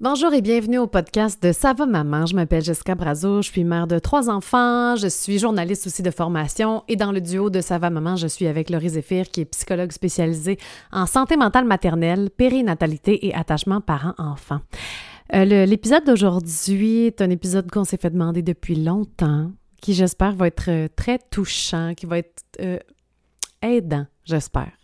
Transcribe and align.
Bonjour 0.00 0.32
et 0.32 0.42
bienvenue 0.42 0.78
au 0.78 0.86
podcast 0.86 1.42
de 1.42 1.50
Ça 1.50 1.72
va 1.72 1.84
maman. 1.84 2.24
Je 2.24 2.36
m'appelle 2.36 2.62
Jessica 2.62 2.94
Brazo, 2.94 3.42
je 3.42 3.50
suis 3.50 3.64
mère 3.64 3.88
de 3.88 3.98
trois 3.98 4.30
enfants, 4.30 4.94
je 4.94 5.08
suis 5.08 5.40
journaliste 5.40 5.88
aussi 5.88 6.04
de 6.04 6.12
formation 6.12 6.84
et 6.86 6.94
dans 6.94 7.10
le 7.10 7.20
duo 7.20 7.50
de 7.50 7.60
Ça 7.60 7.78
va 7.78 7.90
maman, 7.90 8.14
je 8.14 8.28
suis 8.28 8.46
avec 8.46 8.70
Laurie 8.70 8.90
Zéphir 8.90 9.28
qui 9.28 9.40
est 9.40 9.44
psychologue 9.44 9.90
spécialisée 9.90 10.56
en 10.92 11.06
santé 11.06 11.36
mentale 11.36 11.64
maternelle, 11.64 12.30
périnatalité 12.30 13.26
et 13.26 13.34
attachement 13.34 13.80
parents-enfants. 13.80 14.60
Euh, 15.34 15.44
l'épisode 15.66 16.04
d'aujourd'hui 16.04 17.06
est 17.06 17.20
un 17.20 17.30
épisode 17.30 17.68
qu'on 17.68 17.82
s'est 17.82 17.98
fait 17.98 18.10
demander 18.10 18.42
depuis 18.42 18.76
longtemps, 18.76 19.50
qui 19.82 19.94
j'espère 19.94 20.36
va 20.36 20.46
être 20.46 20.70
euh, 20.70 20.86
très 20.94 21.18
touchant, 21.18 21.94
qui 21.96 22.06
va 22.06 22.18
être 22.18 22.44
euh, 22.60 22.78
aidant, 23.62 24.06
j'espère. 24.24 24.77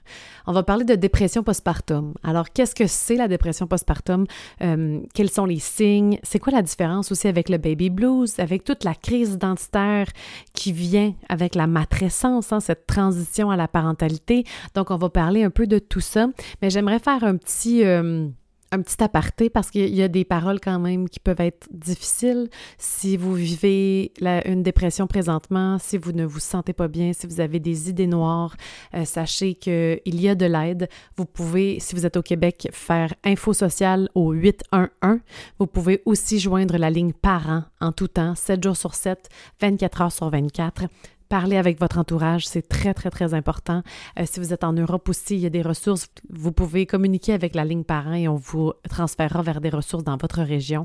On 0.46 0.52
va 0.52 0.62
parler 0.62 0.84
de 0.84 0.94
dépression 0.94 1.42
postpartum. 1.42 2.14
Alors, 2.22 2.50
qu'est-ce 2.50 2.74
que 2.74 2.86
c'est 2.86 3.16
la 3.16 3.28
dépression 3.28 3.66
postpartum? 3.66 4.26
Euh, 4.62 5.00
quels 5.14 5.30
sont 5.30 5.46
les 5.46 5.58
signes? 5.58 6.18
C'est 6.22 6.38
quoi 6.38 6.52
la 6.52 6.62
différence 6.62 7.10
aussi 7.12 7.28
avec 7.28 7.48
le 7.48 7.58
baby 7.58 7.90
blues, 7.90 8.38
avec 8.38 8.64
toute 8.64 8.84
la 8.84 8.94
crise 8.94 9.34
identitaire 9.34 10.08
qui 10.52 10.72
vient 10.72 11.14
avec 11.28 11.54
la 11.54 11.66
matrescence, 11.66 12.52
hein, 12.52 12.60
cette 12.60 12.86
transition 12.86 13.50
à 13.50 13.56
la 13.56 13.68
parentalité? 13.68 14.44
Donc, 14.74 14.90
on 14.90 14.96
va 14.96 15.08
parler 15.08 15.44
un 15.44 15.50
peu 15.50 15.66
de 15.66 15.78
tout 15.78 16.00
ça. 16.00 16.28
Mais 16.60 16.70
j'aimerais 16.70 16.98
faire 16.98 17.24
un 17.24 17.36
petit... 17.36 17.84
Euh, 17.84 18.28
un 18.72 18.82
petit 18.82 19.02
aparté 19.02 19.50
parce 19.50 19.70
qu'il 19.70 19.94
y 19.94 20.02
a 20.02 20.08
des 20.08 20.24
paroles 20.24 20.60
quand 20.60 20.78
même 20.78 21.08
qui 21.08 21.20
peuvent 21.20 21.40
être 21.40 21.68
difficiles. 21.70 22.48
Si 22.78 23.16
vous 23.16 23.34
vivez 23.34 24.12
une 24.44 24.62
dépression 24.62 25.06
présentement, 25.06 25.78
si 25.78 25.96
vous 25.96 26.12
ne 26.12 26.24
vous 26.24 26.40
sentez 26.40 26.72
pas 26.72 26.88
bien, 26.88 27.12
si 27.12 27.26
vous 27.26 27.40
avez 27.40 27.60
des 27.60 27.90
idées 27.90 28.06
noires, 28.06 28.56
euh, 28.94 29.04
sachez 29.04 29.54
qu'il 29.54 30.00
y 30.04 30.28
a 30.28 30.34
de 30.34 30.46
l'aide. 30.46 30.88
Vous 31.16 31.24
pouvez, 31.24 31.78
si 31.80 31.94
vous 31.94 32.06
êtes 32.06 32.16
au 32.16 32.22
Québec, 32.22 32.68
faire 32.72 33.14
info 33.24 33.52
sociale 33.52 34.08
au 34.14 34.32
811. 34.32 35.20
Vous 35.58 35.66
pouvez 35.66 36.02
aussi 36.04 36.38
joindre 36.38 36.76
la 36.76 36.90
ligne 36.90 37.12
parents 37.12 37.64
en 37.80 37.92
tout 37.92 38.08
temps, 38.08 38.34
7 38.34 38.62
jours 38.62 38.76
sur 38.76 38.94
7, 38.94 39.28
24 39.60 40.02
heures 40.02 40.12
sur 40.12 40.30
24. 40.30 40.84
Parler 41.28 41.56
avec 41.56 41.80
votre 41.80 41.98
entourage, 41.98 42.46
c'est 42.46 42.68
très, 42.68 42.92
très, 42.94 43.10
très 43.10 43.34
important. 43.34 43.82
Euh, 44.18 44.24
si 44.26 44.40
vous 44.40 44.52
êtes 44.52 44.62
en 44.62 44.72
Europe 44.72 45.08
aussi, 45.08 45.36
il 45.36 45.40
y 45.40 45.46
a 45.46 45.50
des 45.50 45.62
ressources. 45.62 46.08
Vous 46.28 46.52
pouvez 46.52 46.86
communiquer 46.86 47.32
avec 47.32 47.54
la 47.54 47.64
ligne 47.64 47.84
parent 47.84 48.12
et 48.12 48.28
on 48.28 48.36
vous 48.36 48.72
transférera 48.88 49.42
vers 49.42 49.60
des 49.60 49.70
ressources 49.70 50.04
dans 50.04 50.16
votre 50.16 50.42
région. 50.42 50.84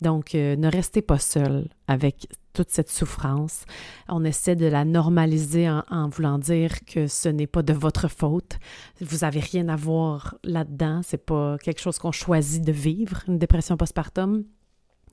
Donc, 0.00 0.34
euh, 0.34 0.56
ne 0.56 0.68
restez 0.68 1.02
pas 1.02 1.18
seul 1.18 1.68
avec 1.86 2.28
toute 2.52 2.70
cette 2.70 2.90
souffrance. 2.90 3.64
On 4.08 4.24
essaie 4.24 4.56
de 4.56 4.66
la 4.66 4.84
normaliser 4.84 5.70
en, 5.70 5.84
en 5.90 6.08
voulant 6.08 6.38
dire 6.38 6.84
que 6.84 7.06
ce 7.06 7.28
n'est 7.28 7.46
pas 7.46 7.62
de 7.62 7.72
votre 7.72 8.08
faute. 8.08 8.58
Vous 9.00 9.18
n'avez 9.18 9.40
rien 9.40 9.68
à 9.68 9.76
voir 9.76 10.36
là-dedans. 10.42 11.00
C'est 11.04 11.24
pas 11.24 11.58
quelque 11.58 11.80
chose 11.80 11.98
qu'on 11.98 12.12
choisit 12.12 12.64
de 12.64 12.72
vivre, 12.72 13.22
une 13.28 13.38
dépression 13.38 13.76
postpartum 13.76 14.44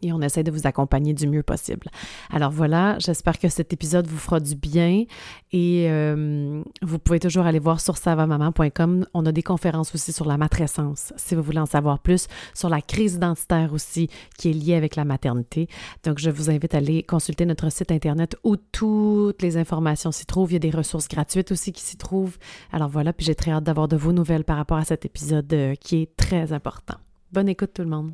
et 0.04 0.14
on 0.14 0.22
essaie 0.22 0.44
de 0.44 0.52
vous 0.52 0.68
accompagner 0.68 1.14
du 1.14 1.28
mieux 1.28 1.44
possible. 1.44 1.88
Alors 2.32 2.52
voilà, 2.52 2.98
j'espère 3.00 3.40
que 3.40 3.48
cet 3.48 3.74
épisode 3.74 4.08
vous 4.08 4.18
fera 4.18 4.40
du 4.40 4.56
bien 4.56 5.06
et 5.52 5.88
euh, 5.90 6.62
vous 6.82 7.00
pouvez 7.00 7.20
toujours 7.20 7.46
aller 7.46 7.60
voir 7.60 7.80
sur 7.80 7.98
savamaman.com. 7.98 9.06
On 9.14 9.26
a 9.26 9.32
des 9.32 9.44
conférences 9.44 9.96
aussi 9.96 10.12
sur 10.12 10.26
la 10.26 10.38
matrescence, 10.38 11.14
si 11.16 11.36
vous 11.36 11.42
voulez 11.42 11.60
en 11.60 11.66
savoir 11.66 12.00
plus, 12.00 12.28
sur 12.54 12.70
la 12.70 12.82
crise 12.82 13.16
identitaire 13.16 13.74
aussi 13.74 14.10
qui 14.38 14.50
est 14.50 14.54
liée 14.54 14.76
avec 14.76 14.96
la 14.96 15.06
maternité. 15.06 15.68
Donc 16.04 16.20
je 16.20 16.30
vous 16.30 16.50
invite 16.50 16.76
à 16.76 16.78
aller 16.78 17.04
consulter 17.04 17.46
notre 17.46 17.72
site 17.72 17.92
internet 17.92 18.36
où 18.44 18.58
toutes 18.58 19.42
les 19.42 19.58
informations 19.58 20.12
s'y 20.12 20.26
trouvent. 20.26 20.52
Il 20.52 20.54
y 20.54 20.58
a 20.58 20.60
des 20.60 20.70
ressources 20.70 21.08
gratuites 21.08 21.52
aussi 21.52 21.72
qui 21.72 21.82
s'y 21.82 21.98
trouvent. 21.98 22.38
Alors 22.72 22.90
voilà, 22.90 23.14
puis 23.14 23.26
j'ai 23.26 23.36
très 23.36 23.52
hâte 23.52 23.64
d'avoir 23.64 23.88
de 23.88 23.96
vos 23.96 24.12
nouvelles 24.12 24.44
par 24.44 24.58
rapport 24.58 24.78
à 24.78 24.86
cet 24.86 25.06
épisode 25.06 25.52
euh, 25.54 25.76
qui 25.76 26.02
est 26.02 26.16
très 26.18 26.54
important. 26.54 26.96
Bonne 27.32 27.50
écoute 27.50 27.72
tout 27.74 27.84
le 27.84 27.90
monde. 27.90 28.14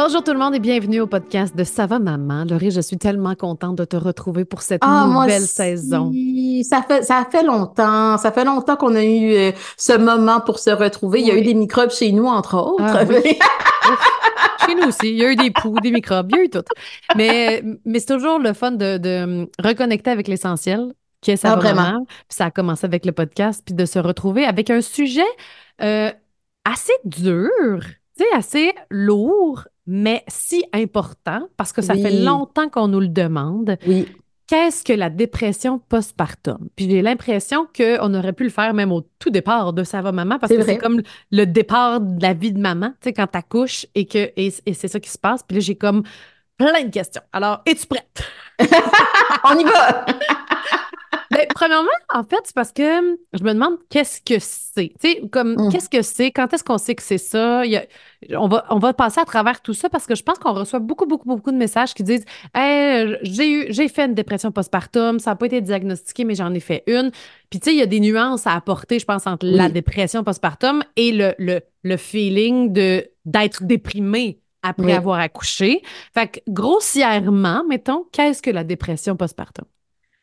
Bonjour 0.00 0.22
tout 0.22 0.32
le 0.32 0.38
monde 0.38 0.54
et 0.54 0.60
bienvenue 0.60 1.00
au 1.00 1.08
podcast 1.08 1.56
de 1.56 1.64
Ça 1.64 1.86
va 1.86 1.98
maman? 1.98 2.44
Laurie, 2.44 2.70
je 2.70 2.80
suis 2.80 2.98
tellement 2.98 3.34
contente 3.34 3.74
de 3.74 3.84
te 3.84 3.96
retrouver 3.96 4.44
pour 4.44 4.62
cette 4.62 4.82
ah, 4.84 5.08
nouvelle 5.08 5.42
saison. 5.42 6.12
Ça 6.62 6.84
fait 6.86 7.02
ça 7.02 7.26
fait 7.28 7.42
longtemps, 7.42 8.16
ça 8.16 8.30
fait 8.30 8.44
longtemps 8.44 8.76
qu'on 8.76 8.94
a 8.94 9.02
eu 9.02 9.34
euh, 9.34 9.50
ce 9.76 9.98
moment 9.98 10.40
pour 10.40 10.60
se 10.60 10.70
retrouver. 10.70 11.20
Il 11.20 11.26
y 11.26 11.32
a 11.32 11.36
eu 11.36 11.42
des 11.42 11.54
microbes 11.54 11.90
chez 11.90 12.12
nous 12.12 12.26
entre 12.26 12.58
autres. 12.58 12.84
Ah 12.84 13.04
chez 14.66 14.76
nous 14.76 14.86
aussi, 14.86 15.08
il 15.08 15.16
y 15.16 15.24
a 15.24 15.32
eu 15.32 15.34
des 15.34 15.50
poux, 15.50 15.74
des 15.80 15.90
microbes, 15.90 16.28
il 16.30 16.36
y 16.36 16.38
a 16.38 16.44
eu 16.44 16.48
tout. 16.48 16.62
Mais 17.16 17.64
mais 17.84 17.98
c'est 17.98 18.14
toujours 18.14 18.38
le 18.38 18.52
fun 18.52 18.70
de, 18.70 18.98
de 18.98 19.50
reconnecter 19.60 20.12
avec 20.12 20.28
l'essentiel, 20.28 20.92
qui 21.22 21.32
est 21.32 21.36
ça 21.36 21.54
ah, 21.54 21.56
vraiment. 21.56 22.04
Puis 22.06 22.36
ça 22.36 22.44
a 22.44 22.50
commencé 22.52 22.84
avec 22.84 23.04
le 23.04 23.10
podcast, 23.10 23.64
puis 23.66 23.74
de 23.74 23.84
se 23.84 23.98
retrouver 23.98 24.44
avec 24.44 24.70
un 24.70 24.80
sujet 24.80 25.26
euh, 25.82 26.12
assez 26.64 26.94
dur, 27.04 27.80
tu 28.16 28.22
sais, 28.22 28.36
assez 28.36 28.72
lourd, 28.90 29.64
mais 29.88 30.22
si 30.28 30.64
important 30.74 31.48
parce 31.56 31.72
que 31.72 31.80
ça 31.80 31.94
fait 31.94 32.10
longtemps 32.10 32.68
qu'on 32.68 32.88
nous 32.88 33.00
le 33.00 33.08
demande. 33.08 33.78
Oui. 33.86 34.06
Qu'est-ce 34.46 34.84
que 34.84 34.92
la 34.92 35.10
dépression 35.10 35.78
postpartum? 35.78 36.68
Puis 36.76 36.88
j'ai 36.90 37.02
l'impression 37.02 37.66
qu'on 37.74 38.14
aurait 38.14 38.32
pu 38.34 38.44
le 38.44 38.50
faire 38.50 38.72
même 38.74 38.92
au 38.92 39.02
tout 39.18 39.30
départ 39.30 39.72
de 39.72 39.84
Ça 39.84 40.00
va 40.02 40.12
maman 40.12 40.38
parce 40.38 40.52
que 40.52 40.62
c'est 40.62 40.78
comme 40.78 41.02
le 41.30 41.44
départ 41.44 42.00
de 42.00 42.22
la 42.22 42.34
vie 42.34 42.52
de 42.52 42.60
maman, 42.60 42.90
tu 43.00 43.08
sais, 43.08 43.12
quand 43.12 43.26
t'accouches 43.26 43.86
et 43.94 44.06
que 44.06 44.30
et, 44.36 44.50
c'est 44.50 44.88
ça 44.88 45.00
qui 45.00 45.10
se 45.10 45.18
passe. 45.18 45.42
Puis 45.42 45.56
là, 45.56 45.60
j'ai 45.60 45.76
comme 45.76 46.02
plein 46.58 46.84
de 46.84 46.90
questions. 46.90 47.22
Alors, 47.32 47.62
es-tu 47.64 47.86
prête? 47.86 48.24
On 49.44 49.58
y 49.58 49.64
va! 49.64 50.06
Ben, 51.38 51.46
premièrement, 51.54 51.88
en 52.12 52.24
fait, 52.24 52.40
c'est 52.42 52.54
parce 52.54 52.72
que 52.72 53.16
je 53.32 53.44
me 53.44 53.52
demande 53.52 53.78
qu'est-ce 53.90 54.20
que 54.20 54.40
c'est. 54.40 54.92
Tu 55.00 55.08
sais, 55.08 55.28
comme, 55.30 55.54
mm. 55.54 55.70
qu'est-ce 55.70 55.88
que 55.88 56.02
c'est? 56.02 56.32
Quand 56.32 56.52
est-ce 56.52 56.64
qu'on 56.64 56.78
sait 56.78 56.96
que 56.96 57.02
c'est 57.02 57.18
ça? 57.18 57.62
on, 58.36 58.48
va, 58.48 58.66
on 58.70 58.80
va 58.80 58.92
passer 58.92 59.20
à 59.20 59.24
travers 59.24 59.60
tout 59.60 59.72
ça 59.72 59.88
parce 59.88 60.06
que 60.06 60.16
je 60.16 60.24
pense 60.24 60.38
qu'on 60.40 60.52
reçoit 60.52 60.80
beaucoup, 60.80 61.06
beaucoup, 61.06 61.28
beaucoup 61.28 61.52
de 61.52 61.56
messages 61.56 61.94
qui 61.94 62.02
disent 62.02 62.24
Hey, 62.56 63.16
j'ai 63.22 63.52
eu, 63.52 63.66
j'ai 63.72 63.88
fait 63.88 64.06
une 64.06 64.14
dépression 64.14 64.50
postpartum, 64.50 65.20
ça 65.20 65.30
n'a 65.30 65.36
pas 65.36 65.46
été 65.46 65.60
diagnostiqué, 65.60 66.24
mais 66.24 66.34
j'en 66.34 66.52
ai 66.54 66.60
fait 66.60 66.82
une. 66.88 67.12
Puis, 67.50 67.60
tu 67.60 67.70
sais, 67.70 67.76
il 67.76 67.78
y 67.78 67.82
a 67.82 67.86
des 67.86 68.00
nuances 68.00 68.48
à 68.48 68.54
apporter, 68.54 68.98
je 68.98 69.04
pense, 69.04 69.28
entre 69.28 69.46
la 69.46 69.68
dépression 69.68 70.24
postpartum 70.24 70.82
et 70.96 71.12
le, 71.12 71.34
le, 71.38 71.60
le 71.84 71.96
feeling 71.96 72.72
de, 72.72 73.06
d'être 73.24 73.62
déprimé 73.62 74.40
après 74.62 74.92
avoir 74.92 75.20
accouché. 75.20 75.82
Fait 76.14 76.26
que, 76.26 76.40
grossièrement, 76.48 77.62
mettons, 77.68 78.06
qu'est-ce 78.10 78.42
que 78.42 78.50
la 78.50 78.64
dépression 78.64 79.14
postpartum? 79.16 79.66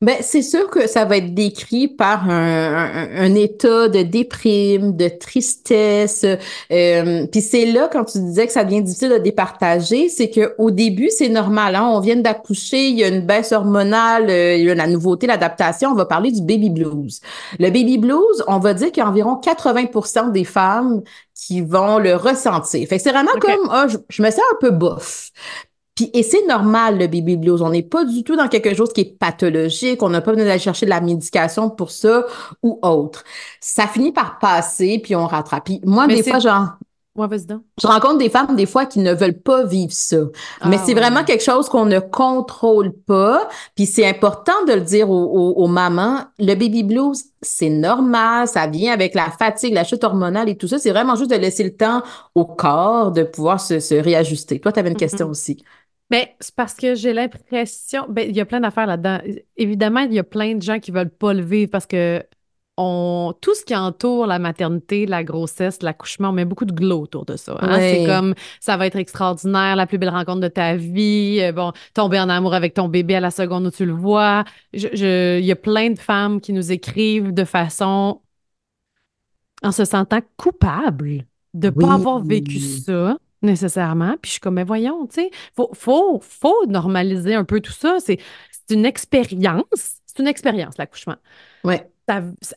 Ben, 0.02 0.18
c'est 0.20 0.42
sûr 0.42 0.70
que 0.70 0.88
ça 0.88 1.06
va 1.06 1.18
être 1.18 1.34
décrit 1.34 1.88
par 1.88 2.30
un, 2.30 3.08
un, 3.16 3.34
état 3.34 3.88
de 3.88 4.02
déprime, 4.02 4.96
de 4.96 5.08
tristesse. 5.08 6.26
Euh, 6.72 7.26
Puis 7.32 7.42
c'est 7.42 7.66
là, 7.66 7.90
quand 7.92 8.04
tu 8.04 8.20
disais 8.20 8.46
que 8.46 8.52
ça 8.52 8.66
devient 8.66 8.84
difficile 8.84 9.12
de 9.12 9.18
départager, 9.20 10.10
c'est 10.10 10.30
que 10.30 10.54
au 10.58 10.70
début, 10.70 11.10
c'est 11.10 11.30
normal. 11.30 11.76
Hein? 11.76 11.88
On 11.94 12.02
vient 12.02 12.18
d'accoucher, 12.18 12.90
il 12.90 13.00
y 13.00 13.06
a 13.06 13.08
une 13.08 13.22
baisse 13.26 13.54
hormonale, 13.54 14.30
euh, 14.30 14.56
il 14.58 14.66
y 14.66 14.70
a 14.70 14.76
la 14.76 14.88
nouveauté, 14.88 15.28
l'adaptation. 15.28 15.92
On 15.92 15.96
va 15.96 16.06
parler 16.06 16.32
du 16.34 16.42
baby 16.42 16.70
blues. 16.70 17.22
Le 17.58 17.70
baby 17.70 17.98
blues, 17.98 18.44
on 18.48 18.60
va 18.60 18.74
dire 18.74 18.92
qu'il 18.92 19.02
y 19.02 19.06
a 19.06 19.10
environ 19.10 19.40
80% 19.42 20.34
des 20.34 20.44
femmes 20.44 21.04
qui 21.34 21.62
vont 21.62 22.00
le 22.00 22.18
ressentir. 22.18 22.86
Fait 22.90 22.98
que 22.98 23.02
c'est 23.02 23.12
vraiment 23.12 23.32
comme, 23.40 23.70
ah, 23.72 23.88
je, 23.88 23.98
je, 24.10 24.22
me 24.22 24.30
sens 24.30 24.44
un 24.54 24.58
peu 24.60 24.72
bof. 24.72 25.32
Puis, 25.96 26.10
et 26.14 26.24
c'est 26.24 26.46
normal, 26.46 26.98
le 26.98 27.08
baby 27.08 27.38
blues. 27.38 27.62
On 27.62 27.70
n'est 27.70 27.82
pas 27.82 28.04
du 28.04 28.24
tout 28.24 28.36
dans 28.36 28.50
quelque 28.50 28.74
chose 28.74 28.92
qui 28.92 29.02
est 29.02 29.18
pathologique. 29.18 30.04
On 30.04 30.10
n'a 30.10 30.22
pas 30.22 30.32
besoin 30.32 30.46
d'aller 30.46 30.60
chercher 30.60 30.86
de 30.86 30.92
la 30.92 31.02
médication 31.02 31.70
pour 31.70 31.92
ça 31.92 32.26
ou 32.62 32.80
autre. 32.82 33.24
Ça 33.62 33.88
finit 33.88 34.12
par 34.12 34.38
passer, 34.40 35.00
puis 35.02 35.16
on 35.16 35.26
rattrape. 35.26 35.66
Puis 35.66 35.82
moi, 35.86 36.06
des 36.08 36.22
fois, 36.22 36.40
genre, 36.40 36.78
Ouais, 37.16 37.28
je 37.82 37.88
rencontre 37.88 38.18
des 38.18 38.30
femmes 38.30 38.58
des 38.58 38.66
fois 38.66 38.86
qui 38.86 39.00
ne 39.00 39.14
veulent 39.14 39.40
pas 39.40 39.64
vivre 39.64 39.94
ça. 39.94 40.18
Mais 40.66 40.76
ah, 40.78 40.84
c'est 40.86 40.94
vraiment 40.94 41.24
quelque 41.24 41.44
chose 41.46 41.70
qu'on 41.70 41.86
ne 41.86 42.00
contrôle 42.00 42.92
pas. 42.92 43.48
Puis 43.74 43.86
c'est 43.86 44.06
important 44.06 44.66
de 44.68 44.74
le 44.74 44.82
dire 44.82 45.10
aux, 45.10 45.54
aux, 45.54 45.68
mamans. 45.68 46.26
Le 46.40 46.56
baby 46.56 46.84
blues, 46.84 47.24
c'est 47.42 47.70
normal. 47.70 48.50
Ça 48.50 48.68
vient 48.68 48.92
avec 48.92 49.16
la 49.16 49.32
fatigue, 49.32 49.74
la 49.74 49.86
chute 49.86 50.04
hormonale 50.04 50.50
et 50.50 50.58
tout 50.58 50.68
ça. 50.68 50.78
C'est 50.78 50.90
vraiment 50.90 51.16
juste 51.16 51.32
de 51.32 51.38
laisser 51.38 51.64
le 51.64 51.74
temps 51.74 52.04
au 52.36 52.44
corps 52.44 53.14
de 53.14 53.24
pouvoir 53.24 53.62
se, 53.62 53.80
se 53.80 53.96
réajuster. 53.96 54.60
Toi, 54.60 54.74
tu 54.74 54.80
avais 54.80 54.90
une 54.90 54.96
mm-hmm. 54.96 55.00
question 55.00 55.30
aussi. 55.30 55.64
Mais 56.12 56.26
ben, 56.26 56.36
c'est 56.40 56.56
parce 56.56 56.76
que 56.76 56.94
j'ai 56.96 57.14
l'impression, 57.14 58.06
ben, 58.08 58.30
il 58.30 58.36
y 58.36 58.42
a 58.42 58.46
plein 58.46 58.60
d'affaires 58.60 58.86
là-dedans. 58.86 59.20
Évidemment, 59.58 60.02
il 60.02 60.14
y 60.14 60.20
a 60.20 60.24
plein 60.24 60.56
de 60.56 60.62
gens 60.62 60.80
qui 60.80 60.92
veulent 60.92 61.10
pas 61.10 61.34
le 61.34 61.42
vivre 61.42 61.72
parce 61.72 61.88
que 61.88 62.24
on, 62.78 63.34
tout 63.40 63.56
ce 63.56 63.64
qui 63.64 63.76
entoure 63.76 64.28
la 64.28 64.38
maternité, 64.38 65.06
la 65.06 65.24
grossesse, 65.24 65.82
l'accouchement, 65.82 66.30
on 66.30 66.34
met 66.34 66.46
beaucoup 66.46 66.66
de 66.66 66.74
glow 66.74 67.04
autour 67.04 67.26
de 67.26 67.38
ça. 67.38 67.58
Hein. 67.62 67.78
C'est 67.80 68.06
comme 68.06 68.36
ça 68.60 68.76
va 68.76 68.86
être 68.86 68.98
extraordinaire, 68.98 69.76
la 69.78 69.88
plus 69.88 69.98
belle 69.98 70.10
rencontre 70.10 70.42
de 70.42 70.48
ta 70.48 70.76
vie. 70.76 71.40
Euh, 71.42 71.54
bon, 71.54 71.72
tomber 71.94 72.20
en 72.20 72.30
amour 72.30 72.54
avec 72.54 72.74
ton 72.74 72.90
bébé 72.90 73.16
à 73.16 73.22
la 73.22 73.32
seconde 73.32 73.68
où 73.68 73.72
tu 73.72 73.86
le 73.86 73.94
vois. 73.94 74.44
Il 74.74 74.90
je, 74.94 75.40
y 75.40 75.52
a 75.52 75.56
plein 75.56 75.92
de 75.92 76.00
femmes 76.00 76.42
qui 76.42 76.52
nous 76.52 76.72
écrivent 76.72 77.34
de 77.34 77.46
façon 77.46 78.22
en 79.64 79.72
se 79.72 79.86
sentant 79.86 80.20
coupable 80.36 81.26
de 81.54 81.68
ne 81.68 81.72
pas 81.72 81.94
avoir 81.94 82.20
vécu 82.22 82.60
ça 82.60 83.18
nécessairement. 83.46 84.16
Puis 84.22 84.30
je 84.30 84.32
suis 84.32 84.40
comme, 84.40 84.56
mais 84.56 84.64
voyons, 84.64 85.08
tu 85.08 85.22
sais, 85.22 85.32
faut, 85.56 85.70
faut, 85.74 86.20
faut 86.22 86.66
normaliser 86.68 87.36
un 87.36 87.44
peu 87.44 87.62
tout 87.62 87.72
ça. 87.72 87.98
C'est 88.00 88.20
une 88.70 88.86
expérience. 88.86 90.00
C'est 90.06 90.20
une 90.22 90.28
expérience, 90.28 90.78
l'accouchement. 90.78 91.18
Ouais. 91.64 91.90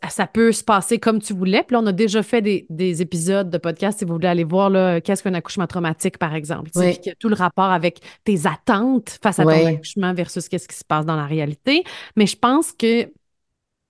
ça, 0.09 0.27
peut 0.27 0.53
se 0.53 0.63
passer 0.63 0.99
comme 0.99 1.21
tu 1.21 1.33
voulais. 1.33 1.63
Puis 1.65 1.75
là, 1.75 1.81
on 1.81 1.87
a 1.87 1.93
déjà 1.93 2.23
fait 2.23 2.41
des, 2.41 3.03
épisodes 3.03 3.51
de 3.51 3.59
podcast 3.59 3.99
si 3.99 4.05
vous 4.05 4.13
voulez 4.15 4.29
aller 4.29 4.45
voir 4.45 4.71
qu'est-ce 5.03 5.23
qu'un 5.23 5.35
accouchement 5.35 5.67
traumatique, 5.67 6.19
par 6.19 6.35
exemple. 6.35 6.71
Puis 6.75 7.01
tout 7.19 7.29
le 7.29 7.35
rapport 7.35 7.71
avec 7.71 8.01
tes 8.25 8.47
attentes 8.47 9.19
face 9.23 9.39
à 9.41 9.45
ton 9.45 9.67
accouchement 9.67 10.15
versus 10.15 10.49
qu'est-ce 10.49 10.69
qui 10.69 10.77
se 10.77 10.85
passe 10.85 11.05
dans 11.05 11.17
la 11.17 11.27
réalité. 11.27 11.83
Mais 12.17 12.27
je 12.27 12.37
pense 12.37 12.73
que 12.73 13.11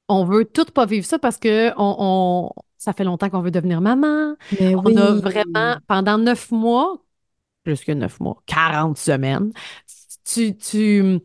on 0.09 0.25
veut 0.25 0.45
tout 0.47 0.65
pas 0.65 0.87
vivre 0.87 1.05
ça 1.05 1.19
parce 1.19 1.37
que 1.37 1.71
on, 1.77 2.51
ça 2.79 2.93
fait 2.93 3.05
longtemps 3.05 3.29
qu'on 3.29 3.43
veut 3.43 3.51
devenir 3.51 3.81
maman. 3.81 4.35
on 4.61 4.97
a 4.97 5.13
vraiment, 5.21 5.77
pendant 5.87 6.17
neuf 6.19 6.51
mois, 6.51 6.99
plus 7.65 7.85
que 7.85 7.93
neuf 7.93 8.21
mois, 8.21 8.43
40 8.47 8.97
semaines, 8.97 9.53
tu, 10.25 10.57
tu 10.57 11.21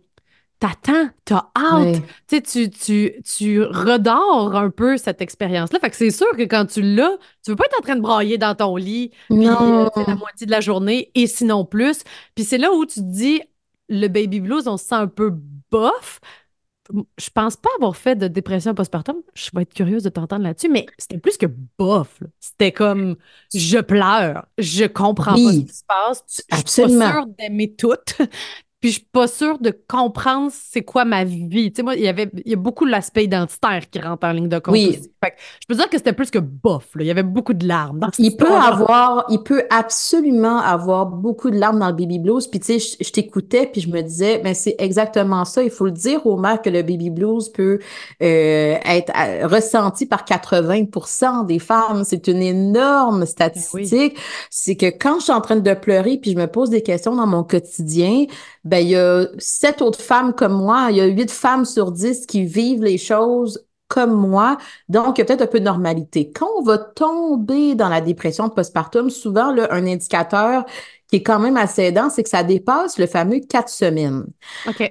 t'attends, 0.60 1.10
t'as 1.26 1.50
hâte. 1.58 2.02
Tu, 2.28 2.42
tu, 2.42 2.70
tu, 2.70 3.12
tu 3.24 3.62
redors 3.64 4.56
un 4.56 4.70
peu 4.70 4.96
cette 4.98 5.22
expérience-là. 5.22 5.80
Fait 5.80 5.90
que 5.90 5.96
c'est 5.98 6.10
sûr 6.10 6.30
que 6.38 6.44
quand 6.44 6.66
tu 6.66 6.82
l'as, 6.82 7.18
tu 7.44 7.52
veux 7.52 7.58
pas 7.58 7.66
être 7.66 7.78
en 7.80 7.82
train 7.84 7.96
de 7.98 8.02
brailler 8.02 8.38
dans 8.38 8.56
ton 8.56 8.76
lit, 8.78 9.12
puis 9.30 9.48
euh, 9.48 9.90
la 10.08 10.16
moitié 10.16 10.46
de 10.48 10.52
la 10.52 10.62
journée, 10.62 11.12
et 11.16 11.28
sinon 11.28 11.66
plus. 11.66 12.04
Puis 12.36 12.46
c'est 12.46 12.58
là 12.58 12.72
où 12.74 12.86
tu 12.86 13.02
te 13.02 13.06
dis, 13.06 13.42
le 13.90 14.08
baby 14.08 14.40
blues, 14.40 14.68
on 14.68 14.78
se 14.78 14.86
sent 14.86 14.96
un 14.96 15.08
peu 15.08 15.34
bof. 15.70 16.22
Je 17.18 17.30
pense 17.30 17.56
pas 17.56 17.70
avoir 17.78 17.96
fait 17.96 18.16
de 18.16 18.28
dépression 18.28 18.74
postpartum. 18.74 19.16
Je 19.34 19.50
vais 19.54 19.62
être 19.62 19.74
curieuse 19.74 20.04
de 20.04 20.10
t'entendre 20.10 20.44
là-dessus, 20.44 20.70
mais 20.70 20.86
c'était 20.98 21.18
plus 21.18 21.38
que 21.38 21.46
bof. 21.78 22.20
C'était 22.40 22.72
comme 22.72 23.16
je 23.54 23.80
pleure, 23.80 24.46
je 24.58 24.86
comprends 24.86 25.34
pas 25.34 25.54
ce 25.54 25.60
qui 25.60 25.74
se 25.74 25.84
passe. 25.88 26.24
Je 26.28 26.70
suis 26.70 26.82
pas 26.84 27.12
sûre 27.12 27.28
d'aimer 27.28 27.74
tout. 27.74 27.94
Puis 28.84 28.92
je 28.92 28.98
suis 28.98 29.08
pas 29.14 29.28
sûre 29.28 29.60
de 29.60 29.74
comprendre 29.88 30.52
c'est 30.54 30.82
quoi 30.82 31.06
ma 31.06 31.24
vie. 31.24 31.72
Tu 31.72 31.78
sais, 31.78 31.84
moi, 31.84 31.96
il 31.96 32.02
y 32.02 32.10
avait 32.10 32.30
il 32.44 32.52
y 32.52 32.54
a 32.54 32.58
beaucoup 32.58 32.86
de 32.86 32.92
l'aspect 32.92 33.24
identitaire 33.24 33.90
qui 33.90 33.98
rentre 34.02 34.28
en 34.28 34.34
ligne 34.34 34.50
de 34.50 34.60
compte. 34.60 34.74
Oui. 34.74 35.00
je 35.24 35.68
peux 35.70 35.76
dire 35.76 35.88
que 35.88 35.96
c'était 35.96 36.12
plus 36.12 36.30
que 36.30 36.40
bof. 36.40 36.90
Il 37.00 37.06
y 37.06 37.10
avait 37.10 37.24
beaucoup 37.24 37.54
de 37.54 37.66
larmes 37.66 38.00
dans 38.00 38.10
Il 38.20 38.36
peut 38.36 38.52
avoir, 38.52 39.26
il 39.30 39.42
peut 39.42 39.64
absolument 39.70 40.58
avoir 40.58 41.06
beaucoup 41.06 41.50
de 41.50 41.58
larmes 41.58 41.80
dans 41.80 41.88
le 41.88 41.94
baby 41.94 42.20
blues. 42.20 42.46
Puis 42.48 42.60
tu 42.60 42.78
sais, 42.78 42.98
je, 43.00 43.10
t'écoutais 43.10 43.68
puis 43.68 43.80
je 43.80 43.88
me 43.88 44.02
disais, 44.02 44.42
mais 44.44 44.54
c'est 44.54 44.76
exactement 44.80 45.46
ça. 45.46 45.64
Il 45.64 45.72
faut 45.72 45.86
le 45.86 45.92
dire 45.92 46.28
aux 46.28 46.36
mères 46.36 46.62
que 46.62 46.70
le 46.70 46.82
baby 46.82 47.10
blues 47.10 47.48
peut 47.54 47.80
euh, 48.22 48.76
être 48.84 49.14
euh, 49.18 49.48
ressenti 49.48 50.06
par 50.06 50.26
80% 50.26 51.46
des 51.46 51.60
femmes. 51.60 52.04
C'est 52.04 52.28
une 52.28 52.42
énorme 52.42 53.20
ben 53.20 53.26
statistique. 53.26 54.18
C'est 54.50 54.76
que 54.76 54.88
quand 54.88 55.20
je 55.20 55.24
suis 55.24 55.32
en 55.32 55.40
train 55.40 55.56
de 55.56 55.74
pleurer 55.74 56.18
puis 56.18 56.32
je 56.32 56.38
me 56.38 56.48
pose 56.48 56.70
des 56.70 56.84
questions 56.84 57.16
dans 57.16 57.28
mon 57.28 57.46
quotidien, 57.46 58.26
ben, 58.73 58.73
il 58.81 58.90
y 58.90 58.96
a 58.96 59.25
sept 59.38 59.81
autres 59.81 60.02
femmes 60.02 60.34
comme 60.34 60.54
moi, 60.54 60.88
il 60.90 60.98
y 60.98 61.02
a 61.02 61.06
huit 61.06 61.31
femmes 61.31 61.66
sur 61.66 61.92
dix 61.92 62.25
qui 62.25 62.46
vivent 62.46 62.84
les 62.84 62.98
choses 62.98 63.66
comme 63.88 64.14
moi. 64.14 64.58
Donc, 64.90 65.18
il 65.18 65.22
y 65.22 65.24
a 65.24 65.25
peut-être 65.25 65.44
un 65.44 65.48
peu 65.48 65.60
de 65.60 65.66
normalité. 65.66 66.31
Quand 66.31 66.50
on 66.58 66.64
va 66.64 66.80
tomber 66.80 67.75
dans 67.75 67.90
la 67.90 68.02
dépression 68.02 68.50
postpartum, 68.50 69.12
souvent, 69.12 69.52
là, 69.52 69.68
un 69.72 69.86
indicateur 69.86 70.66
qui 71.10 71.18
est 71.18 71.22
quand 71.22 71.38
même 71.38 71.58
assez 71.58 71.84
aidant, 71.84 72.10
c'est 72.10 72.24
que 72.24 72.30
ça 72.30 72.42
dépasse 72.42 72.98
le 72.98 73.06
fameux 73.06 73.40
quatre 73.40 73.70
semaines. 73.70 74.25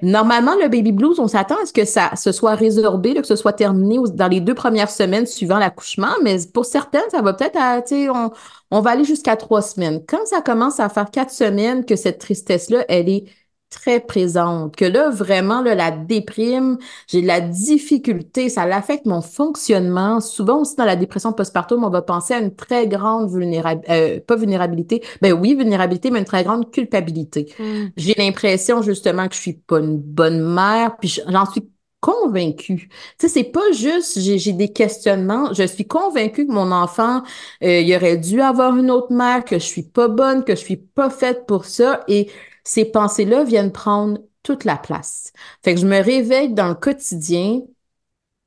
Normalement, 0.03 0.55
le 0.55 0.69
baby 0.69 0.93
blues, 0.93 1.19
on 1.19 1.27
s'attend 1.27 1.57
à 1.61 1.67
ce 1.67 1.73
que 1.73 1.85
ça 1.85 2.15
se 2.15 2.31
soit 2.31 2.55
résorbé, 2.55 3.15
que 3.15 3.27
ce 3.27 3.35
soit 3.35 3.55
terminé 3.55 3.99
dans 4.13 4.29
les 4.29 4.41
deux 4.41 4.55
premières 4.55 4.91
semaines 4.91 5.27
suivant 5.27 5.59
l'accouchement, 5.59 6.15
mais 6.23 6.37
pour 6.55 6.65
certaines, 6.65 7.11
ça 7.11 7.23
va 7.23 7.33
peut-être 7.33 7.57
à, 7.59 7.83
on, 8.15 8.31
on 8.71 8.81
va 8.81 8.91
aller 8.91 9.05
jusqu'à 9.05 9.35
trois 9.35 9.63
semaines. 9.63 10.05
Quand 10.07 10.25
ça 10.27 10.43
commence 10.43 10.79
à 10.79 10.89
faire 10.89 11.11
quatre 11.11 11.33
semaines 11.33 11.85
que 11.85 11.97
cette 11.97 12.21
tristesse-là, 12.21 12.85
elle 12.89 13.09
est 13.09 13.25
très 13.73 14.01
présente, 14.01 14.77
que 14.77 14.85
là, 14.85 15.11
vraiment, 15.11 15.63
là, 15.63 15.75
la 15.75 15.91
déprime, 15.91 16.79
j'ai 17.09 17.23
de 17.23 17.27
la 17.27 17.41
difficulté, 17.41 18.49
ça 18.49 18.67
l'affecte 18.67 19.07
mon 19.07 19.23
fonctionnement. 19.23 20.21
Souvent 20.21 20.61
aussi 20.61 20.77
dans 20.77 20.85
la 20.85 20.95
dépression 20.97 21.33
postpartum, 21.33 21.83
on 21.83 21.91
va 21.91 22.03
penser 22.03 22.35
à 22.35 22.39
une 22.39 22.55
très 22.55 22.87
grande 22.87 23.31
vulnérabilité, 23.31 23.93
euh, 23.93 24.21
pas 24.21 24.37
vulnérabilité, 24.37 25.03
ben 25.23 25.33
oui, 25.33 25.55
vulnérabilité, 25.55 26.11
mais 26.11 26.21
une 26.21 26.25
très 26.25 26.45
grande 26.45 26.71
culpabilité. 26.71 27.53
Hmm. 27.59 27.87
J'ai 27.97 28.15
l'impression 28.17 28.83
justement 28.83 29.27
que 29.27 29.35
je 29.35 29.41
suis 29.41 29.55
pas 29.55 29.81
une 29.81 29.99
bonne 29.99 30.43
mère, 30.43 30.97
puis 30.99 31.21
j'en 31.27 31.47
suis 31.47 31.63
convaincue. 32.01 32.89
Tu 32.89 32.89
sais, 33.19 33.29
c'est 33.29 33.45
pas 33.45 33.73
juste 33.73 34.19
j'ai 34.19 34.53
des 34.53 34.73
questionnements, 34.73 35.55
je 35.55 35.63
suis 35.63 35.87
convaincue 35.87 36.47
que 36.47 36.53
mon 36.53 36.73
enfant, 36.73 37.23
euh, 37.63 37.81
il 37.81 37.95
aurait 37.95 38.19
dû 38.19 38.41
avoir 38.43 38.77
une 38.77 38.91
autre 38.91 39.13
mère, 39.13 39.45
que 39.45 39.59
je 39.59 39.65
suis 39.65 39.85
pas 39.85 40.09
bonne, 40.09 40.45
que 40.45 40.55
je 40.55 40.61
suis 40.61 40.77
pas 40.77 41.11
faite 41.11 41.47
pour 41.47 41.65
ça 41.65 42.03
et 42.09 42.29
ces 42.65 42.85
pensées-là 42.85 43.45
viennent 43.45 43.73
prendre 43.73 44.19
toute 44.43 44.65
la 44.65 44.77
place. 44.77 45.33
Fait 45.63 45.75
que 45.75 45.81
je 45.81 45.87
me 45.87 46.03
réveille 46.03 46.53
dans 46.53 46.69
le 46.69 46.75
quotidien, 46.75 47.61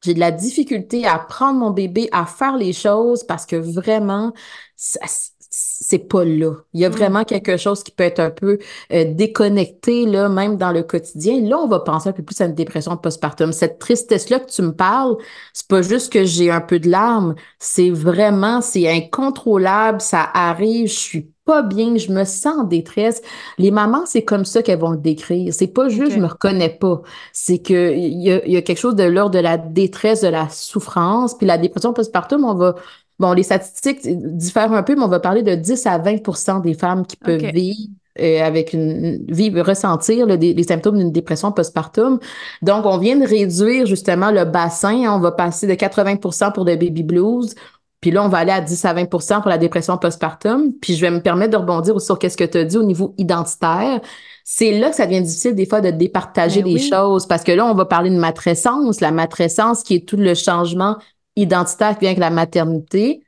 j'ai 0.03 0.13
de 0.13 0.19
la 0.19 0.31
difficulté 0.31 1.05
à 1.05 1.17
prendre 1.17 1.59
mon 1.59 1.71
bébé, 1.71 2.09
à 2.11 2.25
faire 2.25 2.57
les 2.57 2.73
choses 2.73 3.23
parce 3.23 3.45
que 3.45 3.55
vraiment, 3.55 4.33
c'est 4.77 5.99
pas 5.99 6.25
là. 6.25 6.53
Il 6.73 6.81
y 6.81 6.85
a 6.85 6.89
mm. 6.89 6.93
vraiment 6.93 7.23
quelque 7.23 7.57
chose 7.57 7.83
qui 7.83 7.91
peut 7.91 8.03
être 8.03 8.19
un 8.19 8.29
peu 8.29 8.59
euh, 8.91 9.13
déconnecté, 9.13 10.05
là, 10.05 10.29
même 10.29 10.57
dans 10.57 10.71
le 10.71 10.83
quotidien. 10.83 11.41
Là, 11.41 11.57
on 11.57 11.67
va 11.67 11.79
penser 11.79 12.09
un 12.09 12.11
peu 12.11 12.23
plus 12.23 12.39
à 12.41 12.45
une 12.45 12.55
dépression 12.55 12.95
postpartum. 12.97 13.51
Cette 13.53 13.79
tristesse-là 13.79 14.39
que 14.41 14.51
tu 14.51 14.61
me 14.61 14.73
parles, 14.75 15.15
c'est 15.53 15.67
pas 15.67 15.81
juste 15.81 16.11
que 16.11 16.23
j'ai 16.25 16.51
un 16.51 16.61
peu 16.61 16.79
de 16.79 16.89
larmes, 16.89 17.35
c'est 17.59 17.89
vraiment, 17.89 18.61
c'est 18.61 18.89
incontrôlable, 18.89 20.01
ça 20.01 20.29
arrive, 20.33 20.87
je 20.87 20.93
suis 20.93 21.34
pas 21.45 21.61
bien, 21.61 21.95
je 21.97 22.11
me 22.11 22.23
sens 22.23 22.57
en 22.57 22.63
détresse. 22.63 23.21
Les 23.57 23.71
mamans, 23.71 24.05
c'est 24.05 24.23
comme 24.23 24.45
ça 24.45 24.61
qu'elles 24.61 24.79
vont 24.79 24.91
le 24.91 24.97
décrire. 24.97 25.53
C'est 25.53 25.67
pas 25.67 25.89
juste 25.89 26.13
je 26.13 26.19
me 26.19 26.27
reconnais 26.27 26.69
pas. 26.69 27.01
C'est 27.31 27.59
que 27.59 27.93
il 27.95 28.21
y 28.21 28.31
a, 28.31 28.45
y 28.47 28.57
a, 28.57 28.61
quelque 28.61 28.79
chose 28.79 28.95
de 28.95 29.03
l'ordre 29.03 29.35
de 29.35 29.39
la 29.39 29.57
détresse, 29.57 30.21
de 30.21 30.27
la 30.27 30.49
souffrance. 30.49 31.37
Puis 31.37 31.45
la 31.47 31.57
dépression 31.57 31.93
postpartum, 31.93 32.43
on 32.43 32.55
va 32.55 32.75
Bon, 33.17 33.31
les 33.31 33.43
statistiques 33.43 34.01
diffèrent 34.03 34.73
un 34.73 34.83
peu, 34.83 34.95
mais 34.95 35.03
on 35.03 35.07
va 35.07 35.21
parler 35.21 35.41
de 35.41 35.55
10 35.55 35.85
à 35.85 35.97
20% 35.99 36.61
des 36.61 36.73
femmes 36.73 37.05
qui 37.05 37.15
peuvent 37.15 37.45
vivre 37.53 37.89
euh, 38.19 38.41
avec 38.41 38.73
une, 38.73 39.25
vivre, 39.29 39.61
ressentir 39.61 40.25
les 40.25 40.63
symptômes 40.63 40.97
d'une 40.97 41.11
dépression 41.11 41.51
postpartum. 41.51 42.19
Donc, 42.61 42.85
on 42.85 42.97
vient 42.97 43.17
de 43.17 43.25
réduire 43.25 43.85
justement 43.85 44.31
le 44.31 44.43
bassin. 44.43 45.13
On 45.13 45.19
va 45.19 45.31
passer 45.31 45.65
de 45.65 45.73
80% 45.73 46.53
pour 46.53 46.65
le 46.65 46.75
baby 46.75 47.03
blues 47.03 47.55
puis 48.05 48.11
là, 48.11 48.23
on 48.23 48.29
va 48.29 48.37
aller 48.37 48.51
à 48.51 48.61
10 48.61 48.85
à 48.85 48.93
20% 48.93 49.41
pour 49.41 49.49
la 49.49 49.57
dépression 49.57 49.97
postpartum. 49.97 50.71
Puis 50.79 50.93
je 50.93 51.01
vais 51.01 51.09
me 51.09 51.21
permettre 51.21 51.53
de 51.53 51.57
rebondir 51.57 51.99
sur 51.99 52.19
qu'est-ce 52.19 52.37
que 52.37 52.43
tu 52.43 52.59
as 52.59 52.63
dit 52.63 52.77
au 52.77 52.83
niveau 52.83 53.15
identitaire. 53.17 53.99
C'est 54.43 54.77
là 54.77 54.91
que 54.91 54.95
ça 54.95 55.07
devient 55.07 55.23
difficile 55.23 55.55
des 55.55 55.65
fois 55.65 55.81
de 55.81 55.89
départager 55.89 56.61
ben 56.61 56.71
les 56.71 56.79
choses 56.79 57.25
parce 57.25 57.43
que 57.43 57.51
là, 57.51 57.65
on 57.65 57.73
va 57.73 57.85
parler 57.85 58.11
de 58.11 58.17
matrescence, 58.17 59.01
la 59.01 59.09
matrescence 59.09 59.81
qui 59.81 59.95
est 59.95 60.07
tout 60.07 60.17
le 60.17 60.35
changement 60.35 60.97
identitaire 61.35 61.95
qui 61.95 62.01
vient 62.01 62.09
avec 62.09 62.19
la 62.19 62.29
maternité 62.29 63.24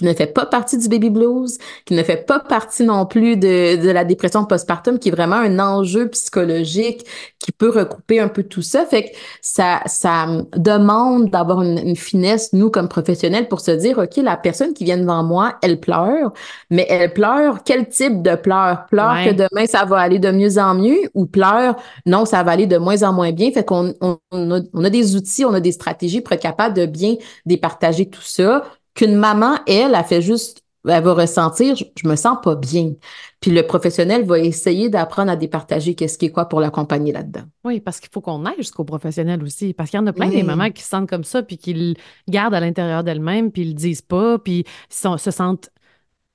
qui 0.00 0.06
ne 0.06 0.14
fait 0.14 0.32
pas 0.32 0.46
partie 0.46 0.78
du 0.78 0.88
baby 0.88 1.10
blues, 1.10 1.58
qui 1.84 1.92
ne 1.92 2.02
fait 2.02 2.24
pas 2.24 2.40
partie 2.40 2.84
non 2.84 3.04
plus 3.04 3.36
de, 3.36 3.76
de 3.76 3.90
la 3.90 4.04
dépression 4.04 4.46
postpartum, 4.46 4.98
qui 4.98 5.08
est 5.08 5.12
vraiment 5.12 5.36
un 5.36 5.58
enjeu 5.58 6.08
psychologique 6.08 7.04
qui 7.38 7.52
peut 7.52 7.68
recouper 7.68 8.18
un 8.18 8.28
peu 8.28 8.42
tout 8.42 8.62
ça. 8.62 8.86
Fait 8.86 9.04
que 9.04 9.08
ça, 9.42 9.82
ça 9.84 10.26
demande 10.56 11.28
d'avoir 11.28 11.60
une, 11.60 11.96
finesse, 11.96 12.54
nous, 12.54 12.70
comme 12.70 12.88
professionnels, 12.88 13.46
pour 13.48 13.60
se 13.60 13.72
dire, 13.72 13.98
OK, 13.98 14.16
la 14.16 14.38
personne 14.38 14.72
qui 14.72 14.84
vient 14.84 14.96
devant 14.96 15.22
moi, 15.22 15.58
elle 15.60 15.78
pleure, 15.78 16.32
mais 16.70 16.86
elle 16.88 17.12
pleure 17.12 17.58
quel 17.62 17.86
type 17.86 18.22
de 18.22 18.36
pleurs? 18.36 18.86
Pleure 18.86 19.16
que 19.22 19.32
demain, 19.32 19.66
ça 19.66 19.84
va 19.84 19.98
aller 19.98 20.18
de 20.18 20.30
mieux 20.30 20.56
en 20.56 20.74
mieux 20.74 21.10
ou 21.12 21.26
pleure, 21.26 21.76
non, 22.06 22.24
ça 22.24 22.42
va 22.42 22.52
aller 22.52 22.66
de 22.66 22.78
moins 22.78 23.02
en 23.02 23.12
moins 23.12 23.32
bien? 23.32 23.50
Fait 23.52 23.64
qu'on 23.64 23.92
on, 24.00 24.18
a, 24.32 24.60
on 24.72 24.84
a 24.84 24.90
des 24.90 25.14
outils, 25.14 25.44
on 25.44 25.52
a 25.52 25.60
des 25.60 25.72
stratégies 25.72 26.22
pour 26.22 26.32
être 26.32 26.42
capable 26.42 26.74
de 26.74 26.86
bien 26.86 27.16
départager 27.44 28.08
tout 28.08 28.22
ça 28.22 28.64
qu'une 28.94 29.16
maman, 29.16 29.56
elle, 29.66 29.94
a 29.94 30.04
fait 30.04 30.22
juste, 30.22 30.62
elle 30.88 31.02
va 31.02 31.12
ressentir, 31.12 31.76
je, 31.76 32.08
me 32.08 32.16
sens 32.16 32.38
pas 32.42 32.54
bien. 32.54 32.92
Puis 33.40 33.50
le 33.50 33.66
professionnel 33.66 34.24
va 34.24 34.38
essayer 34.38 34.88
d'apprendre 34.88 35.30
à 35.30 35.36
départager 35.36 35.94
qu'est-ce 35.94 36.18
qui 36.18 36.26
est 36.26 36.30
quoi 36.30 36.46
pour 36.46 36.60
l'accompagner 36.60 37.12
là-dedans. 37.12 37.42
Oui, 37.64 37.80
parce 37.80 38.00
qu'il 38.00 38.10
faut 38.12 38.20
qu'on 38.20 38.44
aille 38.46 38.56
jusqu'au 38.56 38.84
professionnel 38.84 39.42
aussi. 39.42 39.72
Parce 39.74 39.90
qu'il 39.90 39.98
y 39.98 40.02
en 40.02 40.06
a 40.06 40.12
plein 40.12 40.28
des 40.28 40.42
mamans 40.42 40.70
qui 40.70 40.82
se 40.82 40.88
sentent 40.88 41.08
comme 41.08 41.24
ça, 41.24 41.42
puis 41.42 41.58
qui 41.58 41.74
le 41.74 41.94
gardent 42.28 42.54
à 42.54 42.60
l'intérieur 42.60 43.04
d'elles-mêmes, 43.04 43.52
puis 43.52 43.62
ils 43.62 43.68
le 43.68 43.74
disent 43.74 44.02
pas, 44.02 44.38
puis 44.38 44.64
ils 44.90 45.18
se 45.18 45.30
sentent 45.30 45.70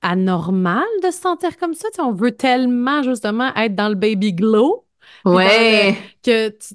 anormal 0.02 0.84
de 1.02 1.10
se 1.10 1.20
sentir 1.20 1.56
comme 1.56 1.74
ça. 1.74 1.88
on 1.98 2.12
veut 2.12 2.32
tellement 2.32 3.02
justement 3.02 3.54
être 3.56 3.74
dans 3.74 3.88
le 3.88 3.94
baby 3.94 4.32
glow. 4.32 4.84
Ouais. 5.24 5.96
Que 6.22 6.48
tu, 6.50 6.74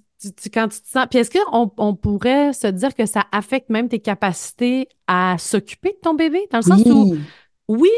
quand 0.54 0.68
tu 0.68 0.82
te 0.82 0.88
sens. 0.88 1.08
Puis 1.10 1.20
est-ce 1.20 1.32
qu'on 1.32 1.72
on 1.78 1.96
pourrait 1.96 2.54
se 2.54 2.68
dire 2.68 2.94
que 2.96 3.06
ça 3.06 3.26
affecte 3.32 3.70
même 3.70 3.90
tes 3.90 4.00
capacités 4.00 4.88
à 5.08 5.36
s'occuper 5.38 5.90
de 5.94 6.00
ton 6.02 6.14
bébé? 6.14 6.48
Dans 6.52 6.60
le 6.60 6.64
sens 6.64 6.86
où, 6.86 7.16
oui, 7.68 7.90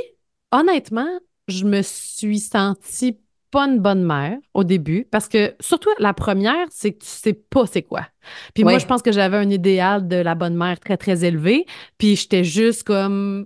honnêtement, 0.51 1.19
je 1.47 1.65
me 1.65 1.81
suis 1.81 2.39
sentie 2.39 3.19
pas 3.51 3.67
une 3.67 3.79
bonne 3.79 4.03
mère 4.03 4.37
au 4.55 4.63
début 4.63 5.05
parce 5.11 5.27
que 5.27 5.53
surtout 5.59 5.89
la 5.99 6.13
première, 6.13 6.65
c'est 6.71 6.93
que 6.93 7.03
tu 7.03 7.09
sais 7.09 7.33
pas 7.33 7.67
c'est 7.67 7.83
quoi. 7.83 8.07
Puis 8.55 8.63
moi, 8.63 8.79
je 8.79 8.85
pense 8.85 9.01
que 9.03 9.11
j'avais 9.11 9.37
un 9.37 9.49
idéal 9.49 10.07
de 10.07 10.15
la 10.15 10.33
bonne 10.33 10.55
mère 10.55 10.79
très, 10.79 10.97
très 10.97 11.23
élevé. 11.23 11.65
Puis 11.99 12.15
j'étais 12.15 12.43
juste 12.43 12.83
comme, 12.83 13.45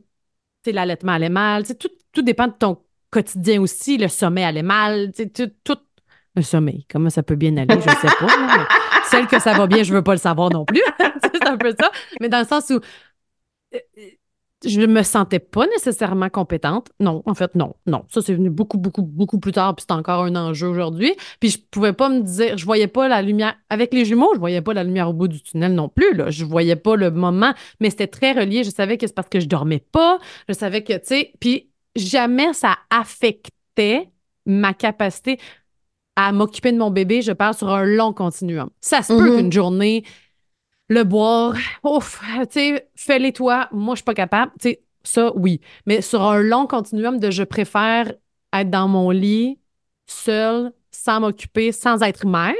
tu 0.63 0.69
sais, 0.69 0.71
l'allaitement 0.71 1.11
allait 1.13 1.29
mal. 1.29 1.63
Tu 1.63 1.69
sais, 1.69 1.75
tout, 1.75 1.89
tout 2.13 2.21
dépend 2.21 2.47
de 2.47 2.53
ton 2.53 2.77
quotidien 3.09 3.61
aussi. 3.61 3.97
Le 3.97 4.07
sommeil 4.07 4.45
allait 4.45 4.63
mal. 4.63 5.11
Tu 5.11 5.23
sais, 5.23 5.29
tout, 5.29 5.51
tout 5.63 5.79
Le 6.37 6.43
sommeil, 6.43 6.85
comment 6.87 7.09
ça 7.09 7.23
peut 7.23 7.35
bien 7.35 7.57
aller, 7.57 7.75
je 7.75 7.89
sais 7.89 8.15
pas. 8.19 8.67
celle 9.09 9.25
que 9.25 9.39
ça 9.39 9.53
va 9.53 9.65
bien, 9.65 9.81
je 9.81 9.91
veux 9.91 10.03
pas 10.03 10.13
le 10.13 10.19
savoir 10.19 10.51
non 10.51 10.65
plus. 10.65 10.83
c'est 11.33 11.47
un 11.47 11.57
peu 11.57 11.73
ça. 11.77 11.89
Mais 12.21 12.29
dans 12.29 12.37
le 12.37 12.45
sens 12.45 12.69
où 12.69 12.79
euh, 13.73 13.79
je 14.63 14.81
me 14.81 15.01
sentais 15.01 15.39
pas 15.39 15.65
nécessairement 15.65 16.29
compétente. 16.29 16.89
Non, 16.99 17.23
en 17.25 17.33
fait, 17.33 17.55
non, 17.55 17.75
non. 17.87 18.05
Ça, 18.09 18.21
c'est 18.21 18.35
venu 18.35 18.51
beaucoup, 18.51 18.77
beaucoup, 18.77 19.01
beaucoup 19.01 19.39
plus 19.39 19.51
tard, 19.51 19.75
puis 19.75 19.85
c'est 19.87 19.93
encore 19.95 20.25
un 20.25 20.35
enjeu 20.35 20.67
aujourd'hui. 20.67 21.15
Puis 21.39 21.49
je 21.49 21.57
pouvais 21.71 21.93
pas 21.93 22.09
me 22.09 22.21
dire, 22.21 22.55
je 22.55 22.65
voyais 22.65 22.87
pas 22.87 23.07
la 23.07 23.23
lumière. 23.23 23.55
Avec 23.71 23.91
les 23.91 24.05
jumeaux, 24.05 24.29
je 24.35 24.39
voyais 24.39 24.61
pas 24.61 24.75
la 24.75 24.83
lumière 24.83 25.09
au 25.09 25.13
bout 25.13 25.27
du 25.27 25.41
tunnel 25.41 25.73
non 25.73 25.89
plus. 25.89 26.13
Là. 26.13 26.29
Je 26.29 26.45
voyais 26.45 26.75
pas 26.75 26.95
le 26.95 27.09
moment, 27.09 27.55
mais 27.79 27.89
c'était 27.89 28.05
très 28.05 28.33
relié. 28.33 28.63
Je 28.63 28.69
savais 28.69 28.99
que 28.99 29.07
c'est 29.07 29.15
parce 29.15 29.29
que 29.29 29.39
je 29.39 29.47
dormais 29.47 29.83
pas. 29.91 30.19
Je 30.47 30.53
savais 30.53 30.83
que, 30.83 30.93
tu 30.93 31.05
sais, 31.05 31.33
puis 31.39 31.71
jamais 31.95 32.53
ça 32.53 32.77
affectait 32.91 34.11
ma 34.45 34.75
capacité 34.75 35.39
à 36.17 36.31
m'occuper 36.31 36.71
de 36.71 36.79
mon 36.79 36.89
bébé, 36.89 37.21
je 37.21 37.31
parle 37.31 37.53
sur 37.53 37.69
un 37.69 37.85
long 37.85 38.11
continuum. 38.11 38.69
Ça 38.81 39.03
se 39.03 39.13
peut 39.13 39.29
mm-hmm. 39.29 39.37
qu'une 39.37 39.51
journée, 39.51 40.03
le 40.89 41.03
boire, 41.03 41.53
ouf, 41.83 42.19
tu 42.51 42.59
sais, 42.59 42.89
fais-les 42.95 43.31
toi, 43.31 43.69
moi 43.71 43.93
je 43.93 43.99
suis 43.99 44.03
pas 44.03 44.15
capable, 44.15 44.51
tu 44.59 44.69
sais, 44.69 44.81
ça 45.03 45.31
oui. 45.35 45.61
Mais 45.85 46.01
sur 46.01 46.23
un 46.23 46.41
long 46.41 46.65
continuum 46.65 47.19
de 47.19 47.29
je 47.29 47.43
préfère 47.43 48.11
être 48.51 48.69
dans 48.71 48.87
mon 48.87 49.11
lit, 49.11 49.59
seule, 50.07 50.73
sans 50.89 51.19
m'occuper, 51.19 51.71
sans 51.71 52.01
être 52.01 52.25
mère, 52.25 52.55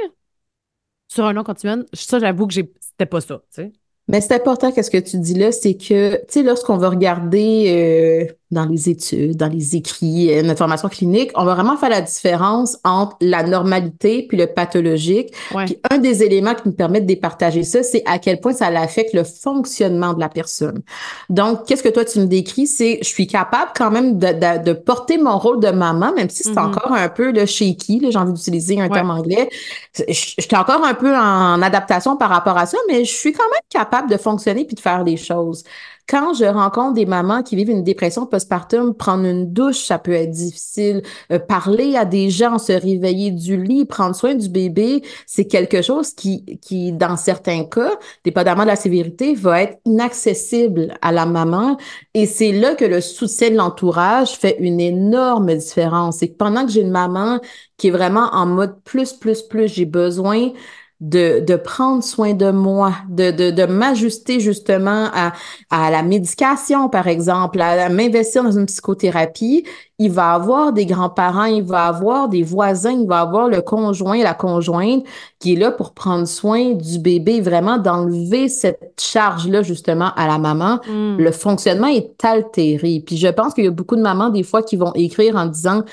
sur 1.08 1.26
un 1.26 1.32
long 1.32 1.42
continuum, 1.42 1.84
ça 1.92 2.20
j'avoue 2.20 2.46
que 2.46 2.54
c'était 2.54 3.06
pas 3.06 3.20
ça, 3.20 3.42
tu 3.52 3.62
sais. 3.62 3.72
Mais 4.06 4.20
c'est 4.20 4.34
important 4.34 4.70
qu'est-ce 4.70 4.90
que 4.90 4.98
tu 4.98 5.18
dis 5.18 5.34
là, 5.34 5.50
c'est 5.50 5.74
que, 5.74 6.16
tu 6.16 6.24
sais, 6.28 6.42
lorsqu'on 6.44 6.76
va 6.76 6.90
regarder 6.90 8.28
euh, 8.30 8.32
dans 8.50 8.64
les 8.64 8.88
études, 8.88 9.36
dans 9.36 9.48
les 9.48 9.76
écrits, 9.76 10.32
euh, 10.32 10.42
notre 10.42 10.58
formation 10.58 10.88
clinique, 10.88 11.30
on 11.34 11.44
va 11.44 11.54
vraiment 11.54 11.76
faire 11.76 11.90
la 11.90 12.00
différence 12.00 12.78
entre 12.82 13.16
la 13.20 13.42
normalité 13.42 14.26
puis 14.26 14.38
le 14.38 14.46
pathologique. 14.46 15.34
Puis 15.66 15.78
un 15.90 15.98
des 15.98 16.22
éléments 16.22 16.54
qui 16.54 16.62
nous 16.66 16.72
permet 16.72 17.02
de 17.02 17.06
départager 17.06 17.62
ça, 17.62 17.82
c'est 17.82 18.02
à 18.06 18.18
quel 18.18 18.40
point 18.40 18.54
ça 18.54 18.68
affecte 18.68 19.12
le 19.12 19.24
fonctionnement 19.24 20.14
de 20.14 20.20
la 20.20 20.30
personne. 20.30 20.82
Donc, 21.28 21.66
qu'est-ce 21.66 21.82
que 21.82 21.88
toi 21.90 22.04
tu 22.04 22.20
me 22.20 22.26
décris, 22.26 22.66
c'est 22.66 22.98
je 23.02 23.08
suis 23.08 23.26
capable 23.26 23.72
quand 23.76 23.90
même 23.90 24.18
de, 24.18 24.64
de, 24.64 24.72
porter 24.72 25.18
mon 25.18 25.38
rôle 25.38 25.60
de 25.60 25.70
maman, 25.70 26.14
même 26.14 26.30
si 26.30 26.44
c'est 26.44 26.52
mm-hmm. 26.52 26.76
encore 26.76 26.92
un 26.92 27.08
peu 27.08 27.32
le 27.32 27.44
shaky, 27.44 28.06
j'ai 28.10 28.18
envie 28.18 28.32
d'utiliser 28.32 28.80
un 28.80 28.88
terme 28.88 29.10
anglais. 29.10 29.50
Je, 29.94 30.04
je 30.08 30.42
suis 30.42 30.56
encore 30.56 30.84
un 30.84 30.94
peu 30.94 31.14
en 31.14 31.60
adaptation 31.60 32.16
par 32.16 32.30
rapport 32.30 32.56
à 32.56 32.64
ça, 32.64 32.78
mais 32.88 33.04
je 33.04 33.12
suis 33.12 33.32
quand 33.32 33.44
même 33.44 33.60
capable 33.68 34.10
de 34.10 34.16
fonctionner 34.16 34.64
puis 34.64 34.74
de 34.74 34.80
faire 34.80 35.04
les 35.04 35.16
choses 35.16 35.64
quand 36.08 36.32
je 36.32 36.46
rencontre 36.46 36.94
des 36.94 37.04
mamans 37.04 37.42
qui 37.42 37.54
vivent 37.54 37.68
une 37.68 37.84
dépression 37.84 38.24
postpartum, 38.24 38.94
prendre 38.94 39.26
une 39.26 39.52
douche, 39.52 39.84
ça 39.84 39.98
peut 39.98 40.12
être 40.12 40.30
difficile. 40.30 41.02
Euh, 41.30 41.38
parler 41.38 41.96
à 41.96 42.06
des 42.06 42.30
gens, 42.30 42.58
se 42.58 42.72
réveiller 42.72 43.30
du 43.30 43.62
lit, 43.62 43.84
prendre 43.84 44.16
soin 44.16 44.34
du 44.34 44.48
bébé, 44.48 45.02
c'est 45.26 45.44
quelque 45.44 45.82
chose 45.82 46.14
qui, 46.14 46.58
qui, 46.62 46.92
dans 46.92 47.16
certains 47.16 47.64
cas, 47.64 47.90
dépendamment 48.24 48.62
de 48.62 48.68
la 48.68 48.76
sévérité, 48.76 49.34
va 49.34 49.62
être 49.62 49.78
inaccessible 49.84 50.96
à 51.02 51.12
la 51.12 51.26
maman. 51.26 51.76
Et 52.14 52.24
c'est 52.24 52.52
là 52.52 52.74
que 52.74 52.86
le 52.86 53.02
soutien 53.02 53.50
de 53.50 53.56
l'entourage 53.56 54.32
fait 54.32 54.56
une 54.60 54.80
énorme 54.80 55.54
différence. 55.54 56.18
C'est 56.18 56.28
que 56.28 56.36
pendant 56.36 56.64
que 56.64 56.72
j'ai 56.72 56.80
une 56.80 56.90
maman 56.90 57.38
qui 57.76 57.88
est 57.88 57.92
vraiment 57.92 58.30
en 58.32 58.46
mode 58.46 58.82
plus, 58.82 59.12
plus, 59.12 59.42
plus, 59.42 59.68
j'ai 59.68 59.84
besoin 59.84 60.52
de, 61.00 61.38
de 61.38 61.54
prendre 61.54 62.02
soin 62.02 62.34
de 62.34 62.50
moi, 62.50 62.92
de, 63.08 63.30
de, 63.30 63.50
de 63.52 63.66
m'ajuster 63.66 64.40
justement 64.40 65.08
à, 65.14 65.32
à 65.70 65.90
la 65.92 66.02
médication, 66.02 66.88
par 66.88 67.06
exemple, 67.06 67.60
à, 67.60 67.88
m'investir 67.88 68.42
dans 68.42 68.50
une 68.50 68.66
psychothérapie, 68.66 69.64
il 70.00 70.10
va 70.10 70.32
avoir 70.32 70.72
des 70.72 70.86
grands-parents, 70.86 71.44
il 71.44 71.62
va 71.62 71.86
avoir 71.86 72.28
des 72.28 72.42
voisins, 72.42 72.92
il 72.92 73.06
va 73.06 73.20
avoir 73.20 73.48
le 73.48 73.60
conjoint, 73.62 74.22
la 74.22 74.34
conjointe 74.34 75.04
qui 75.38 75.52
est 75.52 75.56
là 75.56 75.70
pour 75.70 75.92
prendre 75.92 76.26
soin 76.26 76.72
du 76.72 76.98
bébé, 76.98 77.40
vraiment 77.40 77.78
d'enlever 77.78 78.48
cette 78.48 79.00
charge-là 79.00 79.62
justement 79.62 80.12
à 80.16 80.26
la 80.26 80.38
maman. 80.38 80.80
Mm. 80.88 81.18
Le 81.18 81.32
fonctionnement 81.32 81.88
est 81.88 82.24
altéré. 82.24 83.02
Puis 83.06 83.16
je 83.16 83.28
pense 83.28 83.54
qu'il 83.54 83.64
y 83.64 83.68
a 83.68 83.72
beaucoup 83.72 83.96
de 83.96 84.02
mamans 84.02 84.30
des 84.30 84.42
fois 84.42 84.62
qui 84.62 84.76
vont 84.76 84.92
écrire 84.94 85.36
en 85.36 85.46
disant 85.46 85.84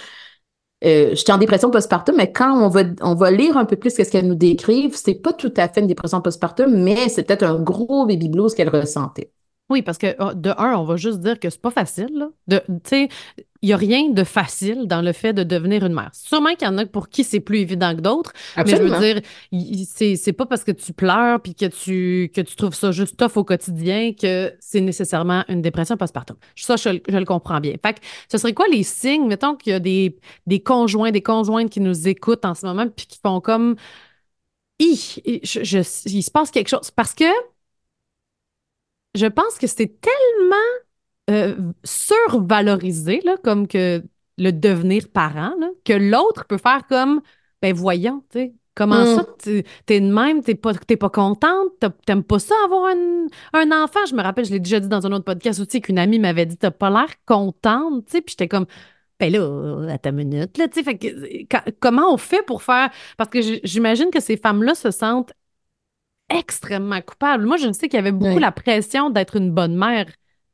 euh, 0.84 1.16
j'étais 1.16 1.32
en 1.32 1.38
dépression 1.38 1.72
postpartum, 1.72 2.16
mais 2.18 2.32
quand 2.32 2.52
on 2.52 2.70
va, 2.70 2.82
on 3.02 3.16
va 3.16 3.32
lire 3.32 3.58
un 3.58 3.66
peu 3.66 3.76
plus 3.76 3.92
ce 3.92 4.04
qu'elles 4.04 4.28
nous 4.28 4.36
décrivent, 4.36 4.96
c'est 4.96 5.16
pas 5.16 5.34
tout 5.34 5.54
à 5.58 5.68
fait 5.70 5.80
une 5.80 5.88
dépression 5.88 6.22
postpartum, 6.22 6.84
mais 6.84 7.10
c'est 7.10 7.24
peut-être 7.24 7.44
un 7.44 7.60
gros 7.60 8.06
baby 8.06 8.30
blues 8.30 8.54
qu'elle 8.54 8.70
ressentait. 8.70 9.32
Oui, 9.70 9.82
parce 9.82 9.98
que 9.98 10.16
oh, 10.20 10.34
de 10.34 10.52
un, 10.58 10.76
on 10.76 10.84
va 10.84 10.96
juste 10.96 11.20
dire 11.20 11.40
que 11.40 11.50
c'est 11.50 11.62
pas 11.62 11.72
facile. 11.72 12.12
Là. 12.14 12.30
De, 12.48 12.62
il 13.66 13.70
n'y 13.70 13.74
a 13.74 13.78
rien 13.78 14.10
de 14.10 14.24
facile 14.24 14.86
dans 14.86 15.02
le 15.02 15.12
fait 15.12 15.34
de 15.34 15.42
devenir 15.42 15.84
une 15.84 15.96
mère. 15.96 16.12
Sûrement 16.14 16.54
qu'il 16.54 16.68
y 16.68 16.70
en 16.70 16.78
a 16.78 16.86
pour 16.86 17.10
qui 17.10 17.24
c'est 17.24 17.40
plus 17.40 17.58
évident 17.58 17.96
que 17.96 18.02
d'autres. 18.02 18.32
Mais 18.58 18.68
je 18.68 18.76
veux 18.76 19.00
dire, 19.00 19.22
c'est, 19.88 20.34
pas 20.34 20.46
parce 20.46 20.64
que 20.64 20.72
tu 20.72 20.94
pleures 20.94 21.42
puis 21.42 21.56
que 21.56 21.66
tu, 21.66 22.32
que 22.32 22.42
tu 22.42 22.56
trouves 22.56 22.76
ça 22.76 22.92
juste 22.92 23.18
tough 23.18 23.38
au 23.38 23.44
quotidien 23.44 24.14
que 24.14 24.54
c'est 24.60 24.82
nécessairement 24.82 25.44
une 25.48 25.64
dépression 25.64 25.98
postpartum. 25.98 26.38
Ça, 26.56 26.76
je, 26.76 27.00
je, 27.10 27.18
le 27.18 27.26
comprends 27.26 27.60
bien. 27.60 27.74
Fait 27.84 27.94
que 27.94 28.02
ce 28.32 28.38
serait 28.38 28.54
quoi 28.54 28.68
les 28.68 28.84
signes? 28.84 29.26
Mettons 29.26 29.56
qu'il 29.56 29.72
y 29.72 29.76
a 29.76 29.80
des, 29.80 30.16
des 30.46 30.60
conjoints, 30.60 31.10
des 31.10 31.24
conjointes 31.24 31.72
qui 31.72 31.80
nous 31.80 32.08
écoutent 32.08 32.46
en 32.46 32.54
ce 32.54 32.68
moment 32.68 32.86
puis 32.88 33.08
qui 33.08 33.18
font 33.18 33.42
comme. 33.42 33.78
il 34.78 34.96
se 34.96 36.30
passe 36.30 36.52
quelque 36.52 36.70
chose. 36.70 36.92
Parce 36.92 37.16
que 37.16 37.26
je 39.16 39.26
pense 39.26 39.58
que 39.58 39.66
c'est 39.66 40.00
tellement 40.00 40.85
euh, 41.30 41.56
survalorisé, 41.84 43.22
là, 43.24 43.38
comme 43.44 43.68
que 43.68 44.04
le 44.38 44.52
devenir 44.52 45.10
parent, 45.10 45.54
que 45.84 45.94
l'autre 45.94 46.46
peut 46.46 46.58
faire 46.58 46.86
comme, 46.88 47.22
ben 47.62 47.74
voyons, 47.74 48.24
tu 48.32 48.40
sais, 48.40 48.54
Comment 48.76 49.06
ça, 49.06 49.22
mm. 49.22 49.62
t'es 49.86 50.02
de 50.02 50.14
même, 50.14 50.44
t'es 50.44 50.54
pas, 50.54 50.74
pas 50.74 51.10
contente, 51.10 51.72
t'aimes 52.06 52.24
pas 52.24 52.40
ça 52.40 52.54
avoir 52.66 52.94
un, 52.94 53.28
un, 53.54 53.72
enfant? 53.72 54.02
Je 54.06 54.14
me 54.14 54.22
rappelle, 54.22 54.44
je 54.44 54.52
l'ai 54.52 54.60
déjà 54.60 54.82
dit 54.82 54.90
dans 54.90 55.08
un 55.08 55.14
autre 55.14 55.24
podcast 55.24 55.62
aussi, 55.62 55.80
qu'une 55.80 55.98
amie 55.98 56.20
m'avait 56.20 56.46
dit, 56.46 56.58
t'as 56.58 56.72
pas 56.72 56.90
l'air 56.90 57.08
contente, 57.26 58.06
tu 58.06 58.12
sais, 58.12 58.22
puis 58.22 58.32
j'étais 58.32 58.50
comme, 58.50 58.66
ben 59.18 59.32
là, 59.32 59.94
à 59.94 59.98
ta 59.98 60.12
minute, 60.12 60.58
là, 60.58 60.68
tu 60.68 60.84
sais, 60.84 61.48
comment 61.80 62.14
on 62.14 62.18
fait 62.18 62.46
pour 62.46 62.64
faire, 62.64 62.90
parce 63.18 63.30
que 63.30 63.40
j'imagine 63.64 64.10
que 64.12 64.20
ces 64.20 64.36
femmes-là 64.36 64.76
se 64.76 64.92
sentent 64.92 65.32
extrêmement 66.30 67.02
coupable. 67.02 67.46
Moi, 67.46 67.56
je 67.56 67.72
sais 67.72 67.88
qu'il 67.88 67.98
y 67.98 68.00
avait 68.00 68.12
beaucoup 68.12 68.40
la 68.40 68.52
pression 68.52 69.10
d'être 69.10 69.38
une 69.38 69.52
bonne 69.52 69.78
mère 69.78 70.08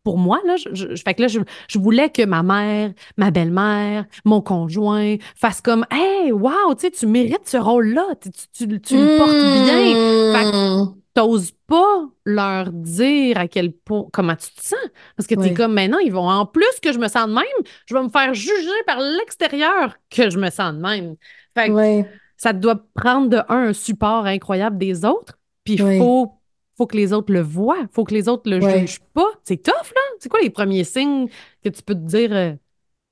pour 0.04 0.18
moi. 0.18 0.40
Là, 0.46 0.56
je, 0.58 0.96
fait 0.96 1.14
que 1.14 1.22
là, 1.22 1.28
je, 1.28 1.80
voulais 1.80 2.10
que 2.10 2.24
ma 2.26 2.44
mère, 2.44 2.92
ma 3.18 3.32
belle-mère, 3.32 4.06
mon 4.26 4.42
conjoint 4.42 5.16
fassent 5.36 5.62
comme 5.62 5.86
Hey, 5.92 6.32
wow, 6.32 6.76
tu 6.76 6.82
sais, 6.82 6.92
tu 6.92 7.08
mérites 7.08 7.48
ce 7.48 7.58
rôle-là, 7.58 8.06
tu, 8.22 8.30
tu, 8.32 8.82
tu 8.82 8.98
le 8.98 9.18
portes 9.18 9.32
bien. 9.32 10.34
Fait 10.34 10.52
que 10.52 10.84
mmh. 10.84 10.96
t'oses 11.14 11.52
pas 11.68 12.06
leur 12.26 12.72
dire 12.72 13.38
à 13.38 13.48
quel 13.48 13.72
point, 13.72 14.06
comment 14.12 14.36
tu 14.36 14.52
te 14.54 14.64
sens. 14.64 14.80
Parce 15.16 15.28
que 15.28 15.36
tu 15.36 15.48
es 15.48 15.54
comme 15.54 15.74
maintenant, 15.74 16.00
ils 16.00 16.12
vont 16.12 16.30
en 16.30 16.46
plus 16.46 16.80
que 16.82 16.92
je 16.92 17.00
me 17.00 17.08
sens 17.08 17.28
de 17.28 17.34
même, 17.34 17.44
je 17.86 17.94
vais 17.94 18.04
me 18.04 18.10
faire 18.10 18.34
juger 18.34 18.70
par 18.86 19.00
l'extérieur 19.00 19.96
que 20.10 20.30
je 20.30 20.38
me 20.38 20.50
sens 20.50 20.74
de 20.74 20.80
même. 20.80 21.16
Fait 21.56 21.70
que 21.70 22.10
ça 22.38 22.54
doit 22.54 22.84
prendre 22.96 23.30
de 23.30 23.38
un, 23.50 23.70
un 23.70 23.74
support 23.74 24.26
incroyable 24.26 24.78
des 24.78 25.06
autres, 25.06 25.38
puis 25.64 25.76
il 25.76 26.00
faut, 26.00 26.41
faut 26.82 26.88
que 26.88 26.98
les 26.98 27.14
autres 27.14 27.32
le 27.32 27.42
voient. 27.42 27.78
Il 27.80 27.88
faut 27.92 28.04
que 28.04 28.14
les 28.14 28.28
autres 28.28 28.50
le 28.50 28.60
jugent 28.60 29.02
pas. 29.14 29.30
C'est 29.44 29.62
tough, 29.62 29.92
là. 29.96 30.02
C'est 30.20 30.30
quoi 30.30 30.40
les 30.42 30.50
premiers 30.50 30.84
signes 30.84 31.28
que 31.64 31.70
tu 31.70 31.84
peux 31.84 31.94
te 31.94 32.00
dire 32.00 32.34
euh, 32.34 32.54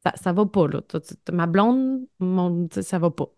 ça, 0.04 0.14
ça 0.16 0.34
va 0.34 0.46
pas, 0.48 0.68
là? 0.68 0.82
Ma 1.32 1.46
blonde, 1.46 2.00
mon, 2.20 2.68
ça 2.72 2.98
va 2.98 3.12
pas. 3.12 3.30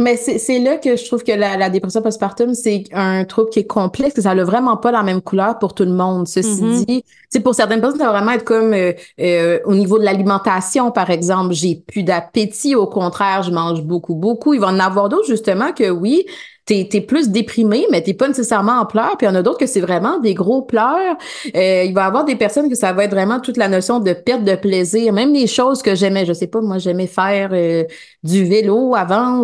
Mais 0.00 0.16
c'est 0.16 0.58
là 0.60 0.78
que 0.78 0.96
je 0.96 1.04
trouve 1.04 1.22
que 1.22 1.32
la, 1.32 1.68
dépression 1.68 2.00
postpartum, 2.00 2.54
c'est 2.54 2.84
un 2.92 3.24
trouble 3.26 3.50
qui 3.50 3.58
est 3.58 3.66
complexe, 3.66 4.14
que 4.14 4.22
ça 4.22 4.34
n'a 4.34 4.44
vraiment 4.44 4.78
pas 4.78 4.90
la 4.90 5.02
même 5.02 5.20
couleur 5.20 5.58
pour 5.58 5.74
tout 5.74 5.84
le 5.84 5.92
monde. 5.92 6.26
Ceci 6.26 6.62
mm-hmm. 6.62 6.84
dit, 6.86 7.04
c'est 7.28 7.40
pour 7.40 7.54
certaines 7.54 7.82
personnes, 7.82 7.98
ça 7.98 8.06
va 8.06 8.12
vraiment 8.12 8.32
être 8.32 8.44
comme 8.44 8.72
euh, 8.72 8.92
euh, 9.20 9.58
au 9.66 9.74
niveau 9.74 9.98
de 9.98 10.04
l'alimentation, 10.04 10.90
par 10.90 11.10
exemple, 11.10 11.52
j'ai 11.52 11.84
plus 11.86 12.02
d'appétit, 12.02 12.74
au 12.74 12.86
contraire, 12.86 13.42
je 13.42 13.50
mange 13.50 13.82
beaucoup, 13.82 14.14
beaucoup. 14.14 14.54
Il 14.54 14.60
va 14.60 14.68
en 14.68 14.78
avoir 14.78 15.10
d'autres, 15.10 15.28
justement, 15.28 15.72
que 15.72 15.90
oui, 15.90 16.24
t'es 16.70 16.98
es 16.98 17.00
plus 17.00 17.30
déprimé, 17.30 17.86
mais 17.90 18.02
t'es 18.02 18.14
pas 18.14 18.28
nécessairement 18.28 18.80
en 18.80 18.86
pleurs. 18.86 19.16
Puis 19.16 19.26
il 19.26 19.30
y 19.30 19.32
en 19.32 19.34
a 19.34 19.42
d'autres 19.42 19.58
que 19.58 19.66
c'est 19.66 19.80
vraiment 19.80 20.18
des 20.18 20.34
gros 20.34 20.62
pleurs. 20.62 21.16
Euh, 21.56 21.84
il 21.84 21.94
va 21.94 22.02
y 22.02 22.06
avoir 22.06 22.24
des 22.24 22.36
personnes 22.36 22.68
que 22.68 22.76
ça 22.76 22.92
va 22.92 23.04
être 23.04 23.10
vraiment 23.10 23.40
toute 23.40 23.56
la 23.56 23.68
notion 23.68 23.98
de 23.98 24.12
perte 24.12 24.44
de 24.44 24.54
plaisir. 24.54 25.12
Même 25.12 25.32
les 25.32 25.46
choses 25.46 25.82
que 25.82 25.94
j'aimais, 25.94 26.26
je 26.26 26.32
sais 26.32 26.46
pas, 26.46 26.60
moi 26.60 26.78
j'aimais 26.78 27.06
faire 27.06 27.50
euh, 27.52 27.84
du 28.22 28.44
vélo 28.44 28.94
avant. 28.94 29.42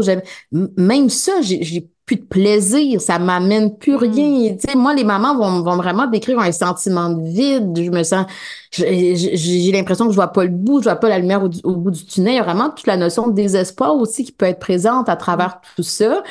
Même 0.53 1.09
ça, 1.11 1.33
j'ai 1.43 1.89
plus 2.07 2.17
de 2.17 2.25
plaisir, 2.25 3.01
ça 3.01 3.19
m'amène 3.19 3.77
plus 3.77 3.95
mm. 3.95 3.97
rien. 3.97 4.55
Tu 4.55 4.71
sais, 4.71 4.77
moi, 4.77 4.95
les 4.95 5.03
mamans 5.03 5.37
vont, 5.37 5.63
vont 5.63 5.77
vraiment 5.77 6.07
décrire 6.07 6.39
un 6.39 6.53
sentiment 6.53 7.11
de 7.11 7.29
vide. 7.29 7.73
Je 7.77 7.91
me 7.91 8.05
sens, 8.05 8.27
j'ai 8.71 9.73
l'impression 9.73 10.07
que 10.07 10.13
je 10.13 10.17
vois 10.17 10.29
pas 10.29 10.45
le 10.45 10.51
bout, 10.51 10.79
je 10.79 10.85
vois 10.85 10.97
pas 10.97 11.09
la 11.09 11.19
lumière 11.19 11.43
au, 11.43 11.77
bout 11.77 11.91
du 11.91 12.07
tunnel. 12.07 12.35
Il 12.35 12.37
y 12.37 12.41
a 12.41 12.45
vraiment 12.45 12.71
toute 12.71 12.87
la 12.87 12.97
notion 12.97 13.27
de 13.27 13.33
désespoir 13.33 13.97
aussi 13.97 14.25
qui 14.25 14.33
peut 14.33 14.47
être 14.47 14.61
présente 14.61 15.09
à 15.09 15.17
travers 15.17 15.61
tout 15.75 15.83
ça. 15.83 16.23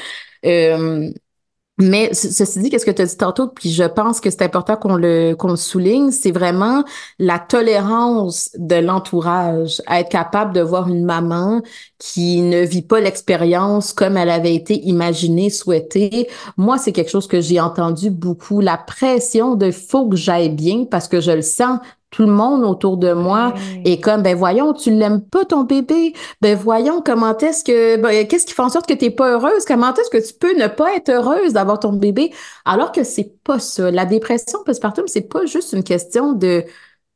Euh, 0.46 1.10
Mais 1.80 2.14
ceci 2.14 2.62
dit, 2.62 2.70
qu'est-ce 2.70 2.86
que 2.86 2.92
tu 2.92 3.02
as 3.02 3.06
dit 3.06 3.18
tantôt, 3.18 3.50
puis 3.50 3.72
je 3.72 3.84
pense 3.84 4.22
que 4.22 4.30
c'est 4.30 4.44
important 4.44 4.78
qu'on 4.78 4.96
le 4.96 5.36
qu'on 5.36 5.58
souligne, 5.58 6.12
c'est 6.12 6.32
vraiment 6.32 6.86
la 7.20 7.40
tolérance 7.40 8.52
de 8.58 8.76
l'entourage, 8.78 9.82
être 9.92 10.10
capable 10.10 10.54
de 10.54 10.62
voir 10.62 10.90
une 10.90 11.06
maman 11.06 11.62
qui 12.00 12.42
ne 12.42 12.62
vit 12.66 12.84
pas 12.84 13.02
l'expérience 13.02 13.94
comme 13.94 14.18
elle 14.18 14.30
avait 14.30 14.56
été 14.56 14.82
imaginée, 14.88 15.50
souhaitée. 15.50 16.30
Moi, 16.58 16.78
c'est 16.78 16.94
quelque 16.94 17.12
chose 17.12 17.28
que 17.28 17.42
j'ai 17.42 17.60
entendu 17.60 18.10
beaucoup, 18.12 18.62
la 18.62 18.78
pression 18.78 19.56
de 19.56 19.72
faut 19.72 20.10
que 20.10 20.16
j'aille 20.16 20.50
bien 20.50 20.86
parce 20.90 21.08
que 21.10 21.22
je 21.22 21.32
le 21.32 21.42
sens 21.42 21.80
tout 22.16 22.26
le 22.26 22.32
monde 22.32 22.64
autour 22.64 22.96
de 22.96 23.12
moi. 23.12 23.54
Est 23.84 24.00
comme 24.00 24.22
ben 24.22 24.38
voyons 24.38 24.72
tu 24.74 24.90
l'aimes 24.90 25.22
pas 25.22 25.44
ton 25.44 25.64
bébé. 25.64 26.14
Ben 26.42 26.58
voyons 26.58 27.02
comment 27.06 27.38
est-ce 27.38 27.64
que 27.64 27.98
ben, 27.98 28.26
qu'est-ce 28.26 28.46
qui 28.46 28.54
fait 28.54 28.62
en 28.62 28.70
sorte 28.70 28.88
que 28.88 28.94
tu 28.94 29.06
n'es 29.06 29.12
pas 29.12 29.32
heureuse? 29.32 29.66
Comment 29.68 29.94
est-ce 29.94 30.10
que 30.10 30.26
tu 30.26 30.34
peux 30.34 30.58
ne 30.58 30.68
pas 30.68 30.96
être 30.96 31.10
heureuse 31.10 31.52
d'avoir 31.52 31.80
ton 31.80 31.92
bébé? 31.92 32.32
Alors 32.64 32.94
que 32.94 33.04
c'est 33.04 33.34
pas 33.44 33.60
ça. 33.60 33.92
La 33.92 34.06
dépression 34.06 34.60
postpartum 34.66 35.06
c'est 35.08 35.30
pas 35.30 35.46
juste 35.46 35.74
une 35.74 35.84
question 35.84 36.32
de 36.32 36.64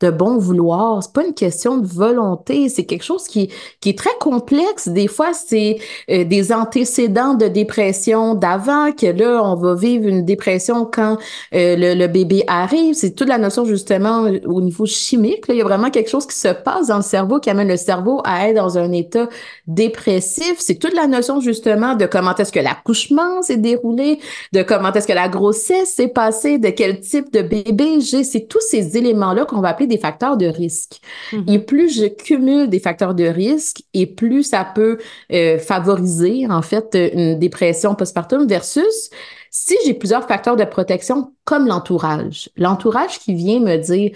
de 0.01 0.09
bon 0.09 0.37
vouloir. 0.37 1.03
C'est 1.03 1.13
pas 1.13 1.25
une 1.25 1.33
question 1.33 1.77
de 1.77 1.87
volonté. 1.87 2.69
C'est 2.69 2.85
quelque 2.85 3.03
chose 3.03 3.25
qui, 3.25 3.49
qui 3.81 3.89
est 3.89 3.97
très 3.97 4.15
complexe. 4.19 4.87
Des 4.87 5.07
fois, 5.07 5.33
c'est 5.33 5.77
euh, 6.09 6.23
des 6.23 6.51
antécédents 6.51 7.33
de 7.33 7.47
dépression 7.47 8.35
d'avant 8.35 8.91
que 8.91 9.07
là, 9.07 9.41
on 9.43 9.55
va 9.55 9.75
vivre 9.75 10.07
une 10.07 10.23
dépression 10.23 10.85
quand 10.85 11.17
euh, 11.53 11.75
le, 11.77 12.07
bébé 12.07 12.43
arrive. 12.47 12.95
C'est 12.95 13.11
toute 13.11 13.27
la 13.27 13.37
notion 13.37 13.65
justement 13.65 14.27
au 14.45 14.61
niveau 14.61 14.85
chimique. 14.85 15.45
Il 15.49 15.55
y 15.55 15.61
a 15.61 15.63
vraiment 15.63 15.89
quelque 15.89 16.09
chose 16.09 16.25
qui 16.25 16.35
se 16.35 16.47
passe 16.47 16.87
dans 16.87 16.97
le 16.97 17.03
cerveau 17.03 17.39
qui 17.39 17.49
amène 17.49 17.67
le 17.67 17.77
cerveau 17.77 18.21
à 18.23 18.47
être 18.47 18.55
dans 18.55 18.77
un 18.77 18.91
état 18.91 19.27
dépressif. 19.67 20.55
C'est 20.59 20.75
toute 20.75 20.93
la 20.93 21.07
notion 21.07 21.41
justement 21.41 21.95
de 21.95 22.05
comment 22.05 22.35
est-ce 22.35 22.51
que 22.51 22.59
l'accouchement 22.59 23.41
s'est 23.41 23.57
déroulé, 23.57 24.19
de 24.53 24.63
comment 24.63 24.91
est-ce 24.93 25.07
que 25.07 25.13
la 25.13 25.27
grossesse 25.27 25.93
s'est 25.93 26.07
passée, 26.07 26.57
de 26.57 26.69
quel 26.69 26.99
type 27.01 27.31
de 27.31 27.41
bébé 27.41 27.99
j'ai. 27.99 28.23
C'est 28.23 28.47
tous 28.47 28.61
ces 28.61 28.97
éléments-là 28.97 29.45
qu'on 29.45 29.61
va 29.61 29.69
appeler 29.69 29.88
des 29.89 29.97
facteurs 29.97 30.37
de 30.37 30.45
risque. 30.45 31.01
Mm-hmm. 31.31 31.53
Et 31.53 31.59
plus 31.59 31.93
je 31.93 32.05
cumule 32.05 32.69
des 32.69 32.79
facteurs 32.79 33.13
de 33.13 33.25
risque, 33.25 33.83
et 33.93 34.05
plus 34.05 34.43
ça 34.43 34.63
peut 34.63 34.97
euh, 35.33 35.59
favoriser, 35.59 36.47
en 36.49 36.61
fait, 36.61 36.97
une 37.13 37.37
dépression 37.37 37.95
postpartum 37.95 38.47
versus 38.47 39.09
si 39.51 39.75
j'ai 39.85 39.93
plusieurs 39.93 40.27
facteurs 40.27 40.55
de 40.55 40.63
protection 40.63 41.33
comme 41.43 41.67
l'entourage. 41.67 42.49
L'entourage 42.55 43.19
qui 43.19 43.33
vient 43.33 43.59
me 43.59 43.77
dire 43.77 44.11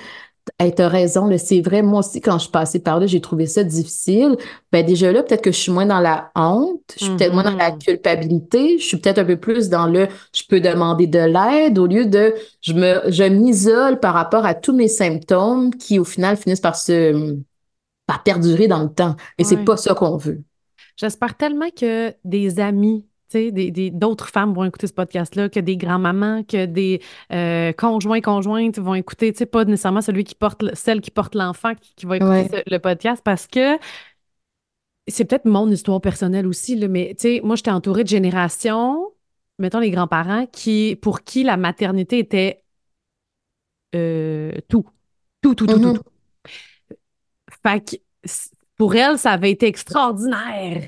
Hey, 0.60 0.76
t'as 0.76 0.90
raison, 0.90 1.30
c'est 1.38 1.62
vrai. 1.62 1.82
Moi 1.82 2.00
aussi, 2.00 2.20
quand 2.20 2.38
je 2.38 2.50
passais 2.50 2.80
par 2.80 3.00
là, 3.00 3.08
j'ai 3.08 3.22
trouvé 3.22 3.46
ça 3.46 3.64
difficile. 3.64 4.36
Ben, 4.72 4.86
déjà 4.86 5.12
là, 5.12 5.24
peut-être 5.24 5.42
que 5.42 5.52
je 5.52 5.58
suis 5.58 5.72
moins 5.72 5.86
dans 5.86 6.00
la 6.00 6.32
honte, 6.36 6.82
je 6.98 7.06
suis 7.06 7.16
peut-être 7.16 7.34
moins 7.34 7.44
dans 7.44 7.56
la 7.56 7.72
mm-hmm. 7.72 7.84
culpabilité, 7.86 8.78
je 8.78 8.84
suis 8.84 8.98
peut-être 8.98 9.20
un 9.20 9.26
peu 9.26 9.38
plus 9.38 9.70
dans 9.70 9.88
le 9.88 10.08
je 10.36 10.44
peux 10.48 10.60
demander 10.60 11.08
de 11.08 11.20
l'aide 11.20 11.80
au 11.80 11.88
lieu 11.88 12.06
de 12.06 12.34
je 12.62 12.74
me 12.74 13.10
je 13.10 13.24
m'isole 13.24 14.00
par 14.00 14.14
rapport 14.14 14.46
à 14.46 14.54
tous 14.54 14.74
mes 14.74 14.90
symptômes 14.90 15.74
qui, 15.74 15.98
au 15.98 16.04
final, 16.04 16.36
finissent 16.36 16.62
par 16.62 16.76
se 16.76 17.38
par 18.06 18.24
perdurer 18.24 18.68
dans 18.68 18.84
le 18.84 18.94
temps. 18.94 19.16
Et 19.38 19.46
c'est 19.46 19.64
pas 19.64 19.78
ça 19.78 19.94
qu'on 19.94 20.18
veut. 20.18 20.44
J'espère 20.98 21.36
tellement 21.36 21.70
que 21.70 22.14
des 22.24 22.60
amis 22.60 23.06
d'autres 23.92 24.30
femmes 24.30 24.54
vont 24.54 24.64
écouter 24.64 24.88
ce 24.88 24.94
podcast-là, 24.94 25.50
que 25.50 25.60
des 25.60 25.78
grands-mamans, 25.78 26.44
que 26.44 26.66
des 26.66 27.02
euh, 27.32 27.72
conjoints, 27.74 28.22
conjointes 28.22 28.80
vont 28.80 28.96
écouter, 28.96 29.32
pas 29.46 29.66
nécessairement 29.66 30.02
celui 30.02 30.24
qui 30.24 30.36
porte, 30.36 30.64
celle 30.76 31.02
qui 31.02 31.12
porte 31.12 31.36
l'enfant 31.36 31.74
qui, 31.76 32.06
va 32.06 32.18
écouter 32.18 32.64
le 32.68 32.78
podcast 32.80 33.22
parce 33.24 33.48
que 33.48 33.78
c'est 35.08 35.26
peut-être 35.26 35.46
mon 35.46 35.70
histoire 35.70 36.02
personnelle 36.02 36.48
aussi, 36.48 36.76
là, 36.76 36.88
mais 36.88 37.16
moi, 37.44 37.56
j'étais 37.56 37.72
entourée 37.72 38.04
de 38.04 38.10
générations, 38.10 39.12
mettons 39.60 39.80
les 39.80 39.92
grands-parents, 39.92 40.46
qui, 40.48 40.98
pour 41.02 41.24
qui 41.24 41.44
la 41.44 41.58
maternité 41.58 42.20
était 42.20 42.64
euh, 43.96 44.54
tout. 44.70 44.86
Tout, 45.42 45.56
tout, 45.56 45.68
tout, 45.68 45.78
tout, 45.78 45.94
mm-hmm. 45.94 45.96
tout. 45.96 46.96
Fait 47.64 47.82
que 47.82 47.96
pour 48.78 48.96
elle, 48.96 49.18
ça 49.18 49.32
avait 49.32 49.52
été 49.52 49.68
extraordinaire 49.68 50.88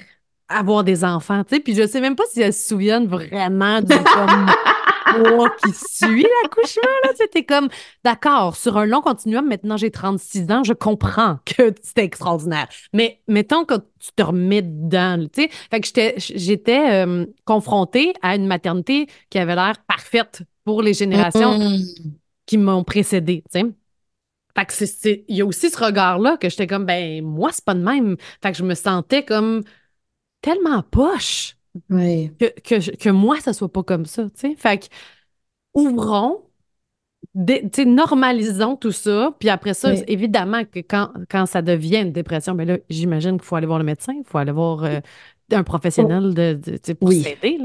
avoir 0.50 0.84
des 0.84 1.04
enfants, 1.04 1.44
tu 1.44 1.56
sais. 1.56 1.62
Puis 1.62 1.75
je 1.75 1.88
sais 1.88 2.02
même 2.02 2.16
pas 2.16 2.24
si 2.32 2.42
elles 2.42 2.54
se 2.54 2.68
souviennent 2.68 3.08
vraiment 3.08 3.82
du 3.82 3.96
mois 5.36 5.50
qui 5.64 5.72
suit 5.74 6.28
l'accouchement, 6.44 6.84
là. 7.04 7.10
C'était 7.16 7.44
comme, 7.44 7.70
d'accord, 8.04 8.56
sur 8.56 8.78
un 8.78 8.86
long 8.86 9.02
continuum, 9.02 9.48
maintenant 9.48 9.78
j'ai 9.78 9.92
36 9.92 10.52
ans, 10.52 10.64
je 10.64 10.74
comprends 10.74 11.40
que 11.46 11.74
c'était 11.82 12.04
extraordinaire. 12.04 12.68
Mais 12.93 13.22
mettons 13.28 13.65
que 13.65 13.76
tu 13.76 14.12
te 14.15 14.24
remets 14.24 14.62
dedans, 14.62 15.26
tu 15.32 15.43
sais. 15.43 15.50
Fait 15.72 15.80
que 15.80 15.88
j'étais, 15.88 16.15
j'étais 16.17 17.06
euh, 17.06 17.26
confrontée 17.46 18.13
à 18.22 18.36
une 18.36 18.48
maternité 18.48 19.08
qui 19.30 19.39
avait 19.39 19.56
l'air 19.56 19.76
parfaite 19.88 20.43
pour 20.63 20.82
les 20.82 20.93
générations 20.93 21.60
qui 22.46 22.58
m'ont 22.58 22.84
précédée, 22.84 23.43
tu 23.52 23.60
sais. 23.60 23.65
Fait 24.58 24.65
que 24.65 24.74
c'est, 24.74 25.26
il 25.28 25.36
y 25.36 25.41
a 25.41 25.46
aussi 25.46 25.69
ce 25.69 25.84
regard-là 25.84 26.38
que 26.38 26.50
j'étais 26.50 26.65
comme, 26.65 26.86
ben, 26.86 27.22
moi, 27.22 27.50
c'est 27.52 27.65
pas 27.65 27.74
de 27.74 27.84
même. 27.84 28.15
Fait 28.41 28.54
que 28.54 28.58
je 28.58 28.63
me 28.63 28.74
sentais 28.74 29.26
comme 29.26 29.63
tellement 30.45 30.84
poche 30.84 31.58
que, 31.89 32.45
que, 32.62 32.95
que, 32.95 33.10
moi, 33.10 33.39
ça 33.39 33.51
soit 33.51 33.71
pas 33.71 33.81
comme 33.81 34.05
ça. 34.05 34.27
Fait 34.58 34.77
que 34.77 34.86
ouvrons, 35.73 36.43
normalisons 37.86 38.75
tout 38.75 38.91
ça. 38.91 39.36
Puis 39.39 39.49
après 39.49 39.73
ça, 39.73 39.93
évidemment 40.08 40.63
que 40.63 40.79
quand, 40.79 41.12
quand 41.29 41.47
ça 41.47 41.63
devient 41.63 42.01
une 42.01 42.12
dépression, 42.12 42.53
ben 42.53 42.67
là, 42.67 42.77
j'imagine 42.91 43.38
qu'il 43.38 43.41
faut 43.41 43.55
aller 43.55 43.65
voir 43.65 43.79
le 43.79 43.86
médecin, 43.86 44.13
il 44.13 44.23
faut 44.23 44.38
aller 44.38 44.51
voir 44.51 44.84
euh, 44.84 44.99
un 45.51 45.63
professionnel 45.63 46.36
de, 46.36 46.53
de, 46.53 46.93
pour 46.93 47.12
s'aider. 47.12 47.60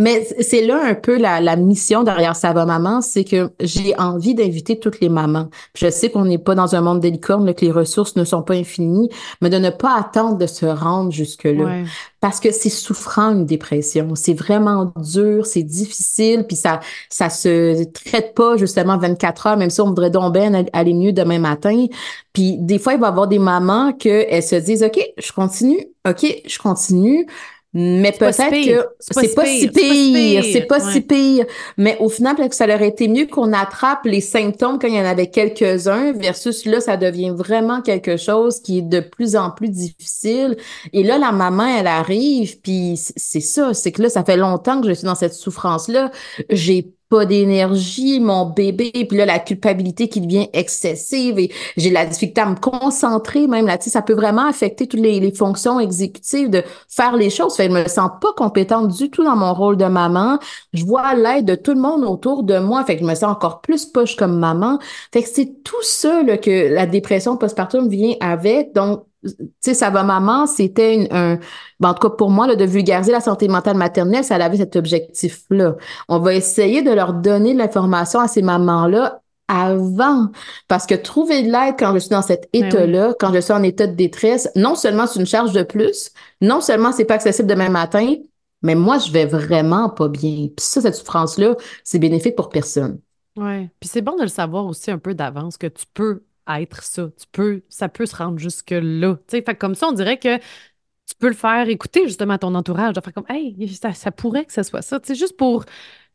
Mais 0.00 0.28
c'est 0.40 0.64
là 0.64 0.80
un 0.84 0.94
peu 0.94 1.18
la, 1.18 1.40
la 1.40 1.56
mission 1.56 2.04
derrière 2.04 2.36
Ça 2.36 2.52
va 2.52 2.64
maman, 2.64 3.00
c'est 3.00 3.24
que 3.24 3.50
j'ai 3.60 3.98
envie 3.98 4.34
d'inviter 4.34 4.78
toutes 4.78 5.00
les 5.00 5.08
mamans. 5.08 5.48
Je 5.74 5.90
sais 5.90 6.10
qu'on 6.10 6.24
n'est 6.24 6.38
pas 6.38 6.54
dans 6.54 6.76
un 6.76 6.80
monde 6.80 7.00
des 7.00 7.18
que 7.18 7.64
les 7.64 7.72
ressources 7.72 8.14
ne 8.16 8.24
sont 8.24 8.42
pas 8.42 8.54
infinies, 8.54 9.08
mais 9.40 9.50
de 9.50 9.58
ne 9.58 9.70
pas 9.70 9.98
attendre 9.98 10.38
de 10.38 10.46
se 10.46 10.66
rendre 10.66 11.10
jusque-là. 11.10 11.82
Parce 12.20 12.40
que 12.40 12.52
c'est 12.52 12.68
souffrant 12.68 13.30
une 13.30 13.46
dépression. 13.46 14.14
C'est 14.14 14.34
vraiment 14.34 14.92
dur, 14.96 15.46
c'est 15.46 15.62
difficile, 15.62 16.44
puis 16.46 16.56
ça 16.56 16.80
ça 17.10 17.28
se 17.28 17.84
traite 17.90 18.34
pas 18.34 18.56
justement 18.56 18.98
24 18.98 19.46
heures, 19.48 19.56
même 19.56 19.70
si 19.70 19.80
on 19.80 19.86
voudrait 19.86 20.10
donc 20.10 20.32
bien 20.32 20.64
aller 20.72 20.94
mieux 20.94 21.12
demain 21.12 21.38
matin. 21.38 21.86
Puis 22.32 22.56
des 22.58 22.78
fois, 22.78 22.94
il 22.94 23.00
va 23.00 23.06
y 23.06 23.10
avoir 23.10 23.28
des 23.28 23.38
mamans 23.38 23.92
que 23.92 24.26
elles 24.28 24.42
se 24.42 24.56
disent 24.56 24.82
OK, 24.82 25.00
je 25.16 25.32
continue, 25.32 25.88
OK, 26.08 26.24
je 26.46 26.58
continue. 26.58 27.26
Mais 27.74 28.12
peut-être 28.12 28.50
que 28.50 28.88
c'est 28.98 29.34
pas, 29.34 29.44
si 29.44 29.68
pire, 29.68 30.42
c'est 30.42 30.66
pas 30.66 30.80
si 30.80 31.02
pire. 31.02 31.44
Mais 31.76 31.98
au 32.00 32.08
final, 32.08 32.34
peut-être 32.34 32.50
que 32.50 32.56
ça 32.56 32.64
aurait 32.64 32.88
été 32.88 33.08
mieux 33.08 33.26
qu'on 33.26 33.52
attrape 33.52 34.06
les 34.06 34.22
symptômes 34.22 34.78
quand 34.78 34.88
il 34.88 34.94
y 34.94 35.00
en 35.00 35.04
avait 35.04 35.28
quelques-uns 35.28 36.12
versus 36.12 36.64
là, 36.64 36.80
ça 36.80 36.96
devient 36.96 37.32
vraiment 37.36 37.82
quelque 37.82 38.16
chose 38.16 38.60
qui 38.60 38.78
est 38.78 38.82
de 38.82 39.00
plus 39.00 39.36
en 39.36 39.50
plus 39.50 39.68
difficile. 39.68 40.56
Et 40.94 41.02
là, 41.02 41.18
la 41.18 41.30
maman, 41.30 41.66
elle 41.66 41.86
arrive, 41.86 42.58
puis 42.60 42.98
c'est 43.16 43.40
ça, 43.40 43.74
c'est 43.74 43.92
que 43.92 44.02
là, 44.02 44.08
ça 44.08 44.24
fait 44.24 44.38
longtemps 44.38 44.80
que 44.80 44.88
je 44.88 44.94
suis 44.94 45.06
dans 45.06 45.14
cette 45.14 45.34
souffrance-là. 45.34 46.10
J'ai 46.48 46.94
pas 47.08 47.24
d'énergie, 47.24 48.20
mon 48.20 48.46
bébé, 48.46 48.90
puis 48.92 49.16
là, 49.16 49.26
la 49.26 49.38
culpabilité 49.38 50.08
qui 50.08 50.20
devient 50.20 50.48
excessive 50.52 51.38
et 51.38 51.50
j'ai 51.76 51.90
la 51.90 52.04
difficulté 52.04 52.40
à 52.40 52.46
me 52.46 52.56
concentrer 52.56 53.46
même 53.46 53.66
là, 53.66 53.78
ça 53.80 54.02
peut 54.02 54.14
vraiment 54.14 54.46
affecter 54.46 54.86
toutes 54.86 55.00
les, 55.00 55.32
fonctions 55.32 55.78
exécutives 55.78 56.50
de 56.50 56.62
faire 56.88 57.16
les 57.16 57.30
choses. 57.30 57.54
Fait, 57.56 57.68
je 57.68 57.72
me 57.72 57.86
sens 57.88 58.10
pas 58.20 58.32
compétente 58.36 58.88
du 58.88 59.10
tout 59.10 59.24
dans 59.24 59.36
mon 59.36 59.52
rôle 59.54 59.76
de 59.76 59.84
maman. 59.84 60.38
Je 60.72 60.84
vois 60.84 61.14
l'aide 61.14 61.44
de 61.44 61.54
tout 61.54 61.72
le 61.72 61.80
monde 61.80 62.04
autour 62.04 62.42
de 62.42 62.58
moi, 62.58 62.84
fait 62.84 62.96
que 62.96 63.02
je 63.02 63.06
me 63.06 63.14
sens 63.14 63.30
encore 63.30 63.60
plus 63.60 63.86
poche 63.86 64.16
comme 64.16 64.38
maman. 64.38 64.78
Fait 65.12 65.22
que 65.22 65.28
c'est 65.28 65.62
tout 65.62 65.82
ça 65.82 66.22
là, 66.22 66.38
que 66.38 66.72
la 66.72 66.86
dépression 66.86 67.36
postpartum 67.36 67.88
vient 67.88 68.14
avec. 68.20 68.74
Donc, 68.74 69.07
tu 69.24 69.32
sais, 69.60 69.74
ça 69.74 69.90
va 69.90 70.04
maman, 70.04 70.46
c'était 70.46 71.08
un, 71.10 71.38
ben, 71.80 71.90
en 71.90 71.94
tout 71.94 72.08
cas 72.08 72.14
pour 72.14 72.30
moi, 72.30 72.46
là, 72.46 72.56
de 72.56 72.64
vulgariser 72.64 73.12
la 73.12 73.20
santé 73.20 73.48
mentale 73.48 73.76
maternelle, 73.76 74.24
ça 74.24 74.36
avait 74.36 74.56
cet 74.56 74.76
objectif-là. 74.76 75.76
On 76.08 76.18
va 76.18 76.34
essayer 76.34 76.82
de 76.82 76.90
leur 76.90 77.14
donner 77.14 77.52
de 77.52 77.58
l'information 77.58 78.20
à 78.20 78.28
ces 78.28 78.42
mamans-là 78.42 79.20
avant. 79.48 80.28
Parce 80.68 80.86
que 80.86 80.94
trouver 80.94 81.42
de 81.42 81.50
l'aide 81.50 81.74
quand 81.78 81.92
je 81.94 81.98
suis 81.98 82.10
dans 82.10 82.22
cet 82.22 82.48
ben 82.52 82.66
état-là, 82.66 83.14
quand 83.18 83.32
je 83.32 83.40
suis 83.40 83.52
en 83.52 83.62
état 83.62 83.86
de 83.86 83.94
détresse, 83.94 84.48
non 84.54 84.74
seulement 84.74 85.06
c'est 85.06 85.18
une 85.18 85.26
charge 85.26 85.52
de 85.52 85.62
plus, 85.62 86.10
non 86.40 86.60
seulement 86.60 86.92
c'est 86.92 87.04
pas 87.06 87.14
accessible 87.14 87.48
demain 87.48 87.70
matin, 87.70 88.14
mais 88.62 88.74
moi, 88.74 88.98
je 88.98 89.10
vais 89.10 89.26
vraiment 89.26 89.88
pas 89.88 90.08
bien. 90.08 90.48
Puis 90.48 90.66
ça, 90.66 90.80
cette 90.80 90.96
souffrance-là, 90.96 91.56
c'est 91.84 91.98
bénéfique 91.98 92.36
pour 92.36 92.50
personne. 92.50 93.00
Oui. 93.36 93.68
Puis 93.80 93.88
c'est 93.88 94.02
bon 94.02 94.16
de 94.16 94.22
le 94.22 94.28
savoir 94.28 94.66
aussi 94.66 94.90
un 94.90 94.98
peu 94.98 95.14
d'avance 95.14 95.56
que 95.56 95.68
tu 95.68 95.84
peux 95.94 96.22
être 96.48 96.82
ça. 96.82 97.08
Tu 97.18 97.26
peux, 97.32 97.62
ça 97.68 97.88
peut 97.88 98.06
se 98.06 98.16
rendre 98.16 98.38
jusque-là. 98.38 99.18
Fait 99.28 99.54
comme 99.56 99.74
ça, 99.74 99.88
on 99.88 99.92
dirait 99.92 100.18
que 100.18 100.38
tu 100.38 101.14
peux 101.18 101.28
le 101.28 101.34
faire 101.34 101.68
écouter 101.68 102.06
justement 102.06 102.34
à 102.34 102.38
ton 102.38 102.54
entourage, 102.54 102.94
de 102.94 103.00
faire 103.00 103.14
comme 103.14 103.26
Hey, 103.28 103.68
ça, 103.94 104.12
pourrait 104.12 104.44
que 104.44 104.52
ce 104.52 104.62
soit 104.62 104.82
ça. 104.82 105.00
sais 105.02 105.14
juste 105.14 105.36
pour 105.36 105.64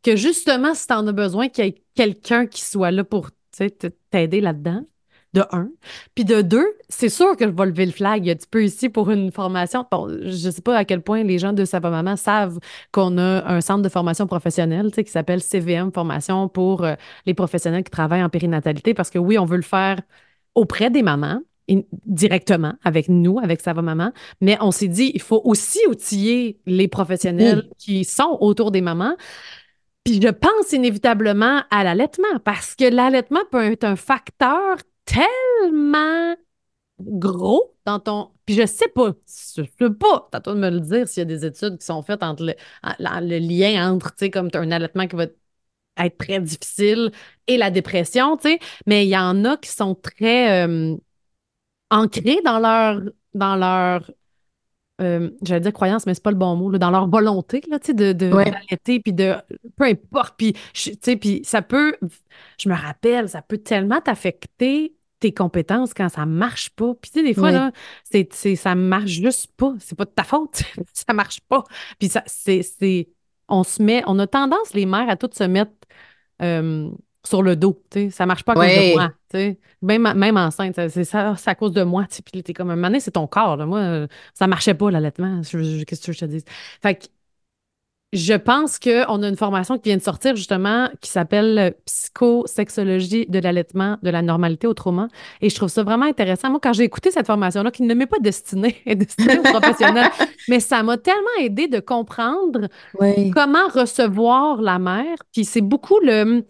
que 0.03 0.15
justement, 0.15 0.73
si 0.75 0.87
tu 0.87 0.93
en 0.93 1.07
as 1.07 1.11
besoin, 1.11 1.49
qu'il 1.49 1.65
y 1.65 1.67
ait 1.69 1.83
quelqu'un 1.95 2.45
qui 2.45 2.63
soit 2.63 2.91
là 2.91 3.03
pour 3.03 3.29
t'aider 4.11 4.41
là-dedans. 4.41 4.85
De 5.33 5.43
un. 5.51 5.69
Puis 6.15 6.25
de 6.25 6.41
deux, 6.41 6.67
c'est 6.89 7.09
sûr 7.09 7.35
que 7.35 7.45
je 7.45 7.51
vais 7.51 7.65
lever 7.65 7.85
le 7.85 7.91
flag 7.91 8.29
un 8.29 8.35
petit 8.35 8.47
peu 8.49 8.63
ici 8.63 8.89
pour 8.89 9.09
une 9.09 9.31
formation. 9.31 9.85
Bon, 9.91 10.07
je 10.09 10.49
sais 10.49 10.61
pas 10.61 10.77
à 10.77 10.85
quel 10.85 11.01
point 11.01 11.23
les 11.23 11.39
gens 11.39 11.53
de 11.53 11.65
Sava 11.65 11.89
Maman 11.89 12.15
savent 12.15 12.59
qu'on 12.91 13.17
a 13.17 13.47
un 13.51 13.61
centre 13.61 13.81
de 13.81 13.89
formation 13.89 14.27
professionnelle, 14.27 14.87
tu 14.89 14.95
sais, 14.95 15.03
qui 15.03 15.11
s'appelle 15.11 15.41
CVM 15.41 15.91
Formation 15.91 16.47
pour 16.47 16.83
euh, 16.83 16.95
les 17.25 17.33
professionnels 17.33 17.83
qui 17.83 17.91
travaillent 17.91 18.23
en 18.23 18.29
périnatalité, 18.29 18.93
parce 18.93 19.09
que 19.09 19.19
oui, 19.19 19.37
on 19.37 19.45
veut 19.45 19.57
le 19.57 19.63
faire 19.63 19.99
auprès 20.55 20.89
des 20.89 21.01
mamans, 21.01 21.39
directement 22.05 22.73
avec 22.83 23.09
nous, 23.09 23.39
avec 23.39 23.61
Sava 23.61 23.81
Maman, 23.81 24.11
mais 24.41 24.57
on 24.61 24.71
s'est 24.71 24.87
dit, 24.87 25.11
il 25.13 25.21
faut 25.21 25.41
aussi 25.45 25.79
outiller 25.87 26.59
les 26.65 26.87
professionnels 26.87 27.69
qui 27.77 28.03
sont 28.03 28.37
autour 28.41 28.71
des 28.71 28.81
mamans. 28.81 29.15
Puis 30.03 30.21
je 30.21 30.27
pense 30.29 30.71
inévitablement 30.73 31.63
à 31.71 31.83
l'allaitement, 31.83 32.39
parce 32.43 32.75
que 32.75 32.85
l'allaitement 32.85 33.39
peut 33.51 33.63
être 33.71 33.85
un 33.85 33.95
facteur 33.95 34.77
tellement 35.05 36.35
gros 36.99 37.75
dans 37.85 37.99
ton. 37.99 38.31
Puis 38.45 38.55
je 38.55 38.65
sais 38.65 38.89
pas, 38.89 39.13
je 39.57 39.61
peux 39.77 39.95
pas, 39.95 40.27
tantôt 40.31 40.53
de 40.53 40.59
me 40.59 40.69
le 40.69 40.81
dire 40.81 41.07
s'il 41.07 41.21
y 41.21 41.21
a 41.21 41.25
des 41.25 41.45
études 41.45 41.77
qui 41.77 41.85
sont 41.85 42.03
faites 42.03 42.23
entre 42.23 42.43
le, 42.43 43.39
lien 43.39 43.91
entre, 43.91 44.11
tu 44.11 44.25
sais, 44.25 44.31
comme 44.31 44.49
as 44.53 44.57
un 44.59 44.71
allaitement 44.71 45.07
qui 45.07 45.15
va 45.15 45.27
être 45.97 46.17
très 46.17 46.39
difficile 46.41 47.11
et 47.47 47.57
la 47.57 47.71
dépression, 47.71 48.35
tu 48.37 48.49
sais, 48.49 48.59
mais 48.85 49.05
il 49.05 49.09
y 49.09 49.17
en 49.17 49.45
a 49.45 49.57
qui 49.57 49.69
sont 49.69 49.95
très 49.95 50.65
euh, 50.67 50.95
ancrés 51.91 52.41
dans 52.43 52.59
leur, 52.59 53.01
dans 53.33 53.55
leur 53.55 54.11
euh, 55.03 55.29
j'allais 55.43 55.61
dire 55.61 55.73
croyance, 55.73 56.05
mais 56.05 56.13
c'est 56.13 56.23
pas 56.23 56.31
le 56.31 56.37
bon 56.37 56.55
mot, 56.55 56.71
dans 56.77 56.91
leur 56.91 57.07
volonté, 57.07 57.61
là, 57.69 57.79
tu 57.79 57.87
sais, 57.87 57.93
de, 57.93 58.13
de 58.13 58.31
puis 58.99 59.13
de, 59.13 59.35
peu 59.75 59.85
importe, 59.85 60.35
puis, 60.37 60.53
tu 60.73 60.93
sais, 61.01 61.15
puis 61.15 61.41
ça 61.43 61.61
peut, 61.61 61.95
je 62.59 62.69
me 62.69 62.75
rappelle, 62.75 63.29
ça 63.29 63.41
peut 63.41 63.57
tellement 63.57 64.01
t'affecter 64.01 64.95
tes 65.19 65.33
compétences 65.33 65.93
quand 65.93 66.09
ça 66.09 66.25
marche 66.25 66.69
pas. 66.71 66.93
Puis, 66.95 67.11
tu 67.11 67.19
sais, 67.19 67.25
des 67.25 67.33
fois, 67.33 67.51
là, 67.51 67.71
c'est, 68.03 68.27
c'est, 68.33 68.57
ça 68.57 68.75
marche 68.75 69.11
juste 69.11 69.51
pas. 69.55 69.73
C'est 69.79 69.97
pas 69.97 70.03
de 70.03 70.09
ta 70.09 70.25
faute. 70.25 70.63
ça 70.93 71.13
marche 71.13 71.39
pas. 71.47 71.63
Puis, 71.97 72.09
ça, 72.09 72.23
c'est, 72.25 72.61
c'est, 72.61 73.07
on 73.47 73.63
se 73.63 73.81
met, 73.81 74.03
on 74.05 74.19
a 74.19 74.27
tendance, 74.27 74.73
les 74.73 74.85
mères, 74.85 75.09
à 75.09 75.15
toutes 75.15 75.35
se 75.35 75.45
mettre 75.45 75.71
euh, 76.41 76.89
sur 77.25 77.41
le 77.41 77.55
dos. 77.55 77.81
Tu 77.89 77.99
sais, 77.99 78.09
ça 78.09 78.25
marche 78.25 78.43
pas 78.43 78.53
à 78.53 78.55
cause 78.55 78.65
de 78.65 78.93
moi. 78.93 79.11
Tu 79.29 79.37
sais. 79.37 79.59
Même, 79.81 80.13
même 80.15 80.37
enceinte, 80.37 80.75
c'est 80.75 81.03
ça, 81.03 81.35
c'est 81.37 81.49
à 81.49 81.55
cause 81.55 81.71
de 81.71 81.83
moi. 81.83 82.05
Tu 82.09 82.15
sais. 82.15 82.23
Puis, 82.23 82.43
t'es 82.43 82.53
comme 82.53 82.69
un 82.69 82.75
moment 82.75 82.97
c'est 82.99 83.11
ton 83.11 83.27
corps. 83.27 83.57
Là. 83.57 83.65
Moi, 83.65 84.07
ça 84.33 84.47
marchait 84.47 84.73
pas, 84.73 84.91
l'allaitement. 84.91 85.41
Qu'est-ce 85.41 85.51
que 85.51 85.57
tu 85.57 85.57
veux 85.67 85.85
que 85.85 85.95
je 85.95 86.19
te 86.19 86.25
dise? 86.25 86.45
Fait 86.81 86.95
que, 86.95 87.05
je 88.13 88.35
pense 88.35 88.77
qu'on 88.77 89.23
a 89.23 89.27
une 89.27 89.35
formation 89.35 89.79
qui 89.79 89.89
vient 89.89 89.97
de 89.97 90.03
sortir 90.03 90.35
justement 90.35 90.87
qui 91.01 91.09
s'appelle 91.09 91.73
Psychosexologie 91.85 93.25
de 93.25 93.39
l'allaitement, 93.39 93.97
de 94.03 94.11
la 94.11 94.21
normalité 94.21 94.67
au 94.67 94.75
trauma. 94.75 95.07
Et 95.41 95.49
je 95.49 95.55
trouve 95.55 95.69
ça 95.69 95.81
vraiment 95.81 96.05
intéressant. 96.05 96.51
Moi, 96.51 96.59
quand 96.61 96.73
j'ai 96.73 96.83
écouté 96.83 97.09
cette 97.09 97.25
formation-là, 97.25 97.71
qui 97.71 97.81
ne 97.81 97.93
m'est 97.95 98.05
pas 98.05 98.19
destinée, 98.19 98.77
destinée 98.85 99.39
aux 99.39 99.41
professionnels, 99.41 100.11
mais 100.47 100.59
ça 100.59 100.83
m'a 100.83 100.97
tellement 100.97 101.21
aidé 101.39 101.67
de 101.67 101.79
comprendre 101.79 102.67
comment 103.33 103.67
recevoir 103.73 104.61
la 104.61 104.77
mère. 104.77 105.17
Puis 105.33 105.43
c'est 105.43 105.61
beaucoup 105.61 105.99
le. 105.99 106.45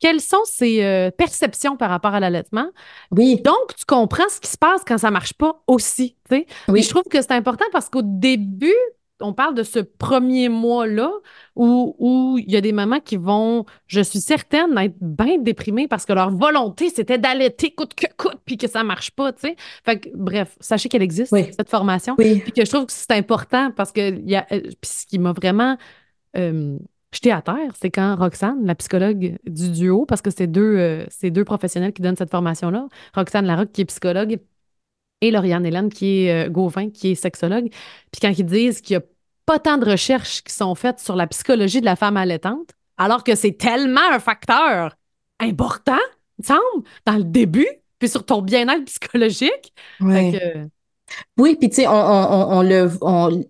Quelles 0.00 0.20
sont 0.20 0.44
ses 0.44 0.84
euh, 0.84 1.10
perceptions 1.10 1.76
par 1.76 1.90
rapport 1.90 2.14
à 2.14 2.20
l'allaitement? 2.20 2.68
Oui. 3.10 3.40
Donc, 3.42 3.74
tu 3.76 3.84
comprends 3.84 4.28
ce 4.28 4.40
qui 4.40 4.50
se 4.50 4.58
passe 4.58 4.82
quand 4.86 4.98
ça 4.98 5.10
marche 5.10 5.34
pas 5.34 5.62
aussi. 5.66 6.16
Oui. 6.30 6.46
je 6.68 6.88
trouve 6.88 7.04
que 7.04 7.20
c'est 7.20 7.32
important 7.32 7.64
parce 7.72 7.88
qu'au 7.88 8.02
début, 8.02 8.74
on 9.20 9.32
parle 9.32 9.54
de 9.54 9.62
ce 9.62 9.80
premier 9.80 10.48
mois-là 10.48 11.10
où, 11.56 12.38
il 12.38 12.50
y 12.50 12.56
a 12.56 12.60
des 12.60 12.72
mamans 12.72 13.00
qui 13.00 13.16
vont, 13.16 13.64
je 13.86 14.00
suis 14.00 14.20
certaine, 14.20 14.76
être 14.78 14.94
bien 15.00 15.38
déprimées 15.38 15.88
parce 15.88 16.04
que 16.04 16.12
leur 16.12 16.30
volonté, 16.30 16.90
c'était 16.90 17.18
d'allaiter 17.18 17.72
coûte 17.72 17.94
que 17.94 18.06
coûte, 18.16 18.38
puis 18.44 18.56
que 18.56 18.68
ça 18.68 18.84
marche 18.84 19.10
pas, 19.10 19.32
tu 19.32 19.48
sais? 19.48 19.56
Fait 19.84 19.98
que, 19.98 20.08
bref, 20.14 20.56
sachez 20.60 20.88
qu'elle 20.88 21.02
existe, 21.02 21.34
cette 21.34 21.68
formation. 21.68 22.16
Puis 22.16 22.42
que 22.52 22.64
je 22.64 22.70
trouve 22.70 22.86
que 22.86 22.92
c'est 22.92 23.12
important 23.12 23.72
parce 23.72 23.92
que, 23.92 24.20
y 24.20 24.36
a, 24.36 24.46
euh, 24.52 24.60
puis 24.60 24.90
ce 24.90 25.06
qui 25.06 25.18
m'a 25.18 25.32
vraiment 25.32 25.76
euh, 26.36 26.78
jeté 27.12 27.32
à 27.32 27.42
terre, 27.42 27.72
c'est 27.80 27.90
quand 27.90 28.16
Roxane, 28.16 28.64
la 28.64 28.74
psychologue 28.74 29.38
du 29.46 29.70
duo, 29.70 30.06
parce 30.06 30.20
que 30.20 30.30
c'est 30.30 30.46
deux, 30.46 30.76
euh, 30.78 31.06
deux 31.22 31.44
professionnels 31.44 31.92
qui 31.92 32.02
donnent 32.02 32.16
cette 32.16 32.30
formation-là, 32.30 32.88
Roxane 33.14 33.46
Larocque, 33.46 33.72
qui 33.72 33.82
est 33.82 33.86
psychologue, 33.86 34.38
et 35.20 35.30
Lauriane 35.30 35.66
Hélène, 35.66 35.88
qui 35.88 36.24
est 36.24 36.46
euh, 36.46 36.50
Gauvin, 36.50 36.90
qui 36.90 37.12
est 37.12 37.14
sexologue. 37.14 37.68
Puis 38.12 38.20
quand 38.20 38.32
ils 38.36 38.44
disent 38.44 38.80
qu'il 38.80 38.96
n'y 38.98 39.02
a 39.02 39.06
pas 39.46 39.58
tant 39.58 39.78
de 39.78 39.90
recherches 39.90 40.42
qui 40.42 40.52
sont 40.52 40.74
faites 40.74 41.00
sur 41.00 41.16
la 41.16 41.26
psychologie 41.26 41.80
de 41.80 41.86
la 41.86 41.96
femme 41.96 42.16
allaitante, 42.16 42.70
alors 42.98 43.24
que 43.24 43.34
c'est 43.34 43.52
tellement 43.52 44.12
un 44.12 44.18
facteur 44.18 44.94
important, 45.40 45.98
il 46.38 46.46
semble, 46.46 46.84
dans 47.06 47.16
le 47.16 47.24
début, 47.24 47.68
puis 47.98 48.08
sur 48.08 48.24
ton 48.24 48.42
bien-être 48.42 48.84
psychologique. 48.84 49.72
Oui, 51.38 51.56
puis 51.56 51.68
tu 51.70 51.76
sais, 51.76 51.86
on, 51.86 51.92
on, 51.92 52.62
le, 52.62 52.90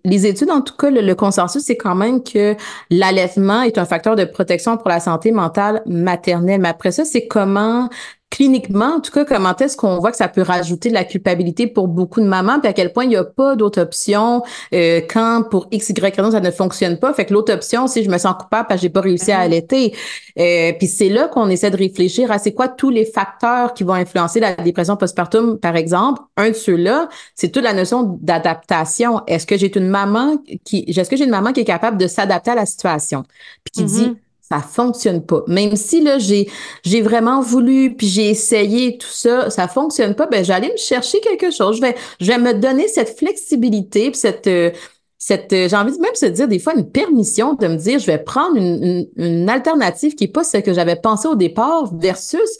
les 0.05 0.25
études, 0.25 0.51
en 0.51 0.61
tout 0.61 0.75
cas, 0.75 0.89
le, 0.89 1.13
consensus, 1.15 1.63
c'est 1.63 1.77
quand 1.77 1.95
même 1.95 2.23
que 2.23 2.55
l'allaitement 2.89 3.63
est 3.63 3.77
un 3.77 3.85
facteur 3.85 4.15
de 4.15 4.25
protection 4.25 4.77
pour 4.77 4.89
la 4.89 4.99
santé 4.99 5.31
mentale 5.31 5.81
maternelle. 5.85 6.61
Mais 6.61 6.69
après 6.69 6.91
ça, 6.91 7.05
c'est 7.05 7.27
comment 7.27 7.89
cliniquement, 8.29 8.95
en 8.97 8.99
tout 8.99 9.11
cas, 9.11 9.25
comment 9.25 9.55
est-ce 9.55 9.75
qu'on 9.75 9.97
voit 9.99 10.11
que 10.11 10.17
ça 10.17 10.27
peut 10.27 10.41
rajouter 10.41 10.89
de 10.89 10.93
la 10.93 11.03
culpabilité 11.03 11.65
pour 11.65 11.87
beaucoup 11.87 12.21
de 12.21 12.25
mamans, 12.25 12.59
puis 12.59 12.69
à 12.69 12.73
quel 12.73 12.93
point 12.93 13.05
il 13.05 13.09
n'y 13.09 13.15
a 13.15 13.23
pas 13.23 13.55
d'autre 13.55 13.81
option 13.81 14.43
euh, 14.73 15.01
quand 15.09 15.43
pour 15.49 15.67
X, 15.71 15.89
Y 15.89 16.15
raison 16.15 16.31
ça 16.31 16.39
ne 16.39 16.51
fonctionne 16.51 16.99
pas. 16.99 17.11
Fait 17.13 17.25
que 17.25 17.33
l'autre 17.33 17.53
option, 17.53 17.87
si 17.87 18.03
je 18.03 18.09
me 18.09 18.17
sens 18.17 18.35
coupable 18.39 18.67
parce 18.67 18.79
que 18.79 18.83
j'ai 18.83 18.89
pas 18.89 19.01
réussi 19.01 19.31
à 19.31 19.39
mm-hmm. 19.39 19.45
allaiter. 19.45 19.95
Euh, 20.37 20.73
puis 20.77 20.87
c'est 20.87 21.09
là 21.09 21.27
qu'on 21.27 21.49
essaie 21.49 21.71
de 21.71 21.77
réfléchir 21.77 22.31
à 22.31 22.37
c'est 22.37 22.53
quoi 22.53 22.67
tous 22.67 22.91
les 22.91 23.05
facteurs 23.05 23.73
qui 23.73 23.83
vont 23.83 23.93
influencer 23.93 24.39
la 24.39 24.53
dépression 24.55 24.95
postpartum, 24.95 25.57
par 25.57 25.75
exemple. 25.75 26.21
Un 26.37 26.49
de 26.49 26.53
ceux-là, 26.53 27.09
c'est 27.35 27.49
toute 27.49 27.63
la 27.63 27.73
notion 27.73 28.19
d'adaptation. 28.21 29.21
Est-ce 29.25 29.47
que 29.47 29.57
j'ai 29.57 29.75
une 29.75 29.89
maman 29.89 30.37
qui, 30.63 30.85
est-ce 30.87 31.09
que 31.09 31.17
j'ai 31.17 31.25
une 31.25 31.31
maman 31.31 31.51
qui 31.51 31.61
est 31.61 31.65
capable 31.65 31.97
de 31.97 32.07
s'adapter 32.07 32.51
à 32.51 32.55
la 32.55 32.65
situation, 32.65 33.23
puis 33.63 33.71
qui 33.71 33.83
dit 33.83 34.07
mm-hmm 34.07 34.15
ça 34.51 34.59
fonctionne 34.61 35.25
pas. 35.25 35.43
Même 35.47 35.75
si 35.75 36.01
là 36.01 36.17
j'ai 36.19 36.49
j'ai 36.83 37.01
vraiment 37.01 37.41
voulu 37.41 37.95
puis 37.95 38.07
j'ai 38.07 38.29
essayé 38.29 38.97
tout 38.97 39.07
ça, 39.07 39.49
ça 39.49 39.67
fonctionne 39.67 40.15
pas, 40.15 40.25
ben 40.27 40.43
j'allais 40.43 40.71
me 40.71 40.77
chercher 40.77 41.19
quelque 41.21 41.51
chose. 41.51 41.77
Je 41.77 41.81
vais 41.81 41.95
je 42.19 42.27
vais 42.27 42.37
me 42.37 42.53
donner 42.53 42.87
cette 42.87 43.17
flexibilité 43.17 44.11
puis 44.11 44.19
cette 44.19 44.47
euh, 44.47 44.71
cette 45.19 45.53
euh, 45.53 45.67
j'ai 45.69 45.75
envie 45.75 45.95
de 45.95 46.01
même 46.01 46.15
se 46.15 46.25
dire 46.25 46.47
des 46.47 46.59
fois 46.59 46.73
une 46.75 46.89
permission 46.89 47.53
de 47.53 47.67
me 47.67 47.75
dire 47.75 47.99
je 47.99 48.07
vais 48.07 48.17
prendre 48.17 48.55
une, 48.55 48.83
une, 48.83 49.23
une 49.23 49.49
alternative 49.49 50.15
qui 50.15 50.23
est 50.25 50.27
pas 50.27 50.43
celle 50.43 50.63
que 50.63 50.73
j'avais 50.73 50.95
pensé 50.95 51.27
au 51.27 51.35
départ 51.35 51.93
versus 51.95 52.57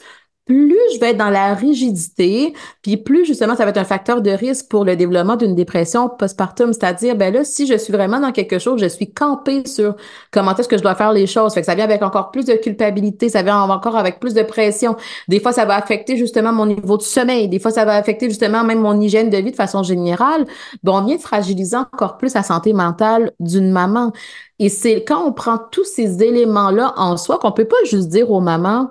plus 0.50 0.80
je 0.94 0.98
vais 0.98 1.10
être 1.10 1.16
dans 1.16 1.30
la 1.30 1.54
rigidité, 1.54 2.54
puis 2.82 2.96
plus 2.96 3.24
justement 3.24 3.54
ça 3.54 3.62
va 3.62 3.70
être 3.70 3.76
un 3.76 3.84
facteur 3.84 4.20
de 4.20 4.32
risque 4.32 4.68
pour 4.68 4.84
le 4.84 4.96
développement 4.96 5.36
d'une 5.36 5.54
dépression 5.54 6.08
postpartum, 6.08 6.72
c'est-à-dire 6.72 7.14
ben 7.14 7.32
là 7.32 7.44
si 7.44 7.68
je 7.68 7.78
suis 7.78 7.92
vraiment 7.92 8.18
dans 8.18 8.32
quelque 8.32 8.58
chose, 8.58 8.80
je 8.80 8.88
suis 8.88 9.12
campée 9.12 9.62
sur 9.64 9.94
comment 10.32 10.52
est-ce 10.56 10.66
que 10.66 10.76
je 10.76 10.82
dois 10.82 10.96
faire 10.96 11.12
les 11.12 11.28
choses, 11.28 11.54
fait 11.54 11.60
que 11.60 11.66
ça 11.66 11.76
vient 11.76 11.84
avec 11.84 12.02
encore 12.02 12.32
plus 12.32 12.46
de 12.46 12.54
culpabilité, 12.54 13.28
ça 13.28 13.42
vient 13.42 13.60
encore 13.60 13.96
avec 13.96 14.18
plus 14.18 14.34
de 14.34 14.42
pression. 14.42 14.96
Des 15.28 15.38
fois 15.38 15.52
ça 15.52 15.64
va 15.66 15.76
affecter 15.76 16.16
justement 16.16 16.52
mon 16.52 16.66
niveau 16.66 16.96
de 16.96 17.02
sommeil, 17.02 17.48
des 17.48 17.60
fois 17.60 17.70
ça 17.70 17.84
va 17.84 17.94
affecter 17.94 18.28
justement 18.28 18.64
même 18.64 18.80
mon 18.80 19.00
hygiène 19.00 19.30
de 19.30 19.36
vie 19.36 19.52
de 19.52 19.56
façon 19.56 19.84
générale. 19.84 20.46
Bon, 20.82 20.98
on 20.98 21.04
vient 21.04 21.18
fragiliser 21.18 21.76
encore 21.76 22.16
plus 22.16 22.34
la 22.34 22.42
santé 22.42 22.72
mentale 22.72 23.30
d'une 23.38 23.70
maman. 23.70 24.12
Et 24.58 24.68
c'est 24.68 25.04
quand 25.04 25.24
on 25.24 25.32
prend 25.32 25.58
tous 25.70 25.84
ces 25.84 26.24
éléments-là 26.24 26.92
en 26.96 27.16
soi 27.16 27.38
qu'on 27.38 27.52
peut 27.52 27.66
pas 27.66 27.76
juste 27.84 28.08
dire 28.08 28.32
aux 28.32 28.40
mamans 28.40 28.90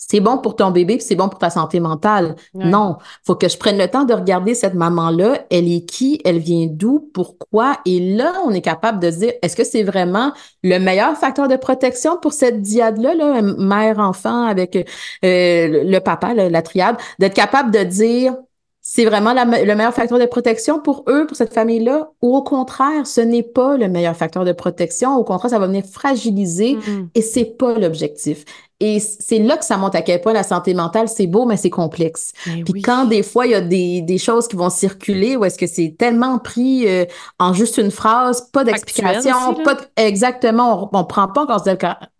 c'est 0.00 0.20
bon 0.20 0.38
pour 0.38 0.54
ton 0.54 0.70
bébé, 0.70 1.00
c'est 1.00 1.16
bon 1.16 1.28
pour 1.28 1.40
ta 1.40 1.50
santé 1.50 1.80
mentale. 1.80 2.36
Non, 2.54 2.98
faut 3.26 3.34
que 3.34 3.48
je 3.48 3.58
prenne 3.58 3.76
le 3.76 3.88
temps 3.88 4.04
de 4.04 4.14
regarder 4.14 4.54
cette 4.54 4.74
maman-là. 4.74 5.44
Elle 5.50 5.70
est 5.70 5.84
qui? 5.84 6.20
Elle 6.24 6.38
vient 6.38 6.68
d'où? 6.70 7.10
Pourquoi? 7.12 7.78
Et 7.84 8.14
là, 8.14 8.32
on 8.46 8.52
est 8.52 8.60
capable 8.60 9.00
de 9.00 9.10
dire, 9.10 9.32
est-ce 9.42 9.56
que 9.56 9.64
c'est 9.64 9.82
vraiment 9.82 10.32
le 10.62 10.78
meilleur 10.78 11.16
facteur 11.16 11.48
de 11.48 11.56
protection 11.56 12.16
pour 12.16 12.32
cette 12.32 12.62
diade-là, 12.62 13.14
là, 13.14 13.42
mère-enfant 13.42 14.44
avec 14.44 14.76
euh, 14.76 14.82
le 15.22 15.98
papa, 15.98 16.32
la 16.32 16.62
triade, 16.62 16.96
d'être 17.18 17.34
capable 17.34 17.72
de 17.72 17.82
dire, 17.82 18.36
c'est 18.80 19.04
vraiment 19.04 19.34
le 19.34 19.74
meilleur 19.74 19.92
facteur 19.92 20.18
de 20.18 20.24
protection 20.24 20.80
pour 20.80 21.04
eux, 21.08 21.26
pour 21.26 21.36
cette 21.36 21.52
famille-là, 21.52 22.08
ou 22.22 22.36
au 22.36 22.42
contraire, 22.42 23.06
ce 23.06 23.20
n'est 23.20 23.42
pas 23.42 23.76
le 23.76 23.88
meilleur 23.88 24.16
facteur 24.16 24.46
de 24.46 24.52
protection. 24.52 25.16
Au 25.16 25.24
contraire, 25.24 25.50
ça 25.50 25.58
va 25.58 25.66
venir 25.66 25.84
fragiliser 25.84 26.76
mm. 26.76 27.08
et 27.14 27.20
c'est 27.20 27.44
pas 27.44 27.78
l'objectif. 27.78 28.44
Et 28.80 29.00
c'est 29.00 29.40
là 29.40 29.56
que 29.56 29.64
ça 29.64 29.76
montre 29.76 29.96
à 29.96 30.02
quel 30.02 30.20
point 30.20 30.32
la 30.32 30.44
santé 30.44 30.72
mentale, 30.72 31.08
c'est 31.08 31.26
beau, 31.26 31.46
mais 31.46 31.56
c'est 31.56 31.70
complexe. 31.70 32.32
Puis 32.44 32.80
quand 32.80 33.06
des 33.06 33.24
fois, 33.24 33.46
il 33.46 33.50
y 33.50 33.54
a 33.56 33.60
des, 33.60 34.02
des 34.02 34.18
choses 34.18 34.46
qui 34.46 34.54
vont 34.54 34.70
circuler, 34.70 35.36
ou 35.36 35.44
est-ce 35.44 35.58
que 35.58 35.66
c'est 35.66 35.96
tellement 35.98 36.38
pris 36.38 36.86
euh, 36.86 37.04
en 37.40 37.52
juste 37.52 37.78
une 37.78 37.90
phrase, 37.90 38.48
pas 38.52 38.62
d'explication, 38.62 39.54
pas 39.64 39.76
exactement, 39.96 40.88
on, 40.92 40.98
on 41.00 41.04
prend 41.04 41.26
pas 41.26 41.44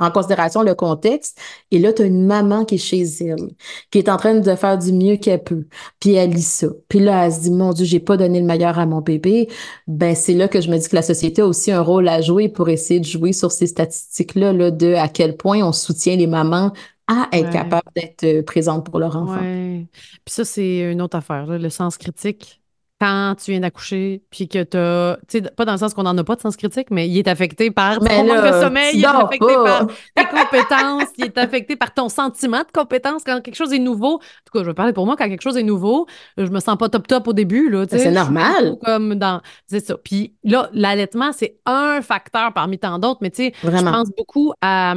en, 0.01 0.11
considération 0.11 0.62
le 0.62 0.75
contexte. 0.75 1.38
Et 1.71 1.79
là, 1.79 1.92
tu 1.92 2.03
as 2.03 2.07
une 2.07 2.27
maman 2.27 2.64
qui 2.64 2.75
est 2.75 2.79
chez 2.79 3.05
elle, 3.21 3.51
qui 3.92 3.99
est 3.99 4.09
en 4.09 4.16
train 4.16 4.35
de 4.35 4.55
faire 4.57 4.79
du 4.79 4.92
mieux 4.92 5.16
qu'elle 5.16 5.44
peut. 5.44 5.66
Puis 6.01 6.14
elle 6.14 6.31
lit 6.31 6.42
ça. 6.42 6.66
Puis 6.88 6.99
là, 6.99 7.27
elle 7.27 7.33
se 7.33 7.40
dit, 7.40 7.51
mon 7.53 7.73
Dieu, 7.73 7.85
j'ai 7.85 8.01
pas 8.01 8.16
donné 8.16 8.40
le 8.40 8.47
meilleur 8.47 8.81
à 8.81 8.87
mon 8.87 9.01
bébé. 9.01 9.49
Ben, 9.87 10.16
c'est 10.16 10.35
là 10.35 10.49
que 10.49 10.61
je 10.61 10.71
me 10.71 10.77
dis 10.77 10.88
que 10.88 10.97
la 10.97 11.03
société 11.03 11.40
a 11.42 11.47
aussi 11.47 11.71
un 11.71 11.83
rôle 11.83 12.09
à 12.09 12.21
jouer 12.21 12.49
pour 12.49 12.68
essayer 12.68 12.99
de 12.99 13.07
jouer 13.07 13.33
sur 13.33 13.53
ces 13.53 13.68
statistiques-là, 13.68 14.53
là, 14.53 14.73
de 14.73 14.94
à 14.94 15.07
quel 15.07 15.37
point 15.37 15.62
on 15.62 15.73
soutient 15.73 16.16
les 16.16 16.27
mamans 16.27 16.47
à 16.52 17.28
être 17.32 17.50
capable 17.50 17.88
d'être 17.96 18.24
euh, 18.24 18.42
présente 18.42 18.84
pour 18.84 18.98
leur 18.98 19.16
enfant. 19.16 19.40
Ouais. 19.40 19.87
Puis 20.24 20.34
ça, 20.34 20.44
c'est 20.44 20.92
une 20.92 21.00
autre 21.00 21.16
affaire, 21.16 21.46
le 21.46 21.70
sens 21.70 21.96
critique 21.96 22.61
quand 23.00 23.37
tu 23.42 23.52
viens 23.52 23.61
d'accoucher, 23.61 24.22
puis 24.30 24.48
que 24.48 24.62
tu 24.64 24.76
as, 24.76 25.18
tu 25.28 25.38
sais, 25.38 25.50
pas 25.50 25.64
dans 25.64 25.72
le 25.72 25.78
sens 25.78 25.94
qu'on 25.94 26.02
n'en 26.02 26.18
a 26.18 26.24
pas 26.24 26.34
de 26.34 26.40
sens 26.40 26.56
critique, 26.56 26.88
mais 26.90 27.08
il 27.08 27.16
est 27.16 27.28
affecté 27.28 27.70
par 27.70 28.00
ton 28.00 28.24
manque 28.24 28.44
de 28.44 28.61
sommeil, 28.61 28.92
il 28.94 29.04
est 29.04 29.06
affecté 29.06 29.54
par 29.54 29.87
tes 29.87 30.24
compétences, 30.30 31.08
il 31.16 31.24
est 31.26 31.38
affecté 31.38 31.76
par 31.76 31.94
ton 31.94 32.08
sentiment 32.08 32.58
de 32.58 32.72
compétence 32.72 33.22
quand 33.24 33.40
quelque 33.40 33.54
chose 33.54 33.72
est 33.72 33.78
nouveau. 33.78 34.14
En 34.14 34.18
tout 34.18 34.52
cas, 34.52 34.61
je 34.62 34.64
vais 34.64 34.74
parler 34.74 34.92
pour 34.92 35.06
moi, 35.06 35.14
quand 35.16 35.28
quelque 35.28 35.42
chose 35.42 35.56
est 35.56 35.62
nouveau, 35.62 36.06
je 36.37 36.46
me 36.46 36.58
sens 36.58 36.76
pas 36.76 36.88
top 36.88 37.06
top 37.06 37.28
au 37.28 37.32
début, 37.32 37.70
là, 37.70 37.84
C'est 37.88 38.11
normal. 38.11 38.76
Comme 38.84 39.14
dans, 39.14 39.42
c'est 39.66 39.84
ça. 39.84 39.96
Puis 39.96 40.34
là, 40.42 40.68
l'allaitement, 40.72 41.30
c'est 41.32 41.58
un 41.66 42.02
facteur 42.02 42.52
parmi 42.52 42.78
tant 42.78 42.98
d'autres, 42.98 43.20
mais 43.22 43.30
tu 43.30 43.44
sais, 43.44 43.52
je 43.62 43.68
pense 43.68 44.08
beaucoup 44.16 44.52
à, 44.61 44.94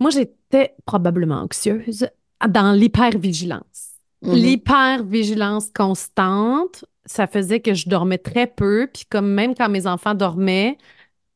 moi, 0.00 0.10
j'étais 0.10 0.74
probablement 0.86 1.42
anxieuse 1.42 2.08
dans 2.48 2.72
l'hypervigilance. 2.72 3.90
Mm-hmm. 4.22 4.34
L'hypervigilance 4.34 5.70
constante, 5.74 6.84
ça 7.04 7.26
faisait 7.26 7.60
que 7.60 7.74
je 7.74 7.88
dormais 7.88 8.18
très 8.18 8.46
peu. 8.46 8.88
Puis 8.92 9.04
comme 9.08 9.30
même 9.32 9.54
quand 9.54 9.68
mes 9.68 9.86
enfants 9.86 10.14
dormaient, 10.14 10.78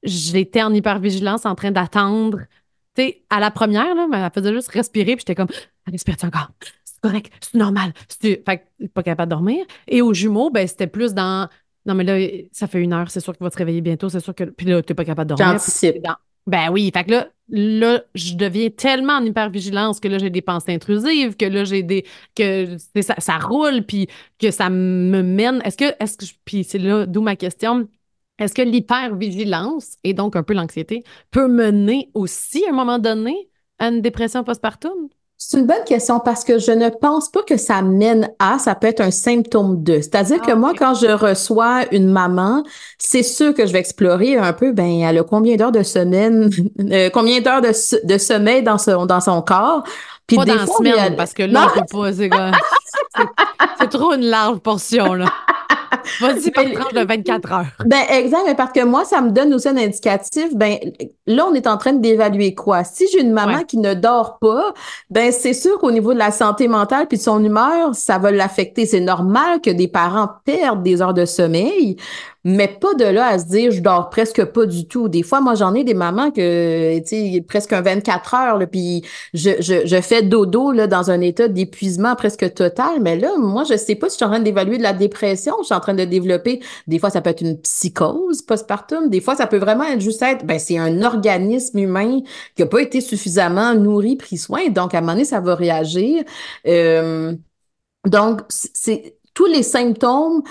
j'étais 0.03 0.62
en 0.62 0.72
hypervigilance 0.72 1.46
en 1.46 1.55
train 1.55 1.70
d'attendre. 1.70 2.40
Tu 2.94 3.03
sais, 3.03 3.22
à 3.31 3.40
la 3.40 3.50
première, 3.50 3.94
là, 3.94 4.09
elle 4.12 4.31
faisait 4.33 4.53
juste 4.53 4.68
respirer, 4.68 5.16
puis 5.16 5.24
j'étais 5.27 5.35
comme, 5.35 5.48
respire 5.87 6.16
encore? 6.22 6.50
C'est 6.85 7.00
correct, 7.00 7.33
c'est 7.40 7.59
normal. 7.59 7.92
Fait 8.20 8.42
que 8.44 8.87
pas 8.87 9.03
capable 9.03 9.31
de 9.31 9.35
dormir. 9.35 9.64
Et 9.88 10.00
aux 10.00 10.14
jumeaux, 10.14 10.50
ben, 10.50 10.66
c'était 10.66 10.87
plus 10.87 11.12
dans, 11.12 11.48
non, 11.87 11.94
mais 11.94 12.05
là, 12.05 12.18
ça 12.53 12.66
fait 12.66 12.81
une 12.81 12.92
heure, 12.92 13.11
c'est 13.11 13.20
sûr 13.20 13.37
qu'il 13.37 13.44
va 13.44 13.50
se 13.50 13.59
réveiller 13.59 13.81
bientôt, 13.81 14.09
c'est 14.09 14.20
sûr 14.20 14.35
que, 14.35 14.44
puis 14.44 14.66
là, 14.66 14.83
t'es 14.83 14.94
pas 14.94 15.05
capable 15.05 15.31
de 15.31 15.37
dormir. 15.37 15.59
J'anticipe. 15.59 15.96
Ben 16.46 16.70
oui, 16.70 16.90
fait 16.92 17.04
que 17.04 17.11
là, 17.11 17.28
là, 17.48 18.02
je 18.14 18.35
deviens 18.35 18.70
tellement 18.70 19.14
en 19.14 19.24
hypervigilance 19.24 20.00
que 20.00 20.09
là, 20.09 20.18
j'ai 20.18 20.30
des 20.30 20.42
pensées 20.42 20.74
intrusives, 20.74 21.37
que 21.37 21.46
là, 21.46 21.64
j'ai 21.64 21.83
des. 21.83 22.04
que 22.35 22.76
ça, 23.00 23.38
roule, 23.38 23.83
puis 23.83 24.09
que 24.38 24.50
ça 24.50 24.68
me 24.70 25.22
mène. 25.22 25.61
Est-ce 25.64 25.76
que. 25.76 25.94
Est-ce 26.02 26.18
que 26.18 26.26
puis 26.44 26.64
c'est 26.64 26.78
là 26.78 27.07
d'où 27.07 27.22
ma 27.22 27.37
question. 27.37 27.88
Est-ce 28.38 28.54
que 28.54 28.62
l'hypervigilance, 28.62 29.96
et 30.04 30.12
donc 30.12 30.37
un 30.37 30.42
peu 30.42 30.54
l'anxiété, 30.54 31.04
peut 31.30 31.48
mener 31.48 32.11
aussi, 32.14 32.64
à 32.66 32.70
un 32.70 32.72
moment 32.72 32.98
donné, 32.98 33.48
à 33.78 33.88
une 33.88 34.02
dépression 34.02 34.44
postpartum? 34.44 35.09
C'est 35.46 35.59
une 35.59 35.66
bonne 35.66 35.85
question 35.85 36.20
parce 36.20 36.42
que 36.42 36.59
je 36.59 36.70
ne 36.70 36.88
pense 36.88 37.28
pas 37.28 37.42
que 37.42 37.59
ça 37.59 37.83
mène 37.83 38.30
à, 38.38 38.59
ça 38.59 38.74
peut 38.74 38.87
être 38.87 39.02
un 39.02 39.11
symptôme 39.11 39.83
de. 39.83 39.96
C'est-à-dire 39.96 40.40
que 40.40 40.52
ah, 40.52 40.57
moi, 40.57 40.72
quand 40.74 40.94
je 40.94 41.07
reçois 41.07 41.83
une 41.92 42.11
maman, 42.11 42.62
c'est 42.96 43.22
sûr 43.22 43.52
que 43.52 43.66
je 43.66 43.72
vais 43.74 43.78
explorer 43.78 44.38
un 44.38 44.54
peu, 44.54 44.72
ben, 44.72 45.02
elle 45.02 45.18
a 45.18 45.22
combien 45.22 45.57
d'heures 45.57 45.70
de 45.70 45.83
semaine, 45.83 46.48
euh, 46.90 47.11
combien 47.12 47.42
d'heures 47.42 47.61
de, 47.61 47.72
de, 48.07 48.18
sommeil 48.18 48.62
dans 48.62 48.78
son, 48.78 49.04
dans 49.04 49.20
son 49.20 49.42
corps? 49.42 49.85
Puis 50.26 50.37
pas 50.37 50.44
des 50.44 50.54
dans 50.56 50.66
fois, 50.66 50.76
semaine, 50.78 51.16
parce 51.16 51.34
que 51.34 51.42
là, 51.42 51.68
on 51.68 51.78
peut 51.78 51.87
pas, 51.90 52.12
c'est 53.78 53.88
trop 53.88 54.12
une 54.14 54.24
large 54.26 54.58
portion, 54.58 55.14
là. 55.14 55.26
Vas-y 56.20 56.52
tranche 56.52 56.92
de 56.92 57.06
24 57.06 57.52
heures. 57.52 57.66
Ben, 57.87 58.02
exact, 58.10 58.42
mais 58.46 58.54
parce 58.54 58.72
que 58.72 58.84
moi, 58.84 59.04
ça 59.04 59.20
me 59.20 59.30
donne 59.30 59.54
aussi 59.54 59.68
un 59.68 59.76
indicatif. 59.76 60.54
Ben, 60.54 60.78
là, 61.26 61.46
on 61.48 61.54
est 61.54 61.66
en 61.66 61.76
train 61.76 61.92
d'évaluer 61.92 62.54
quoi? 62.54 62.84
Si 62.84 63.06
j'ai 63.12 63.20
une 63.20 63.32
maman 63.32 63.62
qui 63.64 63.78
ne 63.78 63.94
dort 63.94 64.38
pas, 64.38 64.74
ben, 65.10 65.32
c'est 65.32 65.54
sûr 65.54 65.78
qu'au 65.78 65.90
niveau 65.90 66.12
de 66.12 66.18
la 66.18 66.30
santé 66.30 66.68
mentale 66.68 67.06
puis 67.08 67.18
de 67.18 67.22
son 67.22 67.42
humeur, 67.42 67.94
ça 67.94 68.18
va 68.18 68.30
l'affecter. 68.30 68.87
C'est 68.87 69.00
normal 69.00 69.60
que 69.60 69.70
des 69.70 69.88
parents 69.88 70.28
perdent 70.44 70.82
des 70.82 71.00
heures 71.00 71.14
de 71.14 71.24
sommeil 71.24 71.96
mais 72.44 72.68
pas 72.68 72.92
de 72.94 73.04
là 73.04 73.28
à 73.28 73.38
se 73.38 73.46
dire 73.46 73.70
je 73.70 73.80
dors 73.80 74.11
presque 74.11 74.44
pas 74.44 74.66
du 74.66 74.87
tout. 74.87 75.09
Des 75.09 75.22
fois, 75.22 75.40
moi, 75.40 75.54
j'en 75.54 75.74
ai 75.74 75.83
des 75.83 75.94
mamans 75.94 76.30
que, 76.30 76.98
tu 76.98 77.07
sais, 77.07 77.44
presque 77.46 77.72
un 77.72 77.80
24 77.80 78.35
heures, 78.35 78.59
là, 78.59 78.66
puis 78.66 79.02
je, 79.33 79.50
je, 79.61 79.87
je, 79.87 80.00
fais 80.02 80.22
dodo 80.22 80.70
là, 80.70 80.87
dans 80.87 81.11
un 81.11 81.20
état 81.22 81.48
d'épuisement 81.48 82.14
presque 82.16 82.52
total. 82.52 83.00
Mais 83.00 83.16
là, 83.18 83.33
moi, 83.38 83.64
je 83.64 83.76
sais 83.76 83.94
pas 83.94 84.09
si 84.11 84.14
je 84.14 84.16
suis 84.16 84.24
en 84.26 84.28
train 84.28 84.40
d'évaluer 84.40 84.76
de 84.76 84.83
la 84.83 84.92
dépression, 84.92 85.54
je 85.61 85.66
suis 85.66 85.74
en 85.74 85.80
train 85.80 85.94
de 85.94 86.04
développer. 86.04 86.61
Des 86.87 86.98
fois, 86.98 87.09
ça 87.11 87.22
peut 87.22 87.30
être 87.30 87.40
une 87.40 87.59
psychose 87.61 88.42
postpartum. 88.42 89.09
Des 89.09 89.20
fois, 89.22 89.37
ça 89.37 89.46
peut 89.46 89.59
vraiment 89.59 89.85
être 89.85 90.00
juste 90.00 90.22
être, 90.22 90.44
ben, 90.44 90.59
c'est 90.59 90.78
un 90.78 91.02
organisme 91.02 91.78
humain 91.78 92.20
qui 92.57 92.62
a 92.62 92.66
pas 92.66 92.80
été 92.80 93.00
suffisamment 93.00 93.74
nourri, 93.74 94.16
pris 94.16 94.37
soin. 94.37 94.68
Donc, 94.68 94.94
à 94.94 94.98
un 94.98 95.00
moment 95.00 95.12
donné, 95.12 95.24
ça 95.24 95.40
va 95.40 95.54
réagir. 95.54 96.24
Euh, 96.66 97.35
donc, 98.07 98.42
c'est 98.48 99.16
tous 99.35 99.46
les 99.46 99.62
symptômes 99.62 100.42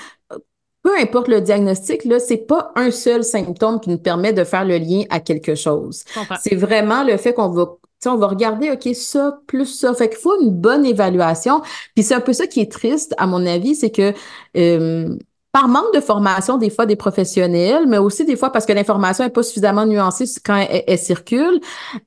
peu 0.84 0.98
importe 1.00 1.30
le 1.30 1.42
diagnostic, 1.42 2.04
là, 2.06 2.20
c'est 2.20 2.46
pas 2.46 2.72
un 2.76 2.92
seul 2.92 3.24
symptôme 3.24 3.80
qui 3.80 3.90
nous 3.90 3.98
permet 3.98 4.34
de 4.34 4.44
faire 4.44 4.66
le 4.66 4.78
lien 4.78 5.04
à 5.10 5.20
quelque 5.20 5.56
chose. 5.56 6.04
C'est 6.42 6.56
vraiment 6.56 7.04
le 7.04 7.18
fait 7.18 7.34
qu'on 7.34 7.50
va 7.50 7.78
on 8.06 8.18
va 8.18 8.28
regarder, 8.28 8.70
OK, 8.70 8.94
ça 8.96 9.40
plus 9.48 9.66
ça. 9.66 9.94
Fait 9.94 10.10
qu'il 10.10 10.18
faut 10.18 10.42
une 10.42 10.52
bonne 10.52 10.86
évaluation. 10.86 11.62
Puis 11.96 12.04
c'est 12.04 12.14
un 12.14 12.20
peu 12.20 12.34
ça 12.34 12.48
qui 12.48 12.60
est 12.60 12.72
triste, 12.72 13.14
à 13.18 13.28
mon 13.28 13.46
avis, 13.46 13.76
c'est 13.76 13.92
que 13.92 14.14
euh, 14.58 15.18
par 15.54 15.68
manque 15.68 15.94
de 15.94 16.02
formation 16.02 16.58
des 16.58 16.72
fois 16.72 16.88
des 16.88 16.96
professionnels, 16.96 17.86
mais 17.88 18.00
aussi 18.00 18.26
des 18.26 18.36
fois 18.36 18.52
parce 18.52 18.66
que 18.66 18.74
l'information 18.74 19.24
est 19.24 19.30
pas 19.30 19.44
suffisamment 19.44 19.86
nuancée 19.86 20.26
quand 20.44 20.66
elle, 20.88 20.98
circule, 20.98 21.60